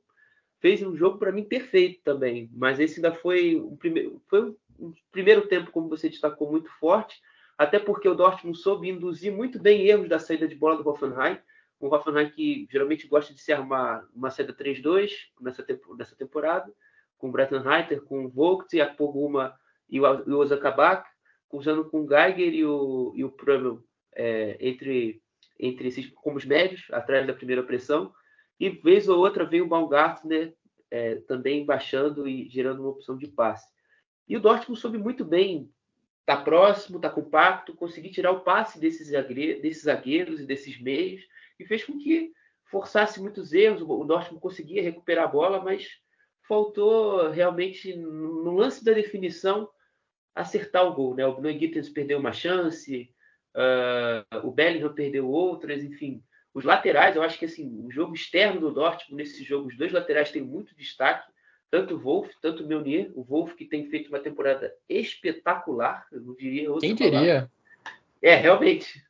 fez 0.63 0.81
um 0.81 0.97
jogo 0.97 1.19
para 1.19 1.33
mim 1.33 1.43
perfeito 1.43 2.01
também, 2.05 2.49
mas 2.55 2.79
esse 2.79 3.01
ainda 3.01 3.13
foi 3.13 3.57
um 3.57 3.77
primeiro, 3.77 4.23
foi 4.29 4.55
um 4.79 4.95
primeiro 5.11 5.49
tempo, 5.49 5.73
como 5.73 5.89
você 5.89 6.09
destacou, 6.09 6.51
muito 6.51 6.71
forte, 6.79 7.21
até 7.59 7.81
porque 7.81 8.09
o 8.09 8.15
Dortmund 8.15 8.57
soube 8.57 8.89
induzir 8.89 9.33
muito 9.33 9.61
bem 9.61 9.87
erros 9.89 10.09
da 10.09 10.21
saída 10.21 10.47
de 10.47 10.55
bola 10.55 10.81
do 10.81 10.89
Hoffenheim, 10.89 11.37
o 11.81 11.93
Hoffenheim 11.93 12.31
que 12.31 12.69
geralmente 12.71 13.09
gosta 13.09 13.35
de 13.35 13.41
se 13.41 13.53
armar 13.53 14.07
uma 14.15 14.31
saída 14.31 14.55
3-2 14.55 15.11
nessa, 15.41 15.67
nessa 15.99 16.15
temporada, 16.15 16.73
com 17.19 17.29
o 17.29 17.33
Breton 17.33 17.61
Reiter, 17.61 18.01
com 18.03 18.25
o 18.25 18.29
Vogt, 18.29 18.81
a 18.81 18.87
Poguma 18.87 19.55
e 19.91 20.01
o 20.01 20.39
Ozakabak, 20.39 21.09
usando 21.51 21.91
com 21.91 22.03
o 22.03 22.09
Geiger 22.09 22.55
e 22.55 22.65
o, 22.65 23.13
e 23.17 23.25
o 23.25 23.31
Prömel 23.31 23.83
é, 24.15 24.57
entre, 24.61 25.21
entre 25.59 25.89
esses 25.89 26.09
como 26.15 26.37
os 26.37 26.45
médios, 26.45 26.87
atrás 26.93 27.27
da 27.27 27.35
primeira 27.35 27.65
pressão, 27.65 28.13
e 28.59 28.69
vez 28.69 29.09
ou 29.09 29.19
outra 29.19 29.45
veio 29.45 29.65
o 29.65 29.69
Baumgartner 29.69 30.55
é, 30.91 31.17
também 31.17 31.65
baixando 31.65 32.29
e 32.29 32.49
gerando 32.49 32.81
uma 32.81 32.91
opção 32.91 33.17
de 33.17 33.27
passe. 33.27 33.67
E 34.29 34.37
o 34.37 34.41
Dortmund 34.41 34.81
soube 34.81 34.99
muito 34.99 35.25
bem 35.25 35.71
tá 36.25 36.37
próximo, 36.37 37.01
tá 37.01 37.11
compacto, 37.11 37.75
conseguir 37.75 38.11
tirar 38.11 38.31
o 38.31 38.41
passe 38.41 38.79
desses, 38.79 39.11
desses 39.61 39.83
zagueiros 39.83 40.41
e 40.41 40.47
desses 40.47 40.81
meios, 40.81 41.23
e 41.59 41.67
fez 41.67 41.85
com 41.85 41.99
que 41.99 42.33
forçasse 42.71 43.21
muitos 43.21 43.53
erros. 43.53 43.83
O 43.83 44.05
Dortmund 44.05 44.41
conseguia 44.41 44.83
recuperar 44.83 45.25
a 45.25 45.29
bola, 45.29 45.63
mas 45.63 45.89
faltou 46.47 47.31
realmente, 47.31 47.95
no 47.95 48.53
lance 48.53 48.85
da 48.85 48.93
definição, 48.93 49.69
acertar 50.35 50.87
o 50.87 50.95
gol. 50.95 51.15
Né? 51.15 51.27
O 51.27 51.35
Bnoy 51.35 51.59
perdeu 51.93 52.19
uma 52.19 52.33
chance, 52.33 53.11
uh, 53.57 54.47
o 54.47 54.51
Bellingham 54.51 54.95
perdeu 54.95 55.29
outras, 55.29 55.83
enfim. 55.83 56.23
Os 56.55 56.65
laterais, 56.65 57.17
eu 57.17 57.23
acho 57.23 57.39
que 57.39 57.47
assim, 57.47 57.83
o 57.85 57.91
jogo 57.91 58.15
externo 58.15 58.61
do 58.61 58.73
Dortmund, 58.73 59.23
nesse 59.23 59.43
jogo, 59.43 59.69
os 59.69 59.77
dois 59.77 59.93
laterais 59.93 60.31
têm 60.31 60.43
muito 60.43 60.77
destaque, 60.77 61.31
tanto 61.71 61.95
o 61.95 61.99
Wolf, 61.99 62.31
tanto 62.43 62.63
o 62.63 62.67
Meunier. 62.67 63.11
O 63.15 63.25
Wolf 63.25 63.55
que 63.55 63.65
tem 63.65 63.89
feito 63.89 64.09
uma 64.09 64.21
temporada 64.21 64.75
espetacular, 64.89 66.07
eu 66.13 66.21
não 66.21 66.35
diria 66.35 66.71
outra 66.71 66.87
Quem 66.87 66.95
diria? 66.95 67.51
É, 68.21 68.35
realmente. 68.35 69.03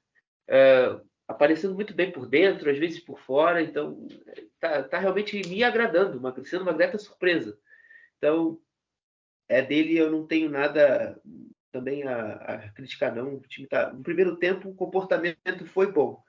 É, 0.46 0.96
aparecendo 1.26 1.74
muito 1.74 1.94
bem 1.94 2.12
por 2.12 2.26
dentro, 2.26 2.70
às 2.70 2.78
vezes 2.78 3.00
por 3.00 3.18
fora, 3.18 3.62
então 3.62 4.06
tá, 4.60 4.82
tá 4.84 4.98
realmente 4.98 5.40
me 5.48 5.64
agradando, 5.64 6.18
uma, 6.18 6.34
sendo 6.44 6.62
uma 6.62 6.72
grata 6.72 6.98
surpresa. 6.98 7.58
Então, 8.18 8.58
é 9.48 9.60
dele 9.60 9.98
eu 9.98 10.10
não 10.10 10.26
tenho 10.26 10.48
nada 10.48 11.20
também 11.72 12.04
a, 12.04 12.34
a 12.34 12.68
criticar, 12.72 13.14
não. 13.14 13.34
O 13.34 13.40
time 13.40 13.66
tá, 13.66 13.92
no 13.92 14.02
primeiro 14.02 14.36
tempo 14.36 14.68
o 14.68 14.74
comportamento 14.74 15.66
foi 15.66 15.90
bom. 15.90 16.22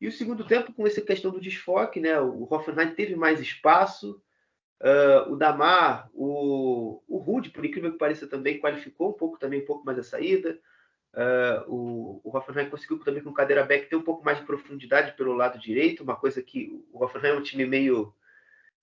E 0.00 0.06
o 0.06 0.12
segundo 0.12 0.44
tempo, 0.44 0.72
com 0.72 0.86
essa 0.86 1.00
questão 1.00 1.30
do 1.30 1.40
desfoque, 1.40 2.00
né? 2.00 2.20
O 2.20 2.46
Hoffenheim 2.50 2.94
teve 2.94 3.16
mais 3.16 3.40
espaço. 3.40 4.20
Uh, 4.80 5.32
o 5.32 5.36
Damar, 5.36 6.10
o, 6.12 7.02
o 7.08 7.16
Rude, 7.16 7.48
por 7.48 7.64
incrível 7.64 7.92
que 7.92 7.98
pareça, 7.98 8.26
também 8.26 8.60
qualificou 8.60 9.10
um 9.10 9.14
pouco 9.14 9.38
também 9.38 9.62
um 9.62 9.64
pouco 9.64 9.86
mais 9.86 9.98
a 9.98 10.02
saída. 10.02 10.58
Uh, 11.14 11.72
o, 11.72 12.20
o 12.24 12.36
Hoffenheim 12.36 12.68
conseguiu 12.68 12.98
também 12.98 13.22
com 13.22 13.30
o 13.30 13.34
Cadeira 13.34 13.64
Beck 13.64 13.88
ter 13.88 13.96
um 13.96 14.02
pouco 14.02 14.22
mais 14.22 14.38
de 14.38 14.44
profundidade 14.44 15.16
pelo 15.16 15.32
lado 15.32 15.58
direito, 15.58 16.02
uma 16.02 16.14
coisa 16.14 16.42
que 16.42 16.70
o 16.92 17.02
Hoffenheim 17.02 17.34
é 17.34 17.38
um 17.38 17.42
time 17.42 17.64
meio 17.64 18.12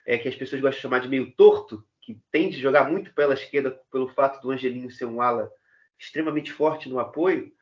é, 0.04 0.18
que 0.18 0.28
as 0.28 0.36
pessoas 0.36 0.60
gostam 0.60 0.78
de 0.78 0.82
chamar 0.82 1.00
de 1.00 1.10
meio 1.10 1.32
torto, 1.34 1.86
que 2.02 2.20
tende 2.32 2.58
a 2.58 2.62
jogar 2.62 2.90
muito 2.90 3.14
pela 3.14 3.36
esquerda 3.36 3.80
pelo 3.92 4.10
fato 4.10 4.42
do 4.42 4.50
Angelino 4.50 4.90
ser 4.90 5.06
um 5.06 5.22
ala 5.22 5.52
extremamente 5.98 6.52
forte 6.52 6.90
no 6.90 7.00
apoio, 7.00 7.54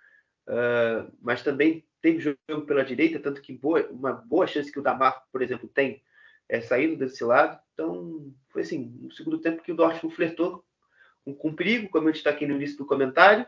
uh, 0.47 1.11
mas 1.21 1.43
também 1.43 1.85
teve 2.01 2.19
jogo 2.19 2.65
pela 2.65 2.83
direita, 2.83 3.19
tanto 3.19 3.41
que 3.41 3.53
boa, 3.53 3.87
uma 3.91 4.13
boa 4.13 4.47
chance 4.47 4.71
que 4.71 4.79
o 4.79 4.81
Damar, 4.81 5.23
por 5.31 5.41
exemplo, 5.41 5.69
tem 5.69 6.01
é, 6.49 6.59
saindo 6.61 6.97
desse 6.97 7.23
lado. 7.23 7.59
Então, 7.73 8.33
foi 8.49 8.63
assim, 8.63 8.97
no 9.01 9.11
segundo 9.11 9.39
tempo 9.39 9.63
que 9.63 9.71
o 9.71 9.75
Dortmund 9.75 10.15
flertou 10.15 10.65
com, 11.23 11.33
com 11.33 11.55
perigo, 11.55 11.89
como 11.89 12.09
eu 12.09 12.13
destaquei 12.13 12.47
no 12.47 12.55
início 12.55 12.77
do 12.77 12.85
comentário, 12.85 13.45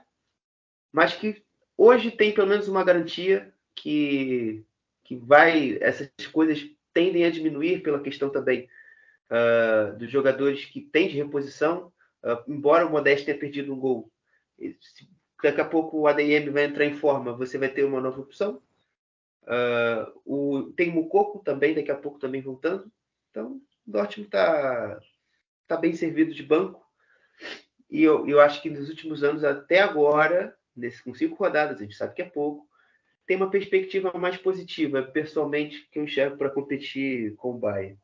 mas 0.92 1.14
que 1.14 1.44
hoje 1.78 2.12
tem 2.12 2.34
pelo 2.34 2.48
menos 2.48 2.68
uma 2.68 2.84
garantia 2.84 3.54
que, 3.76 4.64
que 5.04 5.16
vai, 5.16 5.78
essas 5.82 6.10
coisas 6.32 6.64
tendem 6.94 7.26
a 7.26 7.32
diminuir 7.32 7.82
pela 7.82 8.02
questão 8.02 8.30
também 8.30 8.70
uh, 9.30 9.98
dos 9.98 10.12
jogadores 10.12 10.66
que 10.66 10.80
têm 10.80 11.10
de 11.10 11.18
reposição, 11.18 11.92
uh, 12.24 12.44
embora 12.48 12.86
o 12.86 12.92
Modeste 12.92 13.26
tenha 13.26 13.38
perdido 13.38 13.74
um 13.74 13.80
gol, 13.80 14.12
Daqui 15.44 15.60
a 15.60 15.66
pouco 15.66 16.00
o 16.00 16.08
ADM 16.08 16.50
vai 16.54 16.64
entrar 16.64 16.86
em 16.86 16.94
forma, 16.94 17.34
você 17.34 17.58
vai 17.58 17.68
ter 17.68 17.84
uma 17.84 18.00
nova 18.00 18.22
opção. 18.22 18.62
Uh, 19.44 20.22
o, 20.26 20.64
tem 20.72 20.90
Mucoco 20.90 21.40
também, 21.40 21.76
daqui 21.76 21.92
a 21.92 21.98
pouco 21.98 22.18
também 22.18 22.42
voltando. 22.42 22.90
Então, 23.30 23.62
o 23.86 23.92
Dortmund 23.92 24.28
está 24.28 25.02
tá 25.68 25.76
bem 25.76 25.94
servido 25.94 26.34
de 26.34 26.42
banco. 26.42 26.82
E 27.90 28.02
eu, 28.02 28.26
eu 28.26 28.40
acho 28.40 28.62
que 28.62 28.70
nos 28.70 28.88
últimos 28.88 29.22
anos, 29.22 29.44
até 29.44 29.82
agora, 29.82 30.56
nesse, 30.74 31.04
com 31.04 31.14
cinco 31.14 31.36
rodadas, 31.36 31.78
a 31.78 31.84
gente 31.84 31.96
sabe 31.96 32.16
que 32.16 32.22
é 32.22 32.30
pouco, 32.30 32.66
tem 33.28 33.36
uma 33.36 33.52
perspectiva 33.52 34.14
mais 34.18 34.38
positiva, 34.38 35.04
pessoalmente, 35.04 35.90
que 35.92 36.00
eu 36.00 36.06
enxergo 36.06 36.38
para 36.38 36.50
competir 36.50 37.36
com 37.36 37.52
o 37.52 37.60
Bayern. 37.60 38.00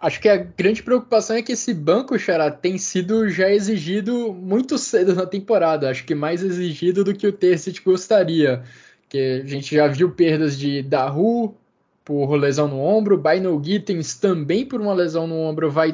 Acho 0.00 0.20
que 0.20 0.28
a 0.28 0.36
grande 0.36 0.82
preocupação 0.82 1.36
é 1.36 1.42
que 1.42 1.52
esse 1.52 1.74
banco, 1.74 2.16
Xará, 2.16 2.52
tem 2.52 2.78
sido 2.78 3.28
já 3.28 3.50
exigido 3.50 4.32
muito 4.32 4.78
cedo 4.78 5.12
na 5.12 5.26
temporada. 5.26 5.90
Acho 5.90 6.04
que 6.04 6.14
mais 6.14 6.40
exigido 6.42 7.02
do 7.02 7.12
que 7.12 7.26
o 7.26 7.32
Tercet 7.32 7.82
gostaria. 7.82 8.62
Que 9.08 9.42
a 9.44 9.46
gente 9.46 9.74
já 9.74 9.88
viu 9.88 10.12
perdas 10.12 10.56
de 10.56 10.82
Daru 10.82 11.56
por 12.04 12.36
lesão 12.36 12.68
no 12.68 12.80
ombro, 12.80 13.18
Baino 13.18 13.62
Gittens 13.62 14.14
também 14.14 14.64
por 14.64 14.80
uma 14.80 14.94
lesão 14.94 15.26
no 15.26 15.36
ombro 15.36 15.70
vai, 15.70 15.92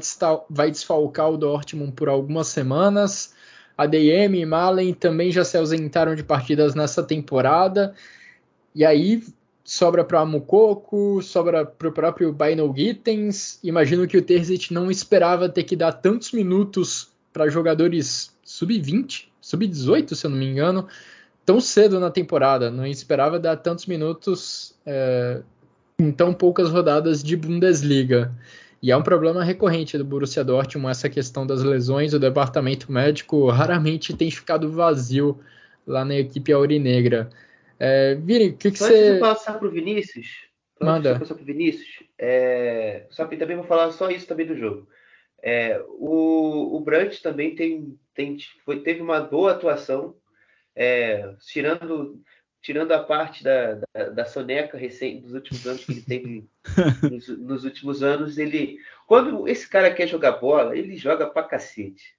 vai 0.49 0.71
desfalcar 0.71 1.31
o 1.31 1.37
Dortmund 1.37 1.93
por 1.93 2.09
algumas 2.09 2.49
semanas. 2.49 3.35
A 3.77 3.87
DM 3.87 4.39
e 4.39 4.47
Malen 4.47 4.95
também 4.95 5.33
já 5.33 5.45
se 5.45 5.57
ausentaram 5.57 6.15
de 6.15 6.23
partidas 6.23 6.75
nessa 6.75 7.03
temporada. 7.03 7.95
E 8.75 8.85
aí 8.85 9.25
sobra 9.65 10.05
para 10.05 10.25
Mukoko, 10.27 11.23
sobra 11.23 11.65
para 11.65 11.89
o 11.89 11.93
próprio 11.93 12.33
Baino 12.33 12.73
Gittens. 12.77 13.59
Imagino 13.65 14.07
que 14.07 14.19
o 14.19 14.23
Terzic 14.23 14.73
não 14.73 14.91
esperava 14.91 15.49
ter 15.49 15.65
que 15.65 15.75
dar 15.75 15.93
tantos 15.93 16.33
minutos 16.33 17.11
para 17.33 17.49
jogadores 17.49 18.33
sub-20, 18.45 19.29
sub-18, 19.41 20.15
se 20.15 20.27
eu 20.27 20.31
não 20.31 20.37
me 20.37 20.47
engano, 20.47 20.87
tão 21.47 21.61
cedo 21.61 21.99
na 21.99 22.11
temporada. 22.11 22.71
Não 22.71 22.87
esperava 22.87 23.41
dar 23.41 23.57
tantos 23.57 23.87
minutos 23.87 24.75
é, 24.85 25.41
em 25.99 26.13
tão 26.13 26.35
poucas 26.35 26.71
rodadas 26.71 27.23
de 27.23 27.35
Bundesliga. 27.35 28.33
E 28.83 28.91
é 28.91 28.97
um 28.97 29.03
problema 29.03 29.43
recorrente 29.43 29.97
do 29.97 30.05
Borussia 30.05 30.45
Dortmund 30.45 30.91
essa 30.91 31.09
questão 31.09 31.47
das 31.47 31.63
lesões. 31.63 32.13
O 32.13 32.19
departamento 32.19 32.93
médico 32.93 33.49
raramente 33.49 34.15
tem 34.15 34.31
ficado 34.31 34.71
vazio 34.71 35.41
lá 35.87 36.05
na 36.05 36.17
equipe 36.17 36.53
aurinegra. 36.53 37.31
É, 37.87 38.15
Vini, 38.15 38.49
o 38.49 38.57
que, 38.57 38.71
que 38.71 38.79
Só 38.79 38.87
você. 38.87 38.95
antes 38.95 39.13
de 39.15 39.21
passar 39.21 39.59
pro 39.59 39.71
Vinícius, 39.71 40.49
só 40.79 40.85
antes 40.85 40.95
Manda. 40.95 41.13
de 41.13 41.19
passar 41.21 41.35
pro 41.35 41.45
Vinícius, 41.45 42.03
é, 42.19 43.07
só 43.11 43.27
que 43.27 43.37
também 43.37 43.57
vou 43.57 43.67
falar 43.67 43.93
só 43.93 44.09
isso 44.11 44.27
também 44.27 44.47
do 44.47 44.57
jogo. 44.57 44.89
É, 45.43 45.79
o, 45.87 46.75
o 46.75 46.81
Brandt 46.81 47.23
também 47.23 47.55
tem, 47.55 47.99
tem, 48.15 48.39
foi, 48.65 48.81
teve 48.81 49.03
uma 49.03 49.21
boa 49.21 49.53
atuação, 49.53 50.17
é, 50.75 51.35
tirando, 51.47 52.23
tirando 52.63 52.93
a 52.93 53.03
parte 53.03 53.45
da, 53.45 53.75
da, 53.93 54.09
da 54.09 54.25
soneca 54.25 54.79
recente 54.79 55.21
dos 55.21 55.35
últimos 55.35 55.67
anos 55.67 55.85
que 55.85 55.93
ele 55.93 56.01
teve 56.03 56.49
nos, 57.11 57.29
nos 57.29 57.65
últimos 57.67 58.03
anos, 58.03 58.39
ele 58.39 58.79
quando 59.07 59.47
esse 59.47 59.69
cara 59.69 59.93
quer 59.93 60.07
jogar 60.07 60.33
bola, 60.33 60.75
ele 60.75 60.97
joga 60.97 61.27
pra 61.29 61.43
cacete. 61.43 62.17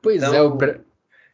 Pois 0.00 0.22
Então, 0.22 0.34
é, 0.34 0.40
o 0.40 0.50
Bra- 0.54 0.80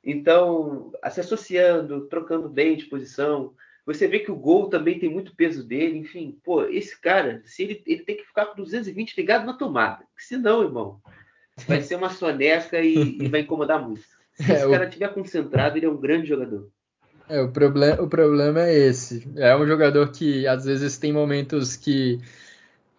Então, 0.04 0.92
se 1.10 1.20
associando, 1.20 2.06
trocando 2.08 2.48
bem 2.48 2.76
de 2.76 2.86
posição, 2.86 3.54
você 3.86 4.06
vê 4.08 4.20
que 4.20 4.30
o 4.30 4.36
gol 4.36 4.68
também 4.68 4.98
tem 4.98 5.08
muito 5.10 5.34
peso 5.36 5.66
dele. 5.66 5.98
Enfim, 5.98 6.38
pô, 6.44 6.64
esse 6.66 7.00
cara, 7.00 7.42
se 7.44 7.62
ele, 7.62 7.82
ele 7.86 8.04
tem 8.04 8.16
que 8.16 8.24
ficar 8.26 8.46
com 8.46 8.56
220 8.62 9.16
ligado 9.16 9.46
na 9.46 9.54
tomada. 9.54 10.04
porque 10.06 10.24
Senão, 10.24 10.62
irmão, 10.62 11.00
vai 11.66 11.80
ser 11.82 11.96
uma 11.96 12.10
soneca 12.10 12.80
e, 12.80 13.24
e 13.24 13.28
vai 13.28 13.40
incomodar 13.40 13.82
muito. 13.86 14.04
Se 14.34 14.50
É, 14.52 14.54
esse 14.54 14.66
o- 14.66 14.70
cara 14.70 14.86
estiver 14.86 15.12
concentrado, 15.14 15.76
ele 15.78 15.86
é 15.86 15.90
um 15.90 16.00
grande 16.00 16.28
jogador. 16.28 16.70
É, 17.28 17.40
o, 17.40 17.50
problema, 17.50 18.02
o 18.02 18.08
problema 18.08 18.60
é 18.62 18.74
esse. 18.74 19.26
É 19.36 19.56
um 19.56 19.66
jogador 19.66 20.10
que 20.12 20.46
às 20.46 20.64
vezes 20.64 20.98
tem 20.98 21.12
momentos 21.12 21.76
que 21.76 22.18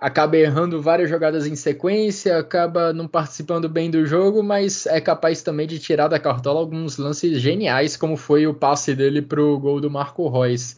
acaba 0.05 0.37
errando 0.37 0.79
várias 0.79 1.09
jogadas 1.09 1.47
em 1.47 1.55
sequência, 1.55 2.37
acaba 2.37 2.93
não 2.93 3.07
participando 3.07 3.67
bem 3.67 3.89
do 3.89 4.05
jogo, 4.05 4.43
mas 4.43 4.85
é 4.85 5.01
capaz 5.01 5.41
também 5.41 5.65
de 5.65 5.79
tirar 5.79 6.07
da 6.07 6.19
cartola 6.19 6.59
alguns 6.59 6.99
lances 6.99 7.41
geniais, 7.41 7.97
como 7.97 8.15
foi 8.15 8.45
o 8.45 8.53
passe 8.53 8.93
dele 8.93 9.19
pro 9.19 9.57
gol 9.57 9.81
do 9.81 9.89
Marco 9.89 10.29
Reus. 10.29 10.77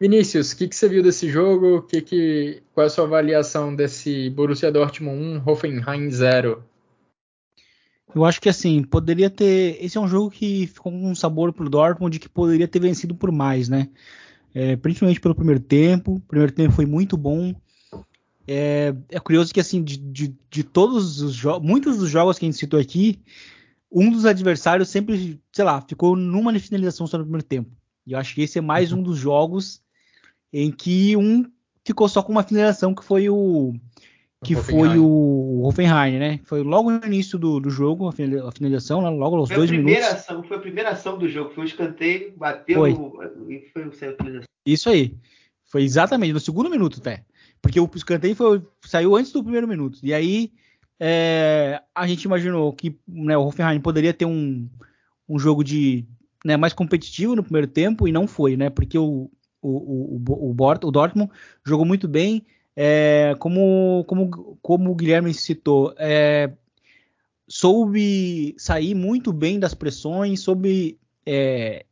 Vinícius, 0.00 0.52
o 0.52 0.56
que, 0.56 0.68
que 0.68 0.74
você 0.74 0.88
viu 0.88 1.02
desse 1.02 1.28
jogo? 1.28 1.82
Que 1.82 2.00
que, 2.00 2.62
qual 2.72 2.84
é 2.84 2.86
a 2.86 2.90
sua 2.90 3.04
avaliação 3.04 3.76
desse 3.76 4.30
Borussia 4.30 4.72
Dortmund 4.72 5.42
1, 5.44 5.50
Hoffenheim 5.50 6.10
0? 6.10 6.64
Eu 8.14 8.24
acho 8.24 8.40
que 8.40 8.48
assim, 8.48 8.82
poderia 8.82 9.28
ter. 9.28 9.76
Esse 9.84 9.98
é 9.98 10.00
um 10.00 10.08
jogo 10.08 10.30
que 10.30 10.66
ficou 10.66 10.90
com 10.90 11.10
um 11.10 11.14
sabor 11.14 11.52
pro 11.52 11.68
Dortmund 11.68 12.14
de 12.14 12.20
que 12.20 12.28
poderia 12.28 12.66
ter 12.66 12.80
vencido 12.80 13.14
por 13.14 13.30
mais, 13.30 13.68
né? 13.68 13.90
É, 14.54 14.76
principalmente 14.76 15.20
pelo 15.20 15.34
primeiro 15.34 15.60
tempo. 15.60 16.14
O 16.14 16.20
primeiro 16.20 16.52
tempo 16.52 16.72
foi 16.72 16.86
muito 16.86 17.18
bom. 17.18 17.54
É, 18.54 18.94
é 19.08 19.18
curioso 19.20 19.52
que, 19.52 19.60
assim, 19.60 19.82
de, 19.82 19.96
de, 19.96 20.34
de 20.50 20.62
todos 20.62 21.20
os 21.22 21.32
jogos, 21.32 21.66
muitos 21.66 21.96
dos 21.96 22.10
jogos 22.10 22.38
que 22.38 22.44
a 22.44 22.48
gente 22.50 22.58
citou 22.58 22.78
aqui, 22.78 23.18
um 23.90 24.10
dos 24.10 24.26
adversários 24.26 24.88
sempre, 24.88 25.40
sei 25.52 25.64
lá, 25.64 25.80
ficou 25.80 26.14
numa 26.16 26.56
finalização 26.58 27.06
só 27.06 27.16
no 27.16 27.24
primeiro 27.24 27.46
tempo. 27.46 27.70
E 28.06 28.12
eu 28.12 28.18
acho 28.18 28.34
que 28.34 28.42
esse 28.42 28.58
é 28.58 28.60
mais 28.62 28.92
um 28.92 29.02
dos 29.02 29.16
jogos 29.18 29.80
em 30.52 30.70
que 30.70 31.16
um 31.16 31.44
ficou 31.84 32.08
só 32.08 32.22
com 32.22 32.32
uma 32.32 32.42
finalização, 32.42 32.94
que 32.94 33.04
foi 33.04 33.28
o. 33.28 33.72
Que 34.44 34.56
foi 34.56 34.74
Hoffenheim. 34.74 34.98
o 34.98 35.62
Hoffenheim, 35.64 36.18
né? 36.18 36.40
Foi 36.44 36.62
logo 36.64 36.90
no 36.90 37.06
início 37.06 37.38
do, 37.38 37.60
do 37.60 37.70
jogo, 37.70 38.08
a 38.08 38.12
finaliza- 38.12 38.48
a 38.48 38.50
finalização, 38.50 39.00
lá 39.00 39.08
logo 39.08 39.36
aos 39.36 39.48
Foi 39.48 39.56
dois 39.56 39.70
minutos. 39.70 40.02
ação, 40.02 40.42
foi 40.42 40.56
a 40.56 40.60
primeira 40.60 40.90
ação 40.90 41.16
do 41.16 41.28
jogo. 41.28 41.50
Foi 41.54 41.62
um 41.62 41.66
escanteio, 41.66 42.34
bateu 42.36 42.80
Foi. 42.80 42.90
e 43.48 43.70
foi 43.72 43.86
o. 43.86 43.92
Isso 44.66 44.90
aí. 44.90 45.16
Foi 45.64 45.84
exatamente 45.84 46.32
no 46.32 46.40
segundo 46.40 46.68
minuto, 46.68 46.98
até. 46.98 47.24
Porque 47.62 47.80
o 47.80 47.88
escanteio 47.94 48.34
foi, 48.36 48.60
saiu 48.82 49.16
antes 49.16 49.32
do 49.32 49.42
primeiro 49.42 49.68
minuto. 49.68 49.98
E 50.02 50.12
aí 50.12 50.52
é, 51.00 51.80
a 51.94 52.06
gente 52.06 52.24
imaginou 52.24 52.72
que 52.72 52.98
né, 53.08 53.36
o 53.36 53.46
Hoffenheim 53.46 53.80
poderia 53.80 54.12
ter 54.12 54.26
um, 54.26 54.68
um 55.28 55.38
jogo 55.38 55.62
de 55.64 56.04
né, 56.44 56.56
mais 56.56 56.72
competitivo 56.72 57.36
no 57.36 57.42
primeiro 57.44 57.68
tempo 57.68 58.08
e 58.08 58.12
não 58.12 58.26
foi, 58.26 58.56
né? 58.56 58.68
Porque 58.68 58.98
o, 58.98 59.30
o, 59.62 60.16
o, 60.16 60.50
o, 60.50 60.52
Bort- 60.54 60.84
o 60.84 60.90
Dortmund 60.90 61.30
jogou 61.64 61.86
muito 61.86 62.08
bem. 62.08 62.44
é, 62.76 63.34
como, 63.38 64.04
como, 64.08 64.58
como 64.60 64.90
o 64.90 64.94
Guilherme 64.96 65.32
citou, 65.32 65.94
é, 65.98 66.50
soube 67.48 68.54
sair 68.58 68.94
muito 68.94 69.32
bem 69.32 69.58
das 69.58 69.74
pressões, 69.74 70.40
soube 70.40 70.98
é, 71.26 71.84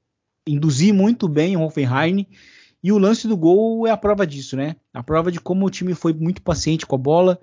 induzir 0.46 0.92
muito 0.94 1.28
bem 1.28 1.56
o 1.56 1.62
Hoffenheim. 1.62 2.26
E 2.82 2.90
o 2.92 2.98
lance 2.98 3.28
do 3.28 3.36
gol 3.36 3.86
é 3.86 3.90
a 3.90 3.96
prova 3.96 4.26
disso, 4.26 4.56
né? 4.56 4.76
A 4.92 5.02
prova 5.02 5.30
de 5.30 5.40
como 5.40 5.66
o 5.66 5.70
time 5.70 5.94
foi 5.94 6.12
muito 6.12 6.42
paciente 6.42 6.86
com 6.86 6.96
a 6.96 6.98
bola, 6.98 7.38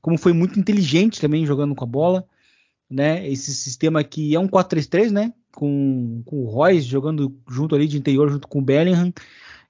como 0.00 0.18
foi 0.18 0.32
muito 0.32 0.58
inteligente 0.58 1.20
também 1.20 1.46
jogando 1.46 1.74
com 1.74 1.84
a 1.84 1.86
bola, 1.86 2.26
né? 2.90 3.26
Esse 3.28 3.54
sistema 3.54 4.04
que 4.04 4.34
é 4.34 4.38
um 4.38 4.48
4-3-3, 4.48 5.10
né? 5.10 5.32
Com, 5.54 6.22
com 6.26 6.44
o 6.44 6.46
Royce 6.46 6.86
jogando 6.86 7.34
junto 7.48 7.74
ali 7.74 7.86
de 7.86 7.96
interior, 7.96 8.30
junto 8.30 8.46
com 8.48 8.58
o 8.58 8.62
Bellingham, 8.62 9.12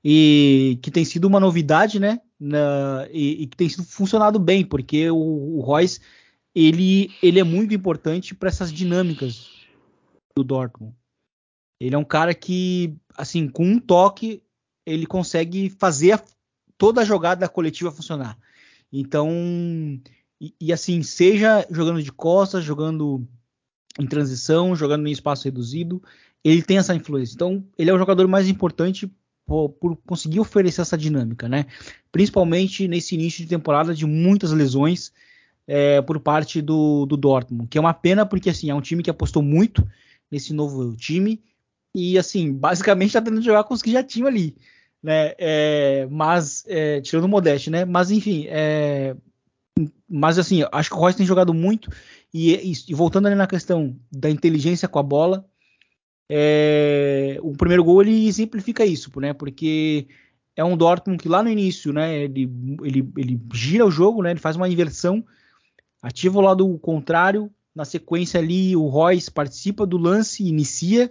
e 0.04 0.78
que 0.82 0.90
tem 0.90 1.04
sido 1.04 1.26
uma 1.26 1.38
novidade, 1.38 2.00
né? 2.00 2.20
Na, 2.38 3.06
e, 3.12 3.42
e 3.42 3.46
que 3.46 3.56
tem 3.56 3.68
sido 3.68 3.84
funcionado 3.84 4.38
bem, 4.40 4.64
porque 4.64 5.08
o, 5.10 5.58
o 5.58 5.60
Royce 5.60 6.00
ele, 6.54 7.10
ele 7.22 7.38
é 7.38 7.44
muito 7.44 7.72
importante 7.74 8.34
para 8.34 8.48
essas 8.48 8.72
dinâmicas 8.72 9.50
do 10.36 10.44
Dortmund. 10.44 10.94
Ele 11.80 11.94
é 11.94 11.98
um 11.98 12.04
cara 12.04 12.34
que, 12.34 12.96
assim, 13.16 13.48
com 13.48 13.64
um 13.64 13.78
toque, 13.78 14.42
ele 14.86 15.06
consegue 15.06 15.70
fazer 15.70 16.12
a- 16.12 16.22
toda 16.76 17.00
a 17.02 17.04
jogada 17.04 17.48
coletiva 17.48 17.92
funcionar. 17.92 18.36
Então, 18.92 19.30
e, 20.40 20.54
e 20.60 20.72
assim, 20.72 21.02
seja 21.02 21.66
jogando 21.70 22.02
de 22.02 22.12
costas, 22.12 22.64
jogando 22.64 23.26
em 23.98 24.06
transição, 24.06 24.74
jogando 24.74 25.06
em 25.06 25.12
espaço 25.12 25.44
reduzido, 25.44 26.02
ele 26.42 26.62
tem 26.62 26.78
essa 26.78 26.94
influência. 26.94 27.34
Então, 27.34 27.64
ele 27.78 27.90
é 27.90 27.94
o 27.94 27.98
jogador 27.98 28.26
mais 28.26 28.48
importante 28.48 29.10
por, 29.46 29.70
por 29.70 29.96
conseguir 30.06 30.40
oferecer 30.40 30.80
essa 30.80 30.98
dinâmica, 30.98 31.48
né? 31.48 31.66
Principalmente 32.10 32.88
nesse 32.88 33.14
início 33.14 33.42
de 33.42 33.48
temporada 33.48 33.94
de 33.94 34.06
muitas 34.06 34.52
lesões 34.52 35.12
é, 35.66 36.02
por 36.02 36.18
parte 36.20 36.60
do, 36.60 37.06
do 37.06 37.16
Dortmund, 37.16 37.68
que 37.68 37.78
é 37.78 37.80
uma 37.80 37.94
pena 37.94 38.26
porque 38.26 38.50
assim 38.50 38.70
é 38.70 38.74
um 38.74 38.80
time 38.80 39.02
que 39.02 39.10
apostou 39.10 39.42
muito 39.42 39.86
nesse 40.30 40.52
novo 40.52 40.96
time 40.96 41.40
e 41.94 42.18
assim 42.18 42.52
basicamente 42.52 43.08
está 43.08 43.20
tentando 43.22 43.42
jogar 43.42 43.64
com 43.64 43.74
os 43.74 43.82
que 43.82 43.92
já 43.92 44.02
tinham 44.02 44.28
ali, 44.28 44.56
né? 45.02 45.34
É, 45.38 46.06
mas 46.10 46.64
é, 46.66 47.00
tirando 47.00 47.24
o 47.24 47.28
Modeste, 47.28 47.70
né? 47.70 47.84
Mas 47.84 48.10
enfim, 48.10 48.46
é, 48.48 49.16
mas 50.08 50.38
assim 50.38 50.62
acho 50.72 50.90
que 50.90 50.96
o 50.96 50.98
Royce 50.98 51.18
tem 51.18 51.26
jogado 51.26 51.52
muito 51.54 51.90
e, 52.32 52.54
e- 52.54 52.72
e 52.88 52.94
voltando 52.94 53.26
ali 53.26 53.34
na 53.36 53.46
questão 53.46 53.96
da 54.10 54.30
inteligência 54.30 54.88
com 54.88 54.98
a 54.98 55.02
bola, 55.02 55.44
é, 56.30 57.38
o 57.42 57.52
primeiro 57.52 57.84
gol 57.84 58.02
ele 58.02 58.26
exemplifica 58.26 58.84
isso, 58.84 59.10
né? 59.20 59.32
Porque 59.32 60.06
é 60.56 60.64
um 60.64 60.76
Dortmund 60.76 61.22
que 61.22 61.28
lá 61.28 61.42
no 61.42 61.48
início, 61.50 61.92
né? 61.92 62.24
Ele, 62.24 62.50
ele, 62.82 63.12
ele 63.16 63.40
gira 63.52 63.84
o 63.86 63.90
jogo, 63.90 64.22
né? 64.22 64.30
Ele 64.30 64.40
faz 64.40 64.56
uma 64.56 64.68
inversão 64.68 65.24
ativa 66.02 66.38
o 66.38 66.42
lado 66.42 66.78
contrário. 66.78 67.50
Na 67.74 67.84
sequência 67.84 68.38
ali, 68.38 68.76
o 68.76 68.86
Royce 68.86 69.30
participa 69.30 69.86
do 69.86 69.96
lance, 69.96 70.42
inicia. 70.44 71.10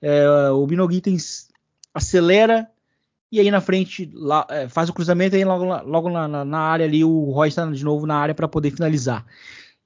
É, 0.00 0.50
o 0.50 0.66
Bino 0.66 0.90
Gittens 0.90 1.48
acelera. 1.92 2.68
E 3.30 3.40
aí 3.40 3.50
na 3.50 3.60
frente 3.60 4.10
lá, 4.14 4.46
é, 4.48 4.68
faz 4.68 4.88
o 4.88 4.92
cruzamento 4.94 5.36
e 5.36 5.38
aí 5.38 5.44
logo, 5.44 5.64
logo 5.64 6.08
na, 6.10 6.44
na- 6.44 6.60
área 6.60 6.86
ali 6.86 7.04
o 7.04 7.30
Royce 7.30 7.50
está 7.60 7.70
de 7.70 7.84
novo 7.84 8.06
na 8.06 8.16
área 8.16 8.34
para 8.34 8.48
poder 8.48 8.70
finalizar. 8.70 9.26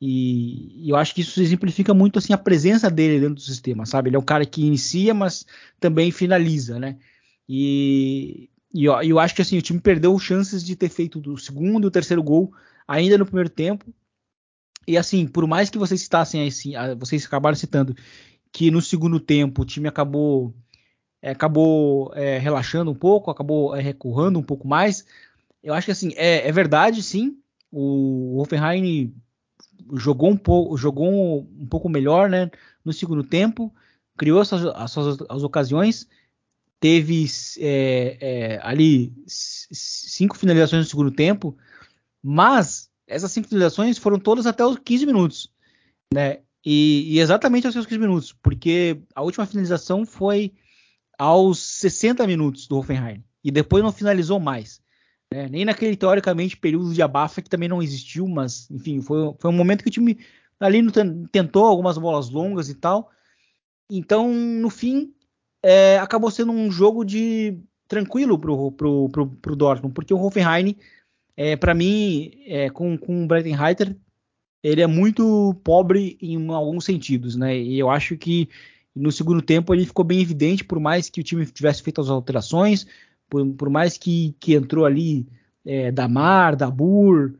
E, 0.01 0.87
e 0.87 0.91
eu 0.91 0.97
acho 0.97 1.15
que 1.15 1.21
isso 1.23 1.41
exemplifica 1.41 1.95
muito 1.95 2.19
assim 2.19 2.33
a 2.33 2.39
presença 2.39 2.91
dele 2.91 3.21
dentro 3.21 3.37
do 3.37 3.41
sistema, 3.41 3.87
sabe? 3.87 4.09
Ele 4.11 4.17
é 4.17 4.19
um 4.19 4.23
cara 4.25 4.45
que 4.47 4.63
inicia, 4.65 5.15
mas 5.15 5.47
também 5.81 6.11
finaliza, 6.11 6.79
né? 6.79 6.99
E, 7.49 8.49
e 8.75 8.85
eu, 8.85 9.01
eu 9.03 9.19
acho 9.19 9.35
que 9.35 9.43
assim 9.43 9.59
o 9.59 9.63
time 9.63 9.81
perdeu 9.81 10.17
chances 10.19 10.65
de 10.65 10.77
ter 10.77 10.89
feito 10.89 11.21
o 11.31 11.39
segundo 11.39 11.85
e 11.87 11.89
o 11.89 11.91
terceiro 11.91 12.23
gol 12.23 12.53
ainda 12.87 13.19
no 13.19 13.27
primeiro 13.27 13.51
tempo. 13.51 13.85
E 14.87 14.97
assim, 14.97 15.27
por 15.27 15.47
mais 15.47 15.71
que 15.71 15.79
vocês 15.79 16.01
citassem 16.01 16.47
assim, 16.47 16.73
vocês 16.99 17.25
acabaram 17.25 17.55
citando 17.57 17.95
que 18.53 18.71
no 18.71 18.83
segundo 18.83 19.19
tempo 19.19 19.63
o 19.63 19.65
time 19.65 19.89
acabou 19.89 20.55
é, 21.23 21.31
acabou 21.31 22.13
é, 22.15 22.39
relaxando 22.39 22.91
um 22.91 22.95
pouco, 22.95 23.31
acabou 23.31 23.75
é, 23.75 23.95
um 24.37 24.43
pouco 24.43 24.69
mais. 24.69 25.05
Eu 25.63 25.73
acho 25.73 25.87
que 25.87 25.93
assim 25.93 26.13
é, 26.17 26.47
é 26.47 26.53
verdade, 26.53 27.03
sim. 27.03 27.39
O 27.71 28.39
Hoffenheim 28.41 29.15
jogou 29.95 30.31
um 30.31 30.37
pouco, 30.37 30.77
jogou 30.77 31.09
um, 31.09 31.63
um 31.63 31.67
pouco 31.67 31.89
melhor, 31.89 32.29
né, 32.29 32.51
no 32.85 32.93
segundo 32.93 33.25
tempo, 33.25 33.73
criou 34.17 34.41
as 34.41 34.49
suas, 34.49 34.65
as 34.67 34.91
suas 34.91 35.19
as 35.29 35.43
ocasiões, 35.43 36.09
teve 36.79 37.27
é, 37.59 38.17
é, 38.21 38.61
ali 38.63 39.13
cinco 39.27 40.37
finalizações 40.37 40.85
no 40.85 40.91
segundo 40.91 41.11
tempo, 41.11 41.57
mas 42.23 42.91
essas 43.07 43.33
cinco 43.33 43.49
finalizações 43.49 43.99
foram 43.99 44.19
todas 44.19 44.47
até 44.47 44.65
os 44.65 44.77
15 44.79 45.07
minutos, 45.07 45.53
né? 46.13 46.41
E, 46.65 47.15
e 47.15 47.21
exatamente 47.21 47.67
aos 47.67 47.75
seus 47.75 47.87
15 47.87 47.99
minutos, 47.99 48.33
porque 48.33 49.01
a 49.15 49.23
última 49.23 49.47
finalização 49.47 50.07
foi 50.07 50.53
aos 51.19 51.59
60 51.59 52.27
minutos 52.27 52.67
do 52.67 52.79
Hoffenheim 52.79 53.23
e 53.43 53.51
depois 53.51 53.83
não 53.83 53.93
finalizou 53.93 54.39
mais. 54.39 54.81
Né? 55.33 55.49
Nem 55.49 55.65
naquele, 55.65 55.97
teoricamente, 55.97 56.57
período 56.57 56.93
de 56.93 57.03
abafa 57.03 57.43
que 57.43 57.51
também 57.51 57.69
não 57.69 57.83
existiu, 57.83 58.29
mas, 58.29 58.71
enfim, 58.71 59.01
foi, 59.01 59.35
foi 59.39 59.51
um 59.51 59.55
momento 59.55 59.83
que 59.83 59.89
o 59.89 59.93
time 59.93 60.19
ali 60.61 60.81
tentou 61.33 61.65
algumas 61.65 61.99
bolas 61.99 62.31
longas 62.31 62.69
e 62.69 62.75
tal. 62.75 63.11
Então, 63.91 64.33
no 64.33 64.71
fim, 64.71 65.13
é, 65.63 65.99
acabou 65.99 66.31
sendo 66.31 66.53
um 66.53 66.71
jogo 66.71 67.05
de 67.05 67.59
tranquilo 67.89 68.39
pro, 68.39 68.73
pro, 68.73 69.09
pro, 69.11 69.27
pro 69.29 69.57
Dortmund, 69.57 69.95
porque 69.95 70.15
o 70.15 70.23
Hoffenheim, 70.23 70.77
é, 71.37 71.57
para 71.57 71.75
mim, 71.75 72.31
é, 72.47 72.71
com, 72.71 72.97
com 72.97 73.25
o 73.25 73.27
Breitenreiter, 73.27 73.97
ele 74.63 74.81
é 74.81 74.87
muito 74.87 75.55
pobre 75.65 76.17
em 76.21 76.49
alguns 76.49 76.85
sentidos, 76.85 77.37
né? 77.37 77.59
E 77.59 77.79
eu 77.79 77.91
acho 77.91 78.17
que 78.17 78.49
no 78.95 79.11
segundo 79.11 79.43
tempo 79.43 79.75
ele 79.75 79.87
ficou 79.87 80.05
bem 80.05 80.21
evidente, 80.21 80.65
por 80.65 80.79
mais 80.79 81.09
que 81.09 81.21
o 81.21 81.25
time 81.25 81.45
tivesse 81.47 81.83
feito 81.83 82.01
as 82.01 82.09
alterações, 82.09 82.87
por, 83.29 83.47
por 83.55 83.71
mais 83.71 83.97
que, 83.97 84.37
que 84.39 84.55
entrou 84.55 84.85
ali 84.85 85.27
é, 85.65 85.91
Damar, 85.91 86.55
Dabur, 86.55 87.35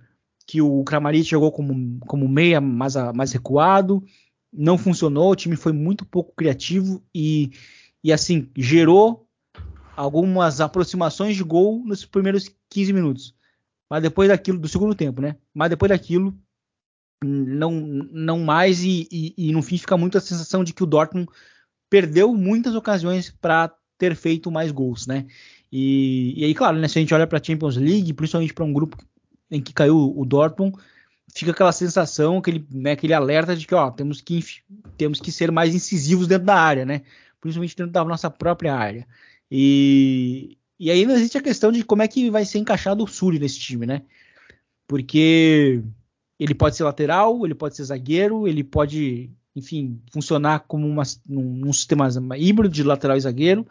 que 0.47 0.61
o 0.61 0.83
Kramaric 0.85 1.29
jogou 1.29 1.53
como, 1.53 1.99
como 2.07 2.29
meia 2.29 2.61
mais, 2.61 2.95
mais 3.15 3.33
recuado, 3.33 4.03
não 4.53 4.77
funcionou, 4.77 5.31
o 5.31 5.37
time 5.37 5.57
foi 5.57 5.73
muito 5.73 6.05
pouco 6.05 6.35
criativo 6.35 7.03
e, 7.15 7.51
e 8.03 8.13
assim, 8.13 8.49
gerou 8.57 9.27
algumas 9.97 10.61
aproximações 10.61 11.37
de 11.37 11.45
gol 11.45 11.83
nos 11.85 12.05
primeiros 12.05 12.51
15 12.69 12.93
minutos. 12.93 13.35
Mas 13.89 14.03
depois 14.03 14.29
daquilo, 14.29 14.59
do 14.59 14.69
segundo 14.69 14.95
tempo, 14.95 15.21
né? 15.21 15.37
Mas 15.55 15.71
depois 15.71 15.91
daquilo, 15.91 16.35
não, 17.27 17.73
não 17.73 18.39
mais, 18.41 18.83
e, 18.83 19.09
e, 19.11 19.35
e, 19.37 19.53
no 19.53 19.63
fim 19.63 19.79
fica 19.79 19.97
muito 19.97 20.19
a 20.19 20.21
sensação 20.21 20.63
de 20.65 20.73
que 20.73 20.83
o 20.83 20.87
Dortmund 20.87 21.29
perdeu 21.89 22.35
muitas 22.35 22.75
ocasiões 22.75 23.31
para 23.31 23.73
ter 23.99 24.15
feito 24.17 24.51
mais 24.51 24.73
gols, 24.73 25.07
né? 25.07 25.27
E, 25.71 26.35
e 26.37 26.45
aí, 26.45 26.55
claro, 26.55 26.79
né, 26.79 26.89
se 26.89 26.99
a 26.99 27.01
gente 27.01 27.15
olha 27.15 27.27
para 27.27 27.39
a 27.39 27.43
Champions 27.43 27.77
League, 27.77 28.13
principalmente 28.13 28.53
para 28.53 28.65
um 28.65 28.73
grupo 28.73 28.97
em 29.51 29.61
que 29.61 29.73
caiu 29.73 30.15
o 30.17 30.25
Dortmund, 30.25 30.77
fica 31.35 31.51
aquela 31.51 31.73
sensação, 31.73 32.39
aquele, 32.39 32.67
né, 32.71 32.93
aquele 32.93 33.15
alerta 33.15 33.57
de 33.57 33.67
que 33.67 33.75
ó, 33.75 33.91
temos, 33.91 34.21
que, 34.21 34.45
temos 34.97 35.21
que 35.21 35.33
ser 35.33 35.51
mais 35.51 35.75
incisivos 35.75 36.27
dentro 36.27 36.47
da 36.47 36.57
área, 36.57 36.85
né? 36.85 37.03
Principalmente 37.41 37.77
dentro 37.77 37.93
da 37.93 38.05
nossa 38.05 38.31
própria 38.31 38.75
área. 38.75 39.07
E, 39.51 40.59
e 40.79 40.91
ainda 40.91 41.15
existe 41.15 41.39
a 41.39 41.43
questão 41.43 41.73
de 41.73 41.85
como 41.85 42.03
é 42.03 42.09
que 42.09 42.31
vai 42.31 42.45
ser 42.45 42.59
encaixado 42.59 43.05
o 43.05 43.09
Sully 43.09 43.39
nesse 43.39 43.59
time, 43.59 43.87
né? 43.87 44.03
Porque 44.87 45.83
ele 46.43 46.55
pode 46.55 46.77
ser 46.77 46.83
lateral, 46.83 47.45
ele 47.45 47.55
pode 47.55 47.77
ser 47.77 47.85
zagueiro, 47.85 48.49
ele 48.49 48.65
pode, 48.65 49.31
enfim, 49.55 50.01
funcionar 50.13 50.61
como 50.67 50.87
uma, 50.89 51.05
num, 51.25 51.43
num 51.43 51.73
sistema 51.73 52.09
híbrido 52.37 52.75
de 52.75 52.83
lateral 52.83 53.17
e 53.17 53.21
zagueiro. 53.21 53.67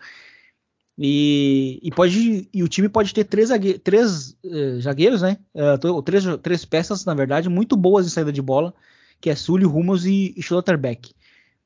E, 0.98 1.80
e, 1.84 1.92
pode, 1.92 2.48
e 2.54 2.64
o 2.64 2.68
time 2.68 2.88
pode 2.88 3.14
ter 3.14 3.26
três, 3.26 3.50
zague, 3.50 3.78
três 3.80 4.38
uh, 4.44 4.80
zagueiros, 4.82 5.22
né? 5.22 5.38
Uh, 5.54 6.02
três, 6.02 6.24
três 6.42 6.64
peças, 6.64 7.04
na 7.04 7.14
verdade, 7.14 7.50
muito 7.50 7.76
boas 7.76 8.06
em 8.06 8.10
saída 8.10 8.32
de 8.32 8.42
bola, 8.42 8.74
que 9.20 9.30
é 9.30 9.36
Sully, 9.36 9.66
Hummels 9.66 10.06
e, 10.06 10.34
e 10.38 10.42
Schlotterbeck. 10.42 11.14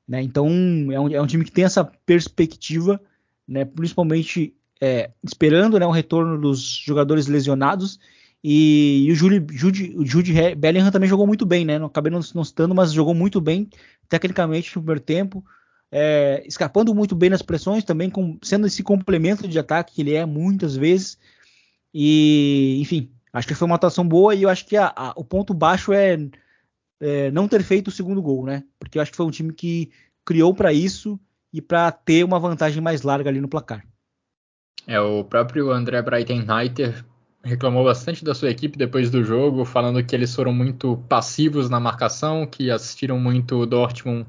Né? 0.07 0.21
Então 0.23 0.47
é 0.91 0.99
um, 0.99 1.09
é 1.09 1.21
um, 1.21 1.27
time 1.27 1.43
que 1.43 1.51
tem 1.51 1.65
essa 1.65 1.83
perspectiva, 1.83 2.99
né? 3.47 3.65
principalmente 3.65 4.55
é, 4.81 5.11
esperando 5.23 5.79
né, 5.79 5.85
o 5.85 5.91
retorno 5.91 6.39
dos 6.39 6.61
jogadores 6.61 7.27
lesionados 7.27 7.99
e, 8.47 9.07
e 9.07 9.11
o 9.11 9.15
Jude, 9.15 9.43
Jude, 9.57 9.95
Jude 10.05 10.55
Bellingham 10.55 10.91
também 10.91 11.09
jogou 11.09 11.25
muito 11.25 11.47
bem, 11.47 11.65
né? 11.65 11.79
Não 11.79 11.87
acabei 11.87 12.11
não, 12.11 12.19
não 12.35 12.43
citando, 12.43 12.75
mas 12.75 12.93
jogou 12.93 13.15
muito 13.15 13.41
bem 13.41 13.67
tecnicamente 14.07 14.69
no 14.75 14.83
primeiro 14.83 15.01
tempo, 15.01 15.43
é, 15.91 16.43
escapando 16.45 16.93
muito 16.93 17.15
bem 17.15 17.31
nas 17.31 17.41
pressões, 17.41 17.83
também 17.83 18.07
com, 18.07 18.37
sendo 18.43 18.67
esse 18.67 18.83
complemento 18.83 19.47
de 19.47 19.57
ataque 19.57 19.95
que 19.95 20.01
ele 20.03 20.13
é 20.13 20.27
muitas 20.27 20.75
vezes. 20.75 21.17
E, 21.91 22.77
enfim, 22.79 23.09
acho 23.33 23.47
que 23.47 23.55
foi 23.55 23.65
uma 23.65 23.77
atuação 23.77 24.07
boa 24.07 24.35
e 24.35 24.43
eu 24.43 24.49
acho 24.49 24.67
que 24.67 24.77
a, 24.77 24.93
a, 24.95 25.13
o 25.15 25.23
ponto 25.23 25.51
baixo 25.51 25.91
é, 25.91 26.15
é, 26.99 27.31
não 27.31 27.47
ter 27.47 27.63
feito 27.63 27.87
o 27.87 27.91
segundo 27.91 28.21
gol, 28.21 28.45
né? 28.45 28.63
Porque 28.77 28.99
eu 28.99 29.01
acho 29.01 29.09
que 29.09 29.17
foi 29.17 29.25
um 29.25 29.31
time 29.31 29.53
que 29.53 29.89
criou 30.23 30.53
para 30.53 30.71
isso 30.71 31.19
e 31.51 31.63
para 31.63 31.91
ter 31.91 32.23
uma 32.23 32.39
vantagem 32.39 32.79
mais 32.79 33.01
larga 33.01 33.27
ali 33.27 33.41
no 33.41 33.49
placar. 33.49 33.83
É, 34.85 34.99
o 34.99 35.23
próprio 35.23 35.71
André 35.71 35.99
Breitenreiter 36.03 37.03
reclamou 37.45 37.83
bastante 37.83 38.25
da 38.25 38.33
sua 38.33 38.49
equipe 38.49 38.77
depois 38.77 39.11
do 39.11 39.23
jogo, 39.23 39.63
falando 39.63 40.03
que 40.03 40.15
eles 40.15 40.33
foram 40.33 40.51
muito 40.51 40.97
passivos 41.07 41.69
na 41.69 41.79
marcação, 41.79 42.45
que 42.47 42.71
assistiram 42.71 43.19
muito 43.19 43.55
o 43.57 43.65
Dortmund 43.67 44.25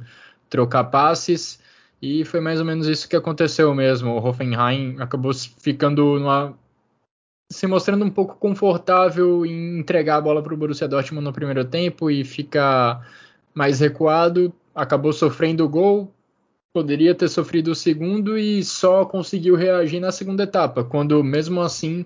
trocar 0.50 0.84
passes, 0.84 1.58
e 2.00 2.24
foi 2.26 2.40
mais 2.40 2.60
ou 2.60 2.66
menos 2.66 2.86
isso 2.86 3.08
que 3.08 3.16
aconteceu 3.16 3.74
mesmo. 3.74 4.10
O 4.10 4.24
Hoffenheim 4.24 4.96
acabou 5.00 5.32
ficando 5.34 6.20
numa, 6.20 6.54
se 7.50 7.66
mostrando 7.66 8.04
um 8.04 8.10
pouco 8.10 8.36
confortável 8.36 9.46
em 9.46 9.78
entregar 9.80 10.16
a 10.16 10.20
bola 10.20 10.42
para 10.42 10.52
o 10.52 10.56
Borussia 10.56 10.86
Dortmund 10.86 11.24
no 11.24 11.32
primeiro 11.32 11.64
tempo 11.64 12.10
e 12.10 12.22
ficar 12.22 13.08
mais 13.54 13.80
recuado, 13.80 14.52
acabou 14.74 15.12
sofrendo 15.14 15.64
o 15.64 15.68
gol, 15.68 16.12
poderia 16.74 17.14
ter 17.14 17.28
sofrido 17.28 17.68
o 17.68 17.74
segundo 17.74 18.36
e 18.36 18.62
só 18.62 19.06
conseguiu 19.06 19.56
reagir 19.56 20.00
na 20.00 20.12
segunda 20.12 20.42
etapa, 20.42 20.84
quando 20.84 21.24
mesmo 21.24 21.62
assim 21.62 22.04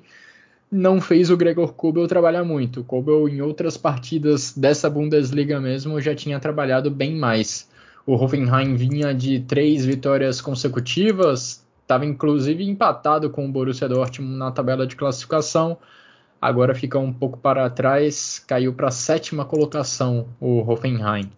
não 0.71 1.01
fez 1.01 1.31
o 1.31 1.37
Gregor 1.37 1.73
Kobel 1.73 2.07
trabalhar 2.07 2.45
muito. 2.45 2.85
Kobel, 2.85 3.29
em 3.29 3.43
outras 3.43 3.77
partidas 3.77 4.57
dessa 4.57 4.89
Bundesliga 4.89 5.61
mesmo, 5.61 6.01
já 6.01 6.15
tinha 6.15 6.39
trabalhado 6.39 6.91
bem 6.91 7.17
mais. 7.17 7.69
O 8.07 8.15
Hoffenheim 8.15 8.77
vinha 8.77 9.13
de 9.13 9.41
três 9.41 9.85
vitórias 9.85 10.41
consecutivas, 10.41 11.65
estava 11.83 12.07
inclusive 12.07 12.63
empatado 12.65 13.29
com 13.31 13.47
o 13.47 13.51
Borussia 13.51 13.89
Dortmund 13.89 14.37
na 14.37 14.53
tabela 14.53 14.87
de 14.87 14.95
classificação. 14.95 15.77
Agora 16.41 16.75
fica 16.75 16.99
um 16.99 17.13
pouco 17.13 17.39
para 17.39 17.69
trás, 17.69 18.43
caiu 18.47 18.73
para 18.73 18.89
a 18.89 18.93
sétima 18.93 19.45
colocação 19.45 20.29
o 20.41 20.61
Hoffenheim. 20.61 21.31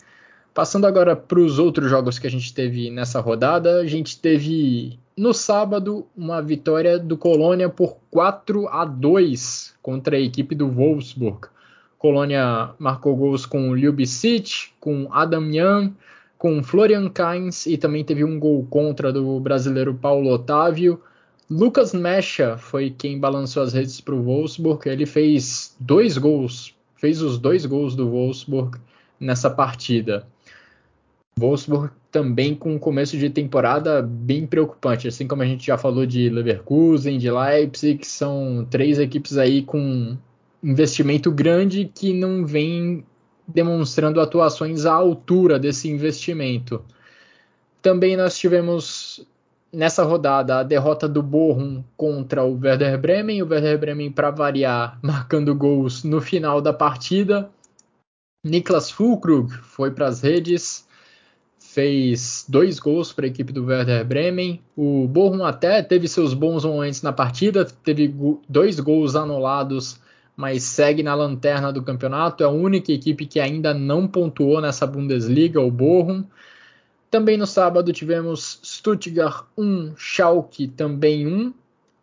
Passando 0.54 0.86
agora 0.86 1.16
para 1.16 1.40
os 1.40 1.58
outros 1.58 1.88
jogos 1.88 2.18
que 2.18 2.26
a 2.26 2.30
gente 2.30 2.52
teve 2.52 2.90
nessa 2.90 3.20
rodada, 3.20 3.80
a 3.80 3.86
gente 3.86 4.20
teve 4.20 4.98
no 5.16 5.32
sábado 5.32 6.06
uma 6.14 6.42
vitória 6.42 6.98
do 6.98 7.16
Colônia 7.16 7.70
por 7.70 7.96
4 8.10 8.68
a 8.68 8.84
2 8.84 9.74
contra 9.80 10.16
a 10.16 10.20
equipe 10.20 10.54
do 10.54 10.68
Wolfsburg. 10.68 11.48
Colônia 11.98 12.70
marcou 12.78 13.16
gols 13.16 13.46
com 13.46 13.74
Ljubicic, 13.74 14.72
com 14.78 15.08
Adam 15.10 15.50
Jan, 15.50 15.92
com 16.36 16.62
Florian 16.62 17.08
Kainz 17.08 17.64
e 17.64 17.78
também 17.78 18.04
teve 18.04 18.22
um 18.22 18.38
gol 18.38 18.66
contra 18.68 19.10
do 19.10 19.40
brasileiro 19.40 19.94
Paulo 19.94 20.30
Otávio. 20.30 21.00
Lucas 21.48 21.94
Mecha 21.94 22.58
foi 22.58 22.90
quem 22.90 23.18
balançou 23.18 23.62
as 23.62 23.72
redes 23.72 24.02
para 24.02 24.14
o 24.14 24.22
Wolfsburg. 24.22 24.86
Ele 24.86 25.06
fez 25.06 25.74
dois 25.80 26.18
gols, 26.18 26.74
fez 26.96 27.22
os 27.22 27.38
dois 27.38 27.64
gols 27.64 27.96
do 27.96 28.10
Wolfsburg 28.10 28.78
nessa 29.18 29.48
partida. 29.48 30.26
Wolfsburg 31.38 31.92
também 32.10 32.54
com 32.54 32.74
um 32.74 32.78
começo 32.78 33.16
de 33.16 33.30
temporada 33.30 34.02
bem 34.02 34.46
preocupante, 34.46 35.08
assim 35.08 35.26
como 35.26 35.42
a 35.42 35.46
gente 35.46 35.66
já 35.66 35.78
falou 35.78 36.04
de 36.04 36.28
Leverkusen, 36.28 37.18
de 37.18 37.30
Leipzig, 37.30 37.98
que 37.98 38.06
são 38.06 38.66
três 38.70 38.98
equipes 38.98 39.38
aí 39.38 39.62
com 39.62 40.16
investimento 40.62 41.30
grande 41.32 41.90
que 41.92 42.12
não 42.12 42.46
vem 42.46 43.04
demonstrando 43.48 44.20
atuações 44.20 44.86
à 44.86 44.92
altura 44.92 45.58
desse 45.58 45.88
investimento. 45.88 46.84
Também 47.80 48.16
nós 48.16 48.38
tivemos 48.38 49.26
nessa 49.72 50.04
rodada 50.04 50.58
a 50.58 50.62
derrota 50.62 51.08
do 51.08 51.22
Bochum 51.22 51.82
contra 51.96 52.44
o 52.44 52.60
Werder 52.60 53.00
Bremen, 53.00 53.42
o 53.42 53.48
Werder 53.48 53.78
Bremen 53.78 54.12
para 54.12 54.30
variar 54.30 54.98
marcando 55.02 55.54
gols 55.54 56.04
no 56.04 56.20
final 56.20 56.60
da 56.60 56.72
partida. 56.72 57.50
Niklas 58.44 58.90
Fulkrug 58.90 59.50
foi 59.52 59.90
para 59.90 60.06
as 60.06 60.20
redes 60.20 60.86
fez 61.72 62.44
dois 62.46 62.78
gols 62.78 63.14
para 63.14 63.24
a 63.24 63.28
equipe 63.28 63.50
do 63.50 63.64
Werder 63.64 64.04
Bremen. 64.04 64.60
O 64.76 65.08
Bochum 65.08 65.42
até 65.42 65.82
teve 65.82 66.06
seus 66.06 66.34
bons 66.34 66.66
momentos 66.66 67.00
na 67.00 67.14
partida, 67.14 67.64
teve 67.64 68.14
dois 68.46 68.78
gols 68.78 69.16
anulados, 69.16 69.98
mas 70.36 70.64
segue 70.64 71.02
na 71.02 71.14
lanterna 71.14 71.72
do 71.72 71.82
campeonato. 71.82 72.42
É 72.42 72.46
a 72.46 72.50
única 72.50 72.92
equipe 72.92 73.24
que 73.24 73.40
ainda 73.40 73.72
não 73.72 74.06
pontuou 74.06 74.60
nessa 74.60 74.86
Bundesliga, 74.86 75.62
o 75.62 75.70
Bochum. 75.70 76.24
Também 77.10 77.38
no 77.38 77.46
sábado 77.46 77.90
tivemos 77.90 78.60
Stuttgart 78.62 79.46
1, 79.56 79.94
Schalke 79.96 80.68
também 80.68 81.26
1. 81.26 81.54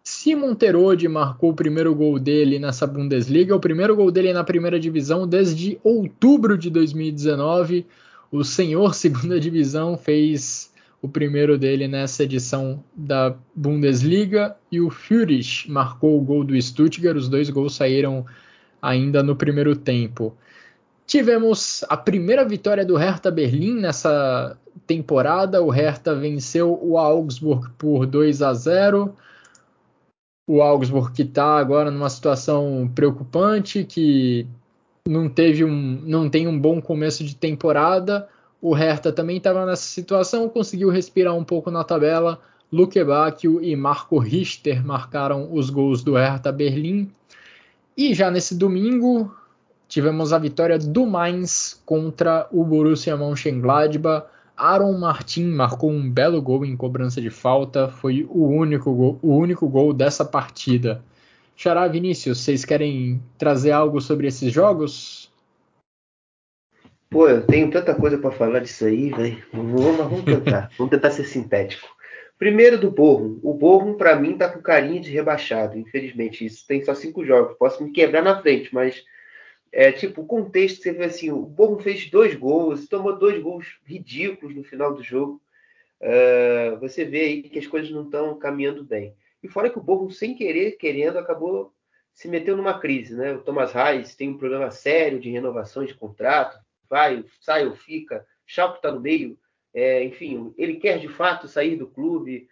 Simon 0.04 0.56
Terode 0.56 1.08
marcou 1.08 1.52
o 1.52 1.56
primeiro 1.56 1.94
gol 1.94 2.18
dele 2.18 2.58
nessa 2.58 2.88
Bundesliga, 2.88 3.56
o 3.56 3.60
primeiro 3.60 3.96
gol 3.96 4.10
dele 4.10 4.34
na 4.34 4.44
primeira 4.44 4.80
divisão 4.80 5.28
desde 5.28 5.80
outubro 5.84 6.58
de 6.58 6.72
2019 6.72 7.86
o 8.32 8.44
senhor 8.44 8.94
segunda 8.96 9.40
divisão 9.40 9.98
fez 9.98 10.72
o 11.02 11.08
primeiro 11.08 11.58
dele 11.58 11.88
nessa 11.88 12.24
edição 12.24 12.84
da 12.94 13.36
Bundesliga 13.56 14.56
e 14.72 14.82
o 14.82 14.90
Fürich 14.90 15.70
marcou 15.72 16.18
o 16.18 16.22
gol 16.22 16.44
do 16.44 16.62
Stuttgart. 16.62 17.16
Os 17.16 17.30
dois 17.30 17.50
gols 17.50 17.76
saíram 17.76 18.26
ainda 18.82 19.24
no 19.24 19.36
primeiro 19.36 19.76
tempo. 19.76 20.36
Tivemos 21.08 21.84
a 21.90 21.98
primeira 21.98 22.46
vitória 22.46 22.86
do 22.86 22.96
Hertha 22.96 23.32
Berlim 23.32 23.80
nessa 23.80 24.58
temporada. 24.86 25.62
O 25.62 25.70
Hertha 25.70 26.14
venceu 26.14 26.78
o 26.82 26.98
Augsburg 26.98 27.70
por 27.78 28.06
2 28.06 28.42
a 28.42 28.54
0. 28.54 29.16
o 30.46 30.62
Augsburg 30.62 31.14
que 31.14 31.22
está 31.22 31.58
agora 31.58 31.92
numa 31.92 32.10
situação 32.10 32.92
preocupante, 32.94 33.84
que 33.84 34.48
não 35.10 35.28
teve 35.28 35.66
um, 35.66 36.02
não 36.06 36.30
tem 36.30 36.48
um 36.48 36.58
bom 36.58 36.80
começo 36.80 37.24
de 37.24 37.36
temporada. 37.36 38.30
O 38.62 38.74
Hertha 38.74 39.12
também 39.12 39.38
estava 39.38 39.66
nessa 39.66 39.84
situação, 39.84 40.48
conseguiu 40.48 40.90
respirar 40.90 41.36
um 41.36 41.44
pouco 41.44 41.72
na 41.72 41.84
tabela. 41.84 42.40
Luke 42.72 43.04
Bacchio 43.04 43.64
e 43.64 43.76
Marco 43.76 44.20
Richter 44.20 44.86
marcaram 44.86 45.52
os 45.52 45.72
gols 45.72 46.04
do 46.04 46.14
Hertha 46.14 46.52
Berlim. 46.52 47.10
E 47.98 48.14
já 48.14 48.30
nesse 48.30 48.54
domingo 48.54 49.34
tivemos 49.88 50.32
a 50.32 50.38
vitória 50.38 50.78
do 50.78 51.08
Mainz 51.08 51.82
contra 51.84 52.48
o 52.52 52.64
Borussia 52.64 53.18
Mönchengladbach. 53.18 54.28
Aaron 54.56 54.96
Martin 54.98 55.46
marcou 55.46 55.90
um 55.90 56.08
belo 56.08 56.40
gol 56.42 56.64
em 56.66 56.76
cobrança 56.76 57.20
de 57.20 57.30
falta, 57.32 57.88
foi 57.88 58.28
o 58.30 58.46
único 58.46 58.94
gol, 58.94 59.20
o 59.24 59.36
único 59.36 59.68
gol 59.68 59.92
dessa 59.92 60.24
partida. 60.24 61.02
Xará 61.62 61.86
Vinícius, 61.90 62.38
vocês 62.38 62.64
querem 62.64 63.22
trazer 63.38 63.72
algo 63.72 64.00
sobre 64.00 64.28
esses 64.28 64.50
jogos? 64.50 65.30
Pô, 67.10 67.28
eu 67.28 67.46
tenho 67.46 67.70
tanta 67.70 67.94
coisa 67.94 68.18
para 68.18 68.32
falar 68.32 68.60
disso 68.60 68.86
aí, 68.86 69.10
velho. 69.10 69.44
Vamos, 69.52 69.98
vamos 69.98 70.24
tentar. 70.24 70.72
vamos 70.80 70.92
tentar 70.92 71.12
ser 71.12 71.26
sintético. 71.26 71.86
Primeiro 72.38 72.80
do 72.80 72.90
Borrom. 72.90 73.40
O 73.44 73.54
Borrom, 73.54 73.96
para 73.96 74.16
mim, 74.16 74.38
tá 74.38 74.48
com 74.48 74.62
carinha 74.62 75.02
de 75.02 75.12
rebaixado, 75.12 75.78
infelizmente. 75.78 76.46
Isso 76.46 76.66
tem 76.66 76.82
só 76.82 76.96
cinco 76.96 77.26
jogos. 77.26 77.58
Posso 77.58 77.84
me 77.84 77.92
quebrar 77.92 78.24
na 78.24 78.42
frente, 78.42 78.74
mas 78.74 79.04
é, 79.70 79.92
tipo, 79.92 80.22
o 80.22 80.26
contexto, 80.26 80.82
você 80.82 80.94
vê 80.94 81.04
assim, 81.04 81.30
o 81.30 81.42
Borrom 81.42 81.80
fez 81.80 82.10
dois 82.10 82.36
gols, 82.36 82.88
tomou 82.88 83.20
dois 83.20 83.38
gols 83.44 83.66
ridículos 83.84 84.56
no 84.56 84.64
final 84.64 84.94
do 84.94 85.04
jogo. 85.04 85.42
Uh, 86.00 86.80
você 86.80 87.04
vê 87.04 87.20
aí 87.20 87.44
que 87.44 87.60
as 87.60 87.68
coisas 87.68 87.92
não 87.92 88.06
estão 88.06 88.40
caminhando 88.40 88.82
bem. 88.82 89.14
E 89.42 89.48
fora 89.48 89.70
que 89.70 89.80
o 89.80 89.82
Borrom, 89.82 90.10
sem 90.10 90.36
querer, 90.36 90.74
querendo, 90.74 91.18
acabou 91.18 91.74
se 92.14 92.28
meteu 92.28 92.58
numa 92.58 92.78
crise, 92.80 93.16
né? 93.16 93.34
O 93.34 93.42
Thomas 93.42 93.72
Reis 93.72 94.14
tem 94.14 94.30
um 94.30 94.38
problema 94.38 94.70
sério 94.72 95.20
de 95.20 95.30
renovações 95.30 95.88
de 95.88 95.96
contrato, 95.96 96.60
vai, 96.90 97.24
sai 97.40 97.66
ou 97.66 97.76
fica, 97.76 98.28
Schalke 98.46 98.78
está 98.78 98.92
no 98.92 99.00
meio, 99.00 99.40
é, 99.74 100.04
enfim, 100.04 100.54
ele 100.58 100.76
quer 100.76 101.00
de 101.00 101.08
fato 101.08 101.48
sair 101.48 101.78
do 101.78 101.88
clube. 101.88 102.50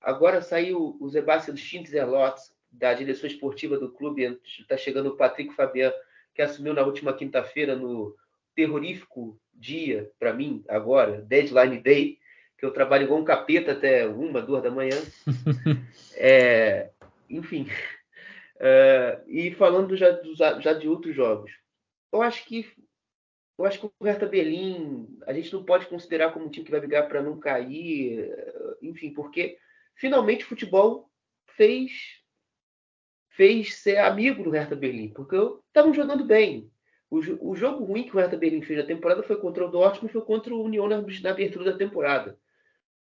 Agora 0.00 0.42
saiu 0.42 0.96
o 1.00 1.08
Sebastian 1.08 1.56
Schindler-Lotz, 1.56 2.52
da 2.72 2.92
direção 2.92 3.28
esportiva 3.28 3.78
do 3.78 3.92
clube, 3.92 4.40
está 4.58 4.76
chegando 4.76 5.10
o 5.10 5.16
Patrick 5.16 5.54
Fabian, 5.54 5.92
que 6.34 6.42
assumiu 6.42 6.74
na 6.74 6.82
última 6.82 7.12
quinta-feira 7.12 7.76
no 7.76 8.16
terrorífico 8.52 9.38
dia, 9.52 10.10
para 10.18 10.32
mim, 10.32 10.64
agora, 10.68 11.22
Deadline 11.22 11.80
Day, 11.80 12.18
que 12.64 12.68
eu 12.68 12.72
trabalho 12.72 13.04
igual 13.04 13.20
um 13.20 13.24
capeta 13.24 13.72
até 13.72 14.06
uma, 14.06 14.40
duas 14.40 14.62
da 14.62 14.70
manhã. 14.70 14.96
é, 16.16 16.90
enfim. 17.28 17.68
Uh, 18.56 19.28
e 19.28 19.54
falando 19.54 19.94
já, 19.96 20.18
já 20.60 20.72
de 20.72 20.88
outros 20.88 21.14
jogos, 21.14 21.52
eu 22.10 22.22
acho 22.22 22.44
que 22.46 22.66
eu 23.56 23.64
acho 23.64 23.78
que 23.78 23.86
o 23.86 24.04
Hertha 24.04 24.26
Berlim 24.26 25.06
a 25.26 25.32
gente 25.32 25.52
não 25.52 25.62
pode 25.62 25.86
considerar 25.86 26.32
como 26.32 26.46
um 26.46 26.48
time 26.48 26.64
que 26.64 26.70
vai 26.70 26.80
brigar 26.80 27.06
para 27.06 27.22
não 27.22 27.38
cair, 27.38 28.28
enfim, 28.82 29.12
porque 29.12 29.58
finalmente 29.94 30.44
o 30.44 30.48
futebol 30.48 31.08
fez 31.56 31.92
fez 33.28 33.76
ser 33.76 33.98
amigo 33.98 34.42
do 34.42 34.50
Hertha 34.50 34.74
Berlim, 34.74 35.12
porque 35.12 35.36
estavam 35.68 35.92
jogando 35.92 36.24
bem. 36.24 36.70
O, 37.10 37.18
o, 37.50 37.54
jogo 37.54 37.84
ruim 37.84 38.04
que 38.04 38.16
o 38.16 38.18
Hertha 38.18 38.36
Berlim 38.36 38.62
fez 38.62 38.78
na 38.78 38.86
temporada 38.86 39.22
foi 39.22 39.36
contra 39.36 39.64
o 39.64 39.70
Dortmund, 39.70 40.12
foi 40.12 40.22
contra 40.22 40.52
o 40.52 40.62
Union 40.62 40.88
na, 40.88 41.00
na 41.00 41.30
abertura 41.30 41.70
da 41.70 41.78
temporada. 41.78 42.36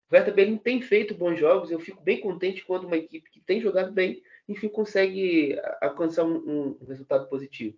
O 0.09 0.15
Hertha 0.15 0.31
Berlim 0.31 0.57
tem 0.57 0.81
feito 0.81 1.15
bons 1.15 1.37
jogos, 1.37 1.71
eu 1.71 1.79
fico 1.79 2.01
bem 2.01 2.21
contente 2.21 2.63
quando 2.63 2.85
uma 2.85 2.97
equipe 2.97 3.29
que 3.29 3.41
tem 3.41 3.59
jogado 3.59 3.91
bem, 3.91 4.21
enfim, 4.47 4.67
consegue 4.67 5.59
alcançar 5.81 6.23
um, 6.23 6.77
um 6.81 6.85
resultado 6.85 7.27
positivo. 7.27 7.77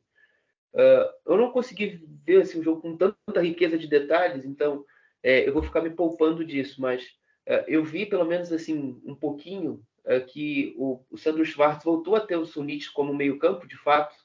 Uh, 0.73 1.09
eu 1.25 1.37
não 1.37 1.51
consegui 1.51 2.05
ver 2.25 2.41
assim, 2.41 2.59
um 2.59 2.63
jogo 2.63 2.81
com 2.81 2.97
tanta 2.97 3.41
riqueza 3.41 3.77
de 3.77 3.87
detalhes, 3.87 4.45
então 4.45 4.85
é, 5.23 5.47
eu 5.47 5.53
vou 5.53 5.63
ficar 5.63 5.81
me 5.81 5.89
poupando 5.89 6.45
disso, 6.45 6.81
mas 6.81 7.03
uh, 7.47 7.63
eu 7.67 7.83
vi 7.83 8.05
pelo 8.05 8.25
menos 8.25 8.51
assim 8.51 9.01
um 9.05 9.15
pouquinho 9.15 9.81
é, 10.07 10.21
que 10.21 10.73
o, 10.77 11.03
o 11.11 11.17
Sandro 11.17 11.45
Schwartz 11.45 11.83
voltou 11.83 12.15
a 12.15 12.21
ter 12.21 12.37
o 12.37 12.45
Sunit 12.45 12.91
como 12.93 13.13
meio-campo, 13.13 13.67
de 13.67 13.77
fato. 13.77 14.15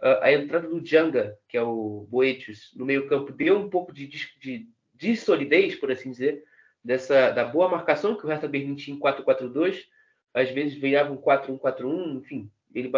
Uh, 0.00 0.20
a 0.20 0.32
entrada 0.32 0.68
do 0.68 0.80
Djanga, 0.80 1.36
que 1.48 1.56
é 1.56 1.62
o 1.62 2.06
Boetius, 2.08 2.70
no 2.76 2.84
meio-campo, 2.86 3.32
deu 3.32 3.58
um 3.58 3.68
pouco 3.68 3.92
de, 3.92 4.06
de, 4.06 4.68
de, 4.94 5.16
solidez, 5.16 5.74
por 5.74 5.90
assim 5.90 6.10
dizer, 6.10 6.44
dessa, 6.84 7.30
da 7.30 7.44
boa 7.44 7.68
marcação 7.68 8.16
que 8.16 8.26
o 8.26 8.28
Hertha 8.28 8.46
Berlim 8.46 8.74
tinha 8.74 8.96
em 8.96 9.00
4-4-2. 9.00 9.84
Às 10.34 10.50
vezes 10.50 10.74
virava 10.74 11.12
um 11.12 11.16
4-1-4-1, 11.16 12.18
enfim, 12.18 12.50
ele 12.74 12.90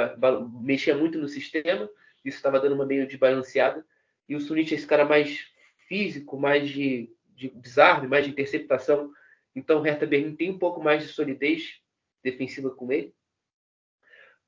mexia 0.60 0.96
muito 0.96 1.18
no 1.18 1.28
sistema, 1.28 1.88
isso 2.24 2.38
estava 2.38 2.58
dando 2.58 2.74
uma 2.74 2.86
meio 2.86 3.06
de 3.06 3.18
balanceada. 3.18 3.84
E 4.28 4.34
o 4.34 4.40
Sunit 4.40 4.74
é 4.74 4.76
esse 4.76 4.86
cara 4.86 5.04
mais 5.04 5.46
físico, 5.86 6.38
mais 6.38 6.68
de, 6.68 7.14
de 7.34 7.50
desarme, 7.50 8.08
mais 8.08 8.24
de 8.24 8.30
interceptação. 8.30 9.12
Então 9.54 9.78
o 9.78 9.82
Hertha 9.82 10.06
Berlim 10.06 10.34
tem 10.34 10.50
um 10.50 10.58
pouco 10.58 10.82
mais 10.82 11.02
de 11.02 11.08
solidez 11.08 11.80
defensiva 12.22 12.70
com 12.70 12.90
ele. 12.90 13.14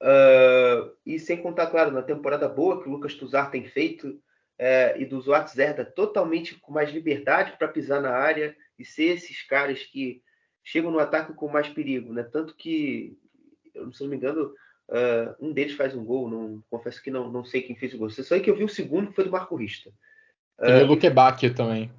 Uh, 0.00 0.96
e 1.04 1.18
sem 1.18 1.36
contar, 1.42 1.66
claro, 1.66 1.90
na 1.90 2.02
temporada 2.02 2.48
boa 2.48 2.82
que 2.82 2.88
o 2.88 2.92
Lucas 2.92 3.14
Tuzar 3.14 3.50
tem 3.50 3.64
feito 3.64 4.08
uh, 4.08 4.96
e 4.96 5.04
do 5.04 5.20
Zuat 5.20 5.50
Zerda 5.50 5.84
totalmente 5.84 6.54
com 6.58 6.72
mais 6.72 6.90
liberdade 6.90 7.56
para 7.58 7.68
pisar 7.68 8.00
na 8.00 8.10
área 8.10 8.56
e 8.78 8.84
ser 8.84 9.16
esses 9.16 9.42
caras 9.42 9.82
que 9.82 10.22
chegam 10.62 10.90
no 10.90 10.98
ataque 10.98 11.32
com 11.32 11.48
mais 11.48 11.68
perigo, 11.68 12.12
né? 12.12 12.22
Tanto 12.22 12.54
que, 12.54 13.16
se 13.92 14.02
não 14.02 14.10
me 14.10 14.16
engano, 14.16 14.54
uh, 14.88 15.34
um 15.40 15.52
deles 15.52 15.74
faz 15.74 15.94
um 15.94 16.04
gol, 16.04 16.28
não, 16.28 16.62
confesso 16.70 17.02
que 17.02 17.10
não, 17.10 17.30
não 17.30 17.44
sei 17.44 17.62
quem 17.62 17.76
fez 17.76 17.94
o 17.94 17.98
gol. 17.98 18.10
Só 18.10 18.38
que 18.38 18.50
eu 18.50 18.56
vi 18.56 18.64
o 18.64 18.68
segundo, 18.68 19.08
que 19.08 19.14
foi 19.14 19.24
do 19.24 19.30
Marco 19.30 19.56
Rista. 19.56 19.90
Uh, 20.58 20.70
e 20.70 20.82
o 20.82 20.86
Luque 20.86 21.08
Bacchio 21.10 21.54
também. 21.54 21.90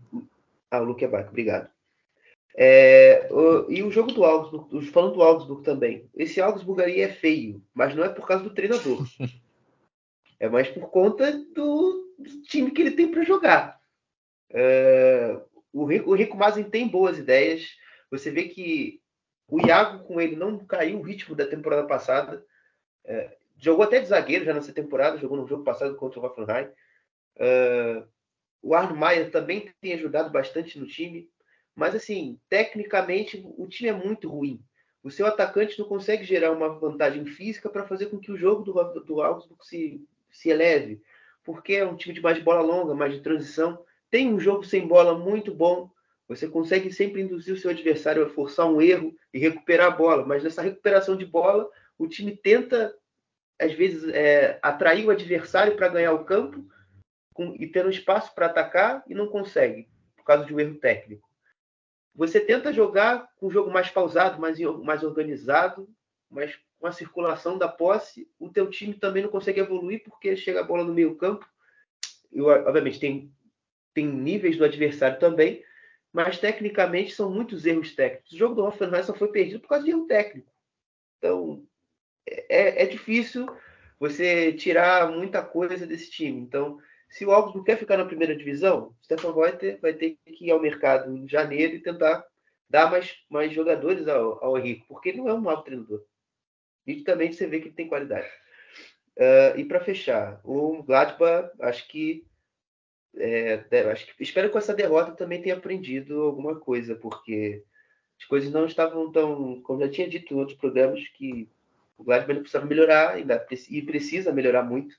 Ah, 0.69 0.81
o 0.81 0.85
Luque 0.85 1.07
Bacchio, 1.07 1.29
obrigado. 1.29 1.69
É, 2.55 3.29
o, 3.31 3.71
e 3.71 3.81
o 3.83 3.91
jogo 3.91 4.11
do 4.11 4.23
Augsburg, 4.23 4.85
falando 4.87 5.13
do 5.13 5.23
Augsburg 5.23 5.63
também. 5.63 6.09
Esse 6.15 6.41
Augsburg 6.41 6.81
aí 6.81 7.01
é 7.01 7.07
feio, 7.07 7.63
mas 7.73 7.95
não 7.95 8.03
é 8.03 8.09
por 8.09 8.27
causa 8.27 8.43
do 8.43 8.53
treinador. 8.53 9.07
é 10.39 10.49
mais 10.49 10.67
por 10.69 10.89
conta 10.89 11.31
do, 11.31 12.13
do 12.17 12.41
time 12.43 12.71
que 12.71 12.81
ele 12.81 12.91
tem 12.91 13.09
para 13.09 13.23
jogar. 13.23 13.79
É, 14.51 15.39
o, 15.73 15.85
Rico, 15.85 16.09
o 16.09 16.15
Rico 16.15 16.37
Mazen 16.37 16.63
tem 16.63 16.87
boas 16.87 17.17
ideias. 17.17 17.67
Você 18.11 18.31
vê 18.31 18.47
que 18.47 19.01
o 19.47 19.65
Iago 19.65 20.03
com 20.03 20.19
ele 20.19 20.35
não 20.35 20.57
caiu 20.65 20.99
o 20.99 21.03
ritmo 21.03 21.35
da 21.35 21.45
temporada 21.45 21.87
passada. 21.87 22.43
É, 23.05 23.37
jogou 23.57 23.83
até 23.83 23.99
de 23.99 24.07
zagueiro 24.07 24.45
já 24.45 24.53
nessa 24.53 24.73
temporada, 24.73 25.17
jogou 25.17 25.37
no 25.37 25.47
jogo 25.47 25.63
passado 25.63 25.95
contra 25.95 26.19
o 26.19 26.25
Hoffenheim. 26.25 26.69
É, 27.37 28.03
o 28.61 28.75
Arno 28.75 28.95
Maier 28.95 29.31
também 29.31 29.71
tem 29.81 29.93
ajudado 29.93 30.29
bastante 30.29 30.79
no 30.79 30.85
time. 30.85 31.29
Mas, 31.75 31.95
assim, 31.95 32.39
tecnicamente, 32.49 33.41
o 33.57 33.67
time 33.67 33.89
é 33.89 33.93
muito 33.93 34.29
ruim. 34.29 34.61
O 35.01 35.09
seu 35.09 35.25
atacante 35.25 35.79
não 35.79 35.87
consegue 35.87 36.25
gerar 36.25 36.51
uma 36.51 36.77
vantagem 36.77 37.25
física 37.25 37.69
para 37.69 37.87
fazer 37.87 38.07
com 38.07 38.19
que 38.19 38.31
o 38.31 38.37
jogo 38.37 38.63
do, 38.63 38.73
do 39.05 39.21
Augsburg 39.21 39.65
se, 39.65 40.05
se 40.29 40.49
eleve. 40.49 41.01
Porque 41.43 41.75
é 41.75 41.85
um 41.85 41.95
time 41.95 42.13
de 42.13 42.21
mais 42.21 42.37
bola 42.43 42.61
longa, 42.61 42.93
mais 42.93 43.13
de 43.13 43.21
transição. 43.21 43.83
Tem 44.09 44.33
um 44.33 44.39
jogo 44.39 44.63
sem 44.63 44.87
bola 44.87 45.17
muito 45.17 45.53
bom. 45.53 45.89
Você 46.27 46.47
consegue 46.47 46.91
sempre 46.91 47.21
induzir 47.21 47.53
o 47.53 47.57
seu 47.57 47.71
adversário 47.71 48.23
a 48.23 48.29
forçar 48.29 48.67
um 48.67 48.81
erro 48.81 49.15
e 49.33 49.39
recuperar 49.39 49.87
a 49.87 49.95
bola. 49.95 50.25
Mas 50.25 50.43
nessa 50.43 50.61
recuperação 50.61 51.15
de 51.15 51.25
bola, 51.25 51.69
o 51.97 52.07
time 52.07 52.35
tenta, 52.35 52.95
às 53.59 53.73
vezes, 53.73 54.07
é, 54.13 54.59
atrair 54.61 55.05
o 55.05 55.11
adversário 55.11 55.75
para 55.75 55.87
ganhar 55.87 56.13
o 56.13 56.23
campo 56.23 56.65
com, 57.33 57.55
e 57.55 57.67
ter 57.67 57.85
um 57.85 57.89
espaço 57.89 58.33
para 58.33 58.47
atacar 58.47 59.03
e 59.07 59.15
não 59.15 59.27
consegue, 59.27 59.89
por 60.15 60.23
causa 60.23 60.45
de 60.45 60.53
um 60.53 60.59
erro 60.59 60.75
técnico. 60.75 61.27
Você 62.13 62.39
tenta 62.39 62.73
jogar 62.73 63.29
com 63.37 63.47
um 63.47 63.51
jogo 63.51 63.71
mais 63.71 63.89
pausado, 63.89 64.39
mais, 64.39 64.59
mais 64.83 65.03
organizado, 65.03 65.89
mas 66.29 66.59
com 66.79 66.87
a 66.87 66.91
circulação 66.91 67.57
da 67.57 67.67
posse, 67.67 68.29
o 68.39 68.49
teu 68.49 68.69
time 68.69 68.93
também 68.93 69.23
não 69.23 69.29
consegue 69.29 69.59
evoluir 69.59 70.03
porque 70.03 70.35
chega 70.35 70.61
a 70.61 70.63
bola 70.63 70.83
no 70.83 70.93
meio 70.93 71.15
campo. 71.15 71.47
E, 72.31 72.41
obviamente 72.41 72.99
tem, 72.99 73.33
tem 73.93 74.05
níveis 74.05 74.57
do 74.57 74.63
adversário 74.63 75.19
também, 75.19 75.63
mas 76.11 76.39
tecnicamente 76.39 77.13
são 77.13 77.31
muitos 77.31 77.65
erros 77.65 77.95
técnicos. 77.95 78.31
O 78.31 78.37
jogo 78.37 78.55
do 78.55 78.65
Hoffenheim 78.65 79.03
só 79.03 79.13
foi 79.13 79.31
perdido 79.31 79.59
por 79.59 79.69
causa 79.69 79.85
de 79.85 79.91
erro 79.91 80.07
técnico. 80.07 80.51
Então 81.17 81.63
é, 82.27 82.83
é 82.83 82.85
difícil 82.85 83.47
você 83.99 84.53
tirar 84.53 85.11
muita 85.11 85.43
coisa 85.43 85.85
desse 85.85 86.09
time. 86.09 86.39
Então 86.39 86.79
se 87.09 87.25
o 87.25 87.31
Augsburg 87.31 87.65
quer 87.65 87.77
ficar 87.77 87.97
na 87.97 88.05
primeira 88.05 88.35
divisão, 88.35 88.95
Stefan 89.03 89.33
Reuter 89.33 89.79
vai 89.81 89.93
ter 89.93 90.17
que 90.25 90.45
ir 90.45 90.51
ao 90.51 90.61
mercado 90.61 91.15
em 91.15 91.27
janeiro 91.27 91.75
e 91.75 91.81
tentar 91.81 92.23
dar 92.69 92.91
mais, 92.91 93.15
mais 93.29 93.51
jogadores 93.51 94.07
ao, 94.07 94.43
ao 94.43 94.53
porque 94.87 95.09
ele 95.09 95.17
não 95.17 95.29
é 95.29 95.33
um 95.33 95.41
mau 95.41 95.63
treinador. 95.63 96.05
Nitidamente 96.85 97.35
você 97.35 97.47
vê 97.47 97.59
que 97.59 97.67
ele 97.69 97.75
tem 97.75 97.87
qualidade. 97.87 98.29
Uh, 99.17 99.57
e 99.57 99.65
para 99.65 99.83
fechar, 99.83 100.39
o 100.43 100.83
Gladbach, 100.83 101.51
acho 101.61 101.87
que, 101.87 102.25
é, 103.15 103.63
acho 103.91 104.05
que 104.15 104.23
espero 104.23 104.47
que 104.47 104.53
com 104.53 104.59
essa 104.59 104.73
derrota 104.73 105.11
também 105.11 105.41
tenha 105.41 105.55
aprendido 105.55 106.21
alguma 106.21 106.59
coisa, 106.59 106.95
porque 106.95 107.63
as 108.19 108.25
coisas 108.25 108.51
não 108.51 108.65
estavam 108.65 109.11
tão, 109.11 109.61
como 109.61 109.79
já 109.79 109.89
tinha 109.89 110.07
dito 110.07 110.33
em 110.33 110.37
outros 110.37 110.57
programas, 110.57 111.07
que 111.09 111.49
O 111.97 112.03
Gladbach 112.03 112.39
precisa 112.39 112.63
melhorar 112.65 113.15
ainda 113.15 113.45
e 113.69 113.81
precisa 113.81 114.31
melhorar 114.31 114.63
muito. 114.63 114.95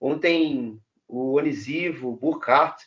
Ontem 0.00 0.80
o 1.06 1.34
Onisivo, 1.34 2.08
o 2.08 2.16
Burkhardt 2.16 2.84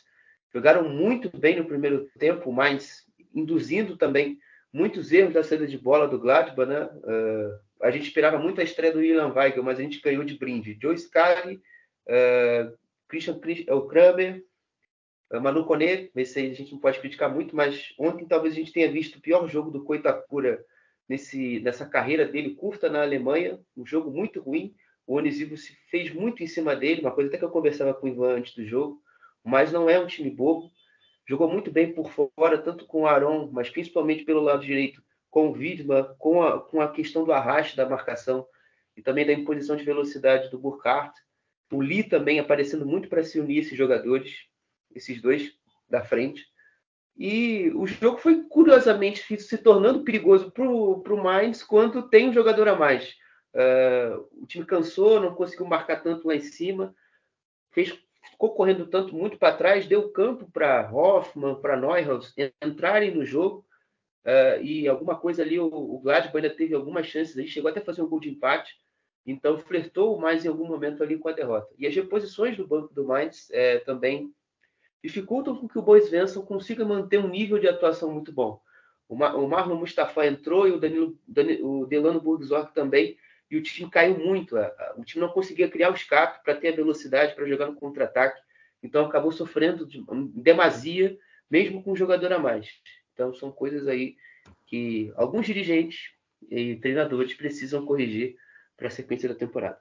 jogaram 0.52 0.88
muito 0.88 1.30
bem 1.36 1.56
no 1.56 1.64
primeiro 1.64 2.08
tempo, 2.18 2.52
mas 2.52 3.04
induzindo 3.34 3.96
também 3.96 4.38
muitos 4.72 5.12
erros 5.12 5.34
da 5.34 5.44
saída 5.44 5.66
de 5.66 5.78
bola 5.78 6.08
do 6.08 6.18
Gladbach, 6.18 6.68
né? 6.68 6.84
Uh, 6.84 7.60
a 7.82 7.90
gente 7.90 8.06
esperava 8.06 8.38
muito 8.38 8.60
a 8.60 8.64
estreia 8.64 8.92
do 8.92 9.00
William 9.00 9.32
Weigel, 9.34 9.62
mas 9.62 9.78
a 9.78 9.82
gente 9.82 10.00
ganhou 10.00 10.24
de 10.24 10.38
brinde. 10.38 10.78
Joe 10.80 10.96
Scarry, 10.96 11.60
uh, 12.06 12.76
Christian, 13.08 13.38
Christian 13.40 13.74
o 13.74 13.86
Kramer, 13.86 14.42
Manu 15.40 15.64
Kone, 15.64 16.10
esse 16.14 16.38
aí 16.38 16.50
a 16.50 16.54
gente 16.54 16.72
não 16.72 16.78
pode 16.78 17.00
criticar 17.00 17.32
muito, 17.32 17.56
mas 17.56 17.94
ontem 17.98 18.26
talvez 18.26 18.54
a 18.54 18.56
gente 18.56 18.72
tenha 18.72 18.90
visto 18.90 19.16
o 19.16 19.20
pior 19.20 19.48
jogo 19.48 19.70
do 19.70 19.82
Koitakura 19.82 20.62
nesse, 21.08 21.60
nessa 21.60 21.86
carreira 21.86 22.26
dele 22.26 22.54
curta 22.54 22.88
na 22.88 23.02
Alemanha, 23.02 23.58
um 23.76 23.86
jogo 23.86 24.10
muito 24.10 24.40
ruim. 24.40 24.74
O 25.06 25.16
Onisivo 25.16 25.56
se 25.56 25.74
fez 25.90 26.12
muito 26.12 26.42
em 26.42 26.46
cima 26.46 26.76
dele, 26.76 27.00
uma 27.00 27.10
coisa 27.10 27.28
até 27.28 27.38
que 27.38 27.44
eu 27.44 27.50
conversava 27.50 27.94
com 27.94 28.06
o 28.06 28.08
Ivan 28.10 28.36
antes 28.36 28.54
do 28.54 28.64
jogo, 28.64 29.00
mas 29.44 29.72
não 29.72 29.88
é 29.88 29.98
um 29.98 30.06
time 30.06 30.30
bobo. 30.30 30.70
Jogou 31.28 31.50
muito 31.50 31.70
bem 31.70 31.92
por 31.92 32.10
fora, 32.10 32.58
tanto 32.58 32.86
com 32.86 33.02
o 33.02 33.06
Aron, 33.06 33.48
mas 33.52 33.70
principalmente 33.70 34.24
pelo 34.24 34.40
lado 34.40 34.64
direito, 34.64 35.02
com 35.30 35.48
o 35.48 35.52
Widmer, 35.52 36.14
com 36.18 36.42
a, 36.42 36.60
com 36.60 36.80
a 36.80 36.92
questão 36.92 37.24
do 37.24 37.32
arraste 37.32 37.76
da 37.76 37.88
marcação 37.88 38.46
e 38.96 39.02
também 39.02 39.26
da 39.26 39.32
imposição 39.32 39.76
de 39.76 39.84
velocidade 39.84 40.50
do 40.50 40.58
Burkhardt. 40.58 41.18
O 41.72 41.80
Lee 41.80 42.04
também 42.04 42.38
aparecendo 42.38 42.84
muito 42.84 43.08
para 43.08 43.24
se 43.24 43.40
unir 43.40 43.58
esses 43.58 43.76
jogadores, 43.76 44.46
esses 44.94 45.20
dois 45.20 45.52
da 45.88 46.02
frente. 46.02 46.46
E 47.16 47.70
o 47.74 47.86
jogo 47.86 48.18
foi 48.18 48.42
curiosamente 48.44 49.36
se 49.38 49.58
tornando 49.58 50.04
perigoso 50.04 50.50
para 50.50 50.64
o 50.64 51.22
Mainz 51.22 51.62
quando 51.62 52.08
tem 52.08 52.30
um 52.30 52.32
jogador 52.32 52.68
a 52.68 52.74
mais. 52.74 53.14
Uh, 53.54 54.42
o 54.42 54.46
time 54.46 54.64
cansou, 54.64 55.20
não 55.20 55.34
conseguiu 55.34 55.66
marcar 55.66 56.02
tanto 56.02 56.26
lá 56.26 56.34
em 56.34 56.40
cima, 56.40 56.94
fez, 57.70 57.92
ficou 58.30 58.54
correndo 58.54 58.86
tanto 58.86 59.14
muito 59.14 59.36
para 59.36 59.54
trás, 59.54 59.86
deu 59.86 60.10
campo 60.10 60.50
para 60.50 60.90
Hoffmann, 60.90 61.60
para 61.60 61.76
Neuhaus 61.76 62.34
entrarem 62.62 63.14
no 63.14 63.24
jogo. 63.24 63.66
Uh, 64.24 64.62
e 64.62 64.88
alguma 64.88 65.18
coisa 65.18 65.42
ali, 65.42 65.58
o, 65.58 65.66
o 65.66 66.00
Gladbach 66.00 66.36
ainda 66.36 66.48
teve 66.48 66.74
algumas 66.74 67.06
chances 67.06 67.36
aí, 67.36 67.46
chegou 67.46 67.70
até 67.70 67.80
a 67.80 67.84
fazer 67.84 68.02
um 68.02 68.08
gol 68.08 68.20
de 68.20 68.30
empate, 68.30 68.72
então 69.26 69.58
flertou 69.58 70.18
mais 70.18 70.44
em 70.44 70.48
algum 70.48 70.66
momento 70.66 71.02
ali 71.02 71.18
com 71.18 71.28
a 71.28 71.32
derrota. 71.32 71.74
E 71.76 71.86
as 71.86 71.94
reposições 71.94 72.56
do 72.56 72.66
banco 72.66 72.94
do 72.94 73.04
Mainz 73.04 73.50
é, 73.50 73.80
também 73.80 74.32
dificultam 75.02 75.56
com 75.56 75.68
que 75.68 75.78
o 75.78 75.82
Bois 75.82 76.06
Svensson 76.06 76.42
consiga 76.42 76.84
manter 76.84 77.18
um 77.18 77.28
nível 77.28 77.58
de 77.58 77.68
atuação 77.68 78.12
muito 78.12 78.32
bom. 78.32 78.60
O, 79.08 79.14
o 79.14 79.48
Marlon 79.48 79.76
Mustafa 79.76 80.26
entrou 80.26 80.68
e 80.68 80.72
o, 80.72 80.78
Danilo, 80.78 81.18
o 81.60 81.86
Delano 81.86 82.20
Burgzorg 82.20 82.72
também, 82.72 83.16
e 83.50 83.56
o 83.56 83.62
time 83.62 83.90
caiu 83.90 84.18
muito. 84.18 84.56
O 84.96 85.04
time 85.04 85.22
não 85.24 85.32
conseguia 85.32 85.68
criar 85.68 85.90
o 85.90 85.94
escape 85.94 86.42
para 86.42 86.54
ter 86.54 86.68
a 86.68 86.76
velocidade 86.76 87.34
para 87.34 87.46
jogar 87.46 87.66
no 87.66 87.74
contra-ataque, 87.74 88.40
então 88.82 89.04
acabou 89.04 89.30
sofrendo 89.30 89.86
de 89.86 90.02
demasia, 90.34 91.18
mesmo 91.50 91.82
com 91.82 91.92
um 91.92 91.96
jogador 91.96 92.32
a 92.32 92.38
mais. 92.38 92.80
Então 93.12 93.34
são 93.34 93.52
coisas 93.52 93.86
aí 93.86 94.16
que 94.66 95.12
alguns 95.16 95.44
dirigentes 95.44 96.12
e 96.50 96.76
treinadores 96.76 97.34
precisam 97.34 97.84
corrigir 97.84 98.36
para 98.76 98.88
a 98.88 98.90
sequência 98.90 99.28
da 99.28 99.34
temporada. 99.34 99.78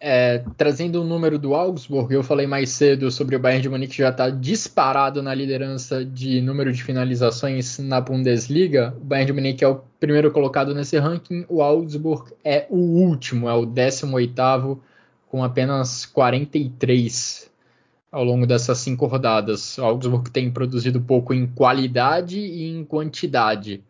É, 0.00 0.44
trazendo 0.56 1.02
o 1.02 1.04
número 1.04 1.40
do 1.40 1.56
Augsburg, 1.56 2.14
eu 2.14 2.22
falei 2.22 2.46
mais 2.46 2.70
cedo 2.70 3.10
sobre 3.10 3.34
o 3.34 3.38
Bayern 3.40 3.62
de 3.62 3.68
Munique 3.68 3.96
já 3.96 4.10
está 4.10 4.30
disparado 4.30 5.20
na 5.20 5.34
liderança 5.34 6.04
de 6.04 6.40
número 6.40 6.72
de 6.72 6.84
finalizações 6.84 7.80
na 7.80 8.00
Bundesliga. 8.00 8.94
O 8.96 9.04
Bayern 9.04 9.26
de 9.26 9.32
Munique 9.32 9.64
é 9.64 9.68
o 9.68 9.80
primeiro 9.98 10.30
colocado 10.30 10.72
nesse 10.72 10.96
ranking, 10.98 11.44
o 11.48 11.60
Augsburg 11.60 12.32
é 12.44 12.66
o 12.70 12.76
último, 12.76 13.48
é 13.48 13.54
o 13.54 13.66
18 13.66 14.80
com 15.28 15.42
apenas 15.42 16.06
43 16.06 17.50
ao 18.10 18.24
longo 18.24 18.46
dessas 18.46 18.78
cinco 18.78 19.06
rodadas. 19.06 19.78
O 19.78 19.84
Augsburg 19.84 20.30
tem 20.30 20.50
produzido 20.50 21.00
pouco 21.00 21.34
em 21.34 21.46
qualidade 21.46 22.38
e 22.38 22.68
em 22.68 22.84
quantidade. 22.84 23.82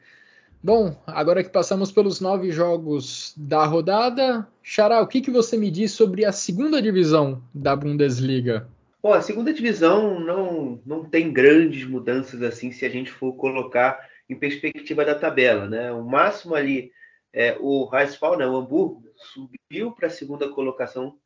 Bom, 0.62 1.00
agora 1.06 1.44
que 1.44 1.50
passamos 1.50 1.92
pelos 1.92 2.20
nove 2.20 2.50
jogos 2.50 3.32
da 3.36 3.64
rodada, 3.64 4.46
Xará, 4.60 5.00
o 5.00 5.06
que, 5.06 5.20
que 5.20 5.30
você 5.30 5.56
me 5.56 5.70
diz 5.70 5.92
sobre 5.92 6.24
a 6.24 6.32
segunda 6.32 6.82
divisão 6.82 7.40
da 7.54 7.76
Bundesliga? 7.76 8.68
Bom, 9.00 9.12
a 9.12 9.22
segunda 9.22 9.52
divisão 9.52 10.18
não, 10.18 10.82
não 10.84 11.04
tem 11.04 11.32
grandes 11.32 11.86
mudanças 11.86 12.42
assim 12.42 12.72
se 12.72 12.84
a 12.84 12.88
gente 12.88 13.08
for 13.08 13.34
colocar 13.34 14.04
em 14.28 14.34
perspectiva 14.34 15.04
da 15.04 15.14
tabela, 15.14 15.68
né? 15.68 15.92
O 15.92 16.02
máximo 16.02 16.56
ali 16.56 16.90
é 17.32 17.56
o 17.60 17.88
Heisfall, 17.94 18.36
né? 18.36 18.44
O 18.44 18.56
Hamburgo 18.56 19.04
subiu 19.14 19.92
para 19.92 20.08
a 20.08 20.10
segunda 20.10 20.48
colocação. 20.48 21.16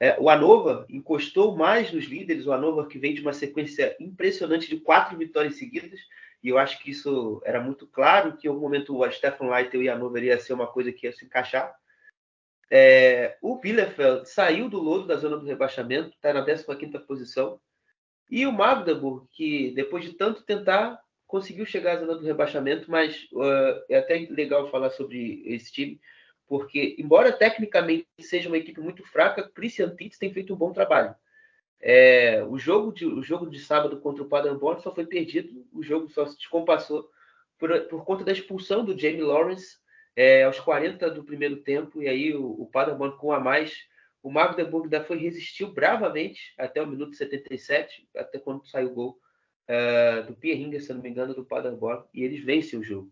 É, 0.00 0.18
o 0.18 0.28
Hannover 0.28 0.84
encostou 0.88 1.56
mais 1.56 1.92
nos 1.92 2.06
líderes. 2.06 2.48
O 2.48 2.52
Hannover 2.52 2.88
que 2.88 2.98
vem 2.98 3.14
de 3.14 3.20
uma 3.20 3.32
sequência 3.32 3.96
impressionante 4.00 4.68
de 4.68 4.80
quatro 4.80 5.16
vitórias 5.16 5.54
seguidas 5.54 6.00
e 6.42 6.48
eu 6.48 6.58
acho 6.58 6.82
que 6.82 6.90
isso 6.90 7.40
era 7.44 7.60
muito 7.60 7.86
claro 7.86 8.36
que 8.36 8.46
em 8.46 8.50
algum 8.50 8.62
momento 8.62 8.96
o 8.96 9.10
Stefan 9.10 9.48
Leitl 9.48 9.82
e 9.82 9.88
a 9.88 9.94
Hannover 9.94 10.24
ia 10.24 10.38
ser 10.38 10.52
uma 10.52 10.66
coisa 10.66 10.92
que 10.92 11.06
ia 11.06 11.12
se 11.12 11.24
encaixar. 11.24 11.72
É, 12.68 13.36
o 13.40 13.58
Bielefeld 13.58 14.28
saiu 14.28 14.68
do 14.68 14.80
lodo 14.80 15.06
da 15.06 15.16
zona 15.16 15.36
do 15.36 15.46
rebaixamento, 15.46 16.10
está 16.10 16.32
na 16.32 16.44
15ª 16.44 16.98
posição. 17.06 17.60
E 18.30 18.46
o 18.46 18.52
Magdeburg, 18.52 19.26
que 19.30 19.72
depois 19.72 20.04
de 20.04 20.14
tanto 20.14 20.42
tentar, 20.42 20.98
conseguiu 21.26 21.64
chegar 21.64 21.96
à 21.96 22.00
zona 22.00 22.14
do 22.16 22.24
rebaixamento, 22.24 22.90
mas 22.90 23.28
uh, 23.32 23.84
é 23.88 23.98
até 23.98 24.26
legal 24.30 24.70
falar 24.70 24.90
sobre 24.90 25.42
esse 25.46 25.70
time, 25.70 26.00
porque 26.46 26.96
embora 26.98 27.32
tecnicamente 27.32 28.06
seja 28.20 28.48
uma 28.48 28.58
equipe 28.58 28.80
muito 28.80 29.04
fraca, 29.04 29.48
Christian 29.54 29.94
Titz 29.94 30.18
tem 30.18 30.32
feito 30.32 30.52
um 30.52 30.56
bom 30.56 30.72
trabalho. 30.72 31.14
É, 31.84 32.44
o, 32.44 32.56
jogo 32.56 32.92
de, 32.92 33.04
o 33.04 33.22
jogo 33.22 33.50
de 33.50 33.58
sábado 33.58 34.00
contra 34.00 34.22
o 34.22 34.28
Paderborn 34.28 34.80
só 34.80 34.94
foi 34.94 35.04
perdido, 35.04 35.66
o 35.72 35.82
jogo 35.82 36.08
só 36.08 36.24
se 36.24 36.36
descompassou 36.36 37.10
por, 37.58 37.88
por 37.88 38.04
conta 38.04 38.22
da 38.22 38.30
expulsão 38.30 38.84
do 38.84 38.96
Jamie 38.96 39.20
Lawrence 39.20 39.78
é, 40.14 40.44
aos 40.44 40.60
40 40.60 41.10
do 41.10 41.24
primeiro 41.24 41.56
tempo, 41.56 42.00
e 42.00 42.08
aí 42.08 42.34
o, 42.34 42.44
o 42.44 42.66
Paderborn 42.66 43.16
com 43.16 43.32
a 43.32 43.40
mais, 43.40 43.74
o 44.22 44.30
Magdeburg 44.30 44.84
ainda 44.84 45.04
foi 45.04 45.18
resistiu 45.18 45.72
bravamente 45.72 46.54
até 46.56 46.80
o 46.80 46.86
minuto 46.86 47.16
77, 47.16 48.08
até 48.16 48.38
quando 48.38 48.64
saiu 48.68 48.90
o 48.90 48.94
gol 48.94 49.18
é, 49.66 50.22
do 50.22 50.34
Pierre 50.34 50.80
se 50.80 50.92
não 50.92 51.02
me 51.02 51.08
engano, 51.08 51.34
do 51.34 51.44
Paderborn, 51.44 52.04
e 52.14 52.22
eles 52.22 52.44
vencem 52.44 52.78
o 52.78 52.84
jogo. 52.84 53.10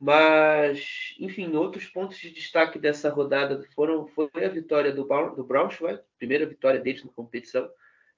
Mas, 0.00 1.14
enfim, 1.18 1.54
outros 1.54 1.86
pontos 1.86 2.18
de 2.18 2.30
destaque 2.30 2.78
dessa 2.78 3.08
rodada 3.08 3.62
foram 3.74 4.06
foi 4.08 4.28
a 4.44 4.48
vitória 4.48 4.92
do, 4.92 5.04
do 5.04 5.44
Braunschweig, 5.44 6.00
primeira 6.18 6.44
vitória 6.46 6.80
deles 6.80 7.04
na 7.04 7.12
competição. 7.12 7.70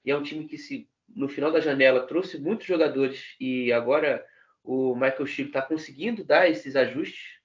E 0.03 0.11
é 0.11 0.17
um 0.17 0.23
time 0.23 0.47
que, 0.47 0.57
se 0.57 0.89
no 1.07 1.29
final 1.29 1.51
da 1.51 1.59
janela, 1.59 2.05
trouxe 2.05 2.37
muitos 2.39 2.65
jogadores 2.65 3.35
e 3.39 3.71
agora 3.71 4.25
o 4.63 4.93
Michael 4.95 5.25
Schill 5.25 5.47
está 5.47 5.61
conseguindo 5.61 6.23
dar 6.23 6.49
esses 6.49 6.75
ajustes 6.75 7.37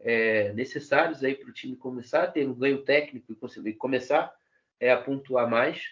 é, 0.00 0.52
necessários 0.52 1.22
aí 1.22 1.34
para 1.34 1.48
o 1.48 1.52
time 1.52 1.76
começar 1.76 2.22
a 2.22 2.26
ter 2.26 2.48
um 2.48 2.54
ganho 2.54 2.82
técnico 2.82 3.32
e 3.32 3.36
conseguir 3.36 3.74
começar 3.74 4.34
é, 4.80 4.90
a 4.90 4.96
pontuar 4.96 5.48
mais. 5.48 5.82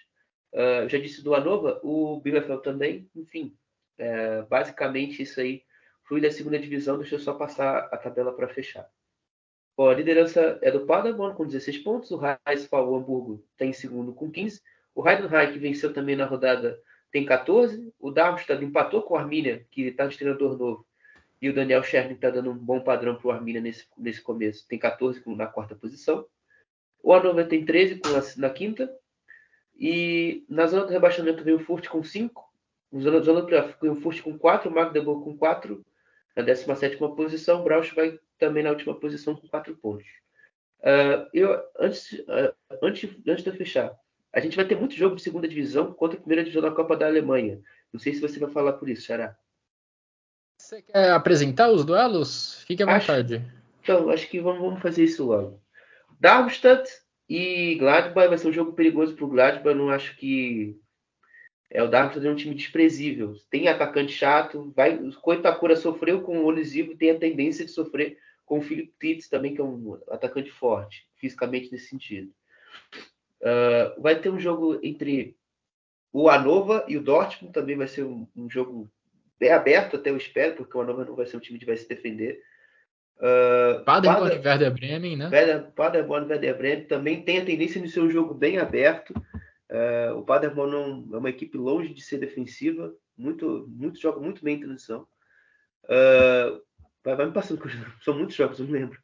Uh, 0.52 0.86
já 0.88 0.98
disse 0.98 1.22
do 1.22 1.34
Anova, 1.34 1.80
o 1.82 2.20
Bielefeld 2.20 2.62
também, 2.62 3.08
enfim, 3.16 3.56
é, 3.96 4.42
basicamente 4.42 5.22
isso 5.22 5.40
aí 5.40 5.62
Fui 6.04 6.20
da 6.20 6.30
segunda 6.30 6.58
divisão, 6.58 6.98
deixa 6.98 7.14
eu 7.14 7.20
só 7.20 7.34
passar 7.34 7.88
a 7.92 7.96
tabela 7.96 8.32
para 8.32 8.48
fechar. 8.48 8.88
Bom, 9.76 9.88
a 9.88 9.94
liderança 9.94 10.58
é 10.60 10.70
do 10.70 10.84
Paderborn 10.84 11.34
com 11.34 11.46
16 11.46 11.78
pontos, 11.78 12.10
o 12.10 12.20
Heisfall, 12.46 12.90
o 12.90 12.96
Hamburgo, 12.96 13.44
tem 13.56 13.70
em 13.70 13.72
segundo 13.72 14.12
com 14.12 14.30
15, 14.30 14.60
o 14.94 15.08
Heidenheim, 15.08 15.52
que 15.52 15.58
venceu 15.58 15.92
também 15.92 16.14
na 16.14 16.26
rodada, 16.26 16.78
tem 17.10 17.24
14, 17.24 17.92
o 17.98 18.10
Darmstadt 18.10 18.62
empatou 18.62 19.02
com 19.02 19.14
o 19.14 19.16
Arminia, 19.16 19.66
que 19.70 19.82
está 19.82 20.06
de 20.06 20.18
treinador 20.18 20.58
novo, 20.58 20.86
e 21.40 21.48
o 21.48 21.54
Daniel 21.54 21.82
Scherning 21.82 22.14
está 22.14 22.30
dando 22.30 22.50
um 22.50 22.56
bom 22.56 22.80
padrão 22.80 23.16
para 23.16 23.28
o 23.28 23.30
Arminia 23.30 23.60
nesse, 23.60 23.86
nesse 23.96 24.20
começo, 24.20 24.66
tem 24.68 24.78
14 24.78 25.22
na 25.28 25.46
quarta 25.46 25.74
posição. 25.74 26.26
O 27.02 27.12
Hannover 27.12 27.48
tem 27.48 27.64
13 27.64 27.96
com 27.96 28.08
a, 28.10 28.22
na 28.36 28.50
quinta, 28.50 28.94
e 29.76 30.44
na 30.48 30.66
zona 30.66 30.84
do 30.84 30.92
rebaixamento 30.92 31.42
vem 31.42 31.54
o 31.54 31.58
Furt 31.58 31.88
com 31.88 32.04
5, 32.04 32.44
na 32.92 33.00
zona, 33.00 33.20
zona 33.20 33.42
vem 33.80 33.90
o 33.90 33.96
Furt 33.96 34.20
com 34.20 34.38
4, 34.38 34.70
o 34.70 34.74
Magdeburg 34.74 35.24
com 35.24 35.36
4, 35.36 35.84
na 36.36 36.42
17 36.42 36.96
posição, 36.96 37.62
Braunschweig 37.62 38.18
também 38.38 38.62
na 38.62 38.70
última 38.70 38.94
posição 38.98 39.36
com 39.36 39.46
4 39.48 39.76
pontos. 39.76 40.06
Uh, 40.80 41.28
eu, 41.32 41.62
antes, 41.78 42.12
uh, 42.12 42.54
antes, 42.82 43.10
antes 43.26 43.44
de 43.44 43.50
eu 43.50 43.54
fechar, 43.54 43.96
a 44.32 44.40
gente 44.40 44.56
vai 44.56 44.64
ter 44.64 44.76
muito 44.76 44.94
jogo 44.94 45.14
de 45.14 45.22
segunda 45.22 45.46
divisão 45.46 45.92
contra 45.92 46.18
a 46.18 46.20
primeira 46.20 46.42
divisão 46.42 46.62
da 46.62 46.74
Copa 46.74 46.96
da 46.96 47.06
Alemanha. 47.06 47.60
Não 47.92 48.00
sei 48.00 48.14
se 48.14 48.20
você 48.20 48.38
vai 48.38 48.50
falar 48.50 48.72
por 48.74 48.88
isso, 48.88 49.06
Xará. 49.06 49.36
Você 50.58 50.82
quer 50.82 51.10
apresentar 51.10 51.70
os 51.70 51.84
duelos? 51.84 52.62
Fique 52.66 52.82
à 52.82 52.86
vontade. 52.86 53.36
Acho, 53.36 53.44
então, 53.82 54.10
acho 54.10 54.28
que 54.28 54.40
vamos, 54.40 54.60
vamos, 54.60 54.80
fazer 54.80 55.04
isso 55.04 55.24
logo. 55.26 55.60
Darmstadt 56.18 56.88
e 57.28 57.74
Gladbach 57.76 58.28
vai 58.28 58.38
ser 58.38 58.48
um 58.48 58.52
jogo 58.52 58.72
perigoso 58.72 59.14
para 59.14 59.24
o 59.24 59.28
Gladbach. 59.28 59.76
Não 59.76 59.90
acho 59.90 60.16
que 60.16 60.80
é, 61.72 61.82
o 61.82 61.88
Darmstadt 61.88 62.26
é 62.26 62.30
um 62.30 62.36
time 62.36 62.54
desprezível. 62.54 63.34
Tem 63.50 63.66
atacante 63.66 64.12
chato. 64.12 64.70
Vai, 64.76 64.94
o 64.94 65.10
Coitacura 65.20 65.74
sofreu 65.74 66.20
com 66.20 66.38
o 66.38 66.44
Olisivo, 66.44 66.94
tem 66.94 67.10
a 67.10 67.18
tendência 67.18 67.64
de 67.64 67.70
sofrer 67.70 68.18
com 68.44 68.58
o 68.58 68.62
Felipe 68.62 68.92
Titz 69.00 69.28
também, 69.28 69.54
que 69.54 69.60
é 69.60 69.64
um 69.64 69.98
atacante 70.10 70.50
forte, 70.50 71.06
fisicamente 71.16 71.72
nesse 71.72 71.88
sentido. 71.88 72.30
Uh, 73.40 74.00
vai 74.02 74.20
ter 74.20 74.28
um 74.28 74.38
jogo 74.38 74.78
entre 74.82 75.34
o 76.12 76.28
Anova 76.28 76.84
e 76.86 76.98
o 76.98 77.02
Dortmund, 77.02 77.54
também 77.54 77.74
vai 77.74 77.88
ser 77.88 78.04
um, 78.04 78.28
um 78.36 78.50
jogo 78.50 78.90
bem 79.40 79.50
aberto, 79.50 79.96
até 79.96 80.10
eu 80.10 80.16
espero, 80.18 80.56
porque 80.56 80.76
o 80.76 80.80
Anova 80.82 81.06
não 81.06 81.16
vai 81.16 81.24
ser 81.24 81.38
um 81.38 81.40
time 81.40 81.58
que 81.58 81.64
vai 81.64 81.76
se 81.78 81.88
defender. 81.88 82.42
Uh, 83.16 83.82
Paderborn 83.84 84.34
e 84.34 84.46
Werder 84.46 84.74
Bremen, 84.74 85.16
né? 85.16 85.30
Paderborn 85.74 86.26
e 86.26 86.30
Werder 86.32 86.58
Bremen 86.58 86.84
também 86.84 87.22
tem 87.22 87.38
a 87.38 87.44
tendência 87.46 87.80
de 87.80 87.88
ser 87.88 88.00
um 88.00 88.10
jogo 88.10 88.34
bem 88.34 88.58
aberto. 88.58 89.14
Uh, 89.72 90.18
o 90.18 90.22
Paderborn 90.22 90.70
não, 90.70 91.16
é 91.16 91.18
uma 91.18 91.30
equipe 91.30 91.56
longe 91.56 91.94
de 91.94 92.02
ser 92.02 92.18
defensiva, 92.18 92.92
muito, 93.16 93.66
muito 93.70 93.98
joga 93.98 94.20
muito 94.20 94.44
bem 94.44 94.56
em 94.56 94.60
transição. 94.60 95.06
Uh, 95.84 96.60
vai, 97.02 97.16
vai 97.16 97.26
me 97.26 97.32
passando, 97.32 97.62
são 98.04 98.14
muitos 98.14 98.36
jogos, 98.36 98.58
eu 98.58 98.66
não 98.66 98.72
lembro. 98.72 98.98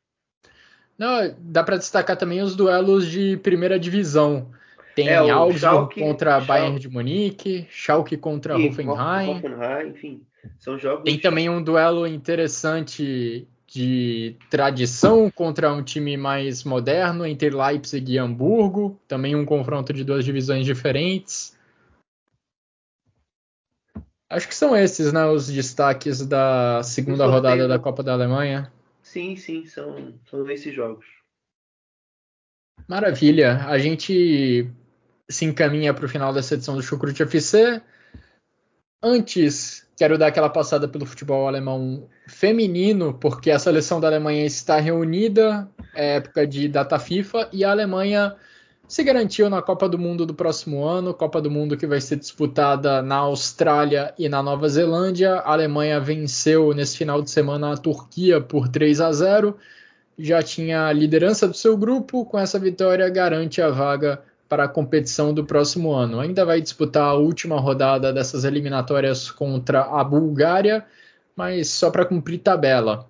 Não, 0.98 1.34
dá 1.38 1.64
para 1.64 1.78
destacar 1.78 2.18
também 2.18 2.42
os 2.42 2.54
duelos 2.54 3.06
de 3.06 3.38
primeira 3.38 3.78
divisão. 3.78 4.52
Tem 4.94 5.08
é, 5.08 5.16
Augsburg 5.16 5.94
contra 5.94 6.32
Schalke, 6.32 6.46
Bayern 6.46 6.78
de 6.78 6.88
Munique, 6.88 7.66
Schalke 7.70 8.16
contra 8.16 8.58
e, 8.58 8.68
Hoffenheim. 8.68 9.36
Hoffenheim. 9.36 9.88
Enfim, 9.90 10.26
são 10.58 10.76
jogos. 10.76 11.04
Tem 11.04 11.18
também 11.18 11.48
um 11.48 11.62
duelo 11.62 12.06
interessante 12.06 13.48
de 13.68 14.34
tradição 14.48 15.30
contra 15.30 15.70
um 15.72 15.82
time 15.82 16.16
mais 16.16 16.64
moderno 16.64 17.26
entre 17.26 17.50
Leipzig 17.50 18.12
e 18.12 18.18
Hamburgo. 18.18 18.98
Também 19.06 19.36
um 19.36 19.44
confronto 19.44 19.92
de 19.92 20.02
duas 20.02 20.24
divisões 20.24 20.64
diferentes. 20.64 21.56
Acho 24.30 24.48
que 24.48 24.54
são 24.54 24.76
esses, 24.76 25.12
né, 25.12 25.26
os 25.26 25.48
destaques 25.48 26.26
da 26.26 26.82
segunda 26.82 27.26
rodada 27.26 27.68
da 27.68 27.78
Copa 27.78 28.02
da 28.02 28.12
Alemanha. 28.12 28.72
Sim, 29.02 29.36
sim, 29.36 29.64
são, 29.66 30.14
são 30.28 30.50
esses 30.50 30.74
jogos. 30.74 31.06
Maravilha. 32.86 33.66
A 33.66 33.78
gente 33.78 34.70
se 35.28 35.44
encaminha 35.44 35.92
para 35.92 36.06
o 36.06 36.08
final 36.08 36.32
dessa 36.32 36.54
edição 36.54 36.74
do 36.74 36.82
Chucrute 36.82 37.22
FC. 37.22 37.82
Antes, 39.02 39.87
quero 39.98 40.16
dar 40.16 40.28
aquela 40.28 40.48
passada 40.48 40.86
pelo 40.86 41.04
futebol 41.04 41.48
alemão 41.48 42.04
feminino, 42.28 43.12
porque 43.14 43.50
a 43.50 43.58
seleção 43.58 43.98
da 43.98 44.06
Alemanha 44.06 44.46
está 44.46 44.78
reunida, 44.78 45.68
é 45.92 46.16
época 46.16 46.46
de 46.46 46.68
data 46.68 47.00
FIFA, 47.00 47.48
e 47.52 47.64
a 47.64 47.72
Alemanha 47.72 48.36
se 48.86 49.02
garantiu 49.02 49.50
na 49.50 49.60
Copa 49.60 49.88
do 49.88 49.98
Mundo 49.98 50.24
do 50.24 50.32
próximo 50.32 50.84
ano, 50.84 51.12
Copa 51.12 51.42
do 51.42 51.50
Mundo 51.50 51.76
que 51.76 51.86
vai 51.86 52.00
ser 52.00 52.14
disputada 52.14 53.02
na 53.02 53.16
Austrália 53.16 54.14
e 54.16 54.28
na 54.28 54.40
Nova 54.40 54.68
Zelândia. 54.68 55.34
A 55.34 55.52
Alemanha 55.52 55.98
venceu 55.98 56.72
nesse 56.72 56.96
final 56.96 57.20
de 57.20 57.30
semana 57.30 57.72
a 57.72 57.76
Turquia 57.76 58.40
por 58.40 58.68
3 58.68 59.00
a 59.00 59.12
0. 59.12 59.58
Já 60.16 60.42
tinha 60.42 60.86
a 60.86 60.92
liderança 60.92 61.46
do 61.46 61.56
seu 61.56 61.76
grupo, 61.76 62.24
com 62.24 62.38
essa 62.38 62.58
vitória 62.58 63.08
garante 63.10 63.60
a 63.60 63.68
vaga 63.68 64.22
para 64.48 64.64
a 64.64 64.68
competição 64.68 65.34
do 65.34 65.44
próximo 65.44 65.92
ano. 65.92 66.20
Ainda 66.20 66.44
vai 66.44 66.60
disputar 66.60 67.04
a 67.04 67.14
última 67.14 67.60
rodada 67.60 68.12
dessas 68.12 68.44
eliminatórias 68.44 69.30
contra 69.30 69.82
a 69.82 70.02
Bulgária, 70.02 70.86
mas 71.36 71.68
só 71.68 71.90
para 71.90 72.06
cumprir 72.06 72.38
tabela. 72.38 73.08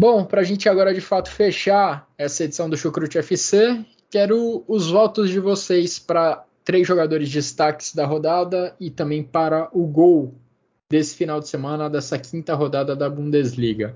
Bom, 0.00 0.24
para 0.24 0.40
a 0.40 0.44
gente 0.44 0.68
agora 0.68 0.94
de 0.94 1.00
fato 1.00 1.30
fechar 1.30 2.08
essa 2.16 2.44
edição 2.44 2.68
do 2.70 2.76
Chucrute 2.76 3.18
FC, 3.18 3.84
Quero 4.10 4.64
os 4.66 4.90
votos 4.90 5.28
de 5.28 5.38
vocês 5.38 5.98
para 5.98 6.42
três 6.64 6.86
jogadores 6.86 7.30
destaques 7.30 7.94
da 7.94 8.06
rodada 8.06 8.74
e 8.80 8.90
também 8.90 9.22
para 9.22 9.68
o 9.70 9.86
gol 9.86 10.34
desse 10.88 11.14
final 11.14 11.40
de 11.40 11.48
semana, 11.48 11.90
dessa 11.90 12.18
quinta 12.18 12.54
rodada 12.54 12.96
da 12.96 13.10
Bundesliga. 13.10 13.94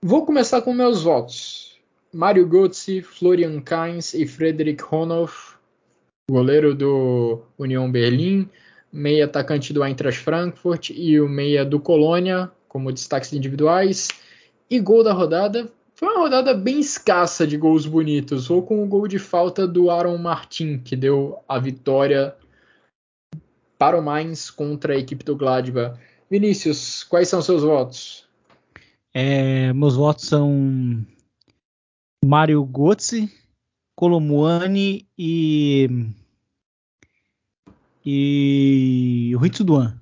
Vou 0.00 0.24
começar 0.24 0.62
com 0.62 0.72
meus 0.72 1.02
votos. 1.02 1.69
Mário 2.12 2.46
Götze, 2.46 3.02
Florian 3.02 3.60
Kainz 3.60 4.14
e 4.14 4.26
Friedrich 4.26 4.82
Honoff, 4.90 5.54
goleiro 6.28 6.74
do 6.74 7.42
União 7.56 7.90
Berlim, 7.90 8.48
meia 8.92 9.26
atacante 9.26 9.72
do 9.72 9.84
Eintracht 9.84 10.20
Frankfurt 10.20 10.90
e 10.90 11.20
o 11.20 11.28
meia 11.28 11.64
do 11.64 11.78
Colônia, 11.78 12.50
como 12.68 12.92
destaques 12.92 13.32
individuais. 13.32 14.08
E 14.68 14.80
gol 14.80 15.04
da 15.04 15.12
rodada, 15.12 15.70
foi 15.94 16.08
uma 16.08 16.20
rodada 16.20 16.54
bem 16.54 16.80
escassa 16.80 17.46
de 17.46 17.56
gols 17.56 17.86
bonitos, 17.86 18.50
ou 18.50 18.62
com 18.62 18.82
o 18.82 18.86
gol 18.86 19.06
de 19.06 19.18
falta 19.18 19.66
do 19.66 19.90
Aaron 19.90 20.18
Martin, 20.18 20.78
que 20.78 20.96
deu 20.96 21.38
a 21.48 21.58
vitória 21.58 22.34
para 23.78 23.98
o 23.98 24.02
Mainz 24.02 24.50
contra 24.50 24.94
a 24.94 24.96
equipe 24.96 25.24
do 25.24 25.36
Gladbach. 25.36 25.98
Vinícius, 26.30 27.04
quais 27.04 27.28
são 27.28 27.42
seus 27.42 27.62
votos? 27.62 28.28
É, 29.12 29.72
meus 29.72 29.96
votos 29.96 30.26
são 30.26 31.04
Mário 32.24 32.64
Götze, 32.64 33.30
Colomuani 33.96 35.06
e 35.18 35.88
e 38.04 39.34
o 39.38 39.44
Hitsuduan. 39.44 39.98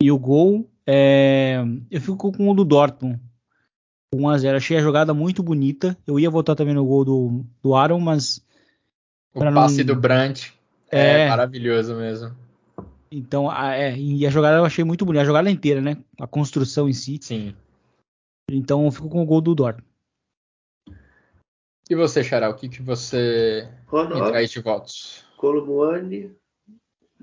E 0.00 0.10
o 0.10 0.18
gol, 0.18 0.70
é, 0.86 1.58
eu 1.90 2.00
fico 2.00 2.32
com 2.32 2.48
o 2.48 2.54
do 2.54 2.64
Dortmund. 2.64 3.20
1x0. 4.14 4.56
Achei 4.56 4.76
a 4.78 4.82
jogada 4.82 5.12
muito 5.12 5.42
bonita. 5.42 5.96
Eu 6.06 6.18
ia 6.18 6.30
votar 6.30 6.56
também 6.56 6.74
no 6.74 6.84
gol 6.84 7.04
do, 7.04 7.44
do 7.62 7.74
Aaron, 7.74 8.00
mas. 8.00 8.42
O 9.34 9.40
passe 9.40 9.84
não... 9.84 9.94
do 9.94 10.00
Brandt 10.00 10.54
é, 10.90 11.22
é, 11.22 11.28
maravilhoso 11.28 11.94
mesmo. 11.94 12.34
Então, 13.10 13.50
a, 13.50 13.74
é, 13.74 13.96
e 13.96 14.26
a 14.26 14.30
jogada 14.30 14.58
eu 14.58 14.64
achei 14.64 14.84
muito 14.84 15.04
bonita. 15.04 15.22
A 15.22 15.26
jogada 15.26 15.50
inteira, 15.50 15.80
né? 15.80 15.98
A 16.18 16.26
construção 16.26 16.88
em 16.88 16.92
si. 16.92 17.18
Sim. 17.20 17.54
Então 18.50 18.84
eu 18.84 18.90
fico 18.90 19.08
com 19.08 19.22
o 19.22 19.26
gol 19.26 19.40
do 19.40 19.54
Dor. 19.54 19.82
E 21.88 21.94
você, 21.94 22.22
Xará, 22.22 22.50
o 22.50 22.54
que, 22.54 22.68
que 22.68 22.82
você 22.82 23.66
me 23.90 24.28
traz 24.28 24.50
de 24.50 24.60
votos? 24.60 25.24
Colomuani, 25.38 26.30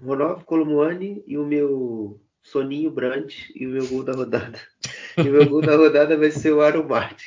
Ronov, 0.04 0.44
Colomuani 0.44 1.24
e 1.28 1.38
o 1.38 1.46
meu 1.46 2.20
Soninho 2.42 2.90
Brandt 2.90 3.52
e 3.56 3.68
o 3.68 3.70
meu 3.70 3.88
gol 3.88 4.04
da 4.04 4.14
rodada. 4.14 4.60
E 5.18 5.22
o 5.22 5.32
meu 5.32 5.48
gol 5.48 5.62
da 5.62 5.78
rodada 5.78 6.18
vai 6.18 6.30
ser 6.30 6.52
o 6.52 6.62
Aaron 6.62 6.84
Martin. 6.84 7.24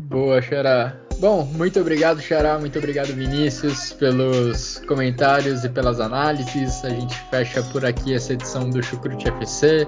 Boa, 0.00 0.42
Xará. 0.42 1.00
Bom, 1.20 1.44
muito 1.44 1.78
obrigado, 1.78 2.20
Xará. 2.20 2.58
Muito 2.58 2.76
obrigado, 2.76 3.14
Vinícius, 3.14 3.92
pelos 3.92 4.80
comentários 4.88 5.62
e 5.62 5.68
pelas 5.68 6.00
análises. 6.00 6.84
A 6.84 6.88
gente 6.88 7.14
fecha 7.30 7.62
por 7.70 7.84
aqui 7.84 8.14
essa 8.14 8.32
edição 8.32 8.68
do 8.68 8.82
Chucrute 8.82 9.28
FC, 9.28 9.86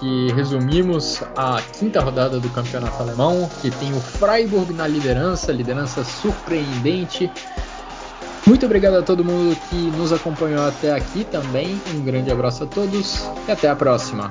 que 0.00 0.32
resumimos 0.32 1.22
a 1.36 1.60
quinta 1.78 2.00
rodada 2.00 2.40
do 2.40 2.48
campeonato 2.48 3.02
alemão, 3.02 3.48
que 3.60 3.70
tem 3.70 3.92
o 3.92 4.00
Freiburg 4.00 4.72
na 4.72 4.86
liderança, 4.86 5.52
liderança 5.52 6.02
surpreendente. 6.02 7.30
Muito 8.46 8.64
obrigado 8.64 8.94
a 8.94 9.02
todo 9.02 9.22
mundo 9.22 9.54
que 9.68 9.76
nos 9.76 10.12
acompanhou 10.12 10.66
até 10.66 10.92
aqui 10.92 11.24
também. 11.24 11.80
Um 11.94 12.02
grande 12.02 12.32
abraço 12.32 12.64
a 12.64 12.66
todos 12.66 13.22
e 13.46 13.52
até 13.52 13.68
a 13.68 13.76
próxima. 13.76 14.30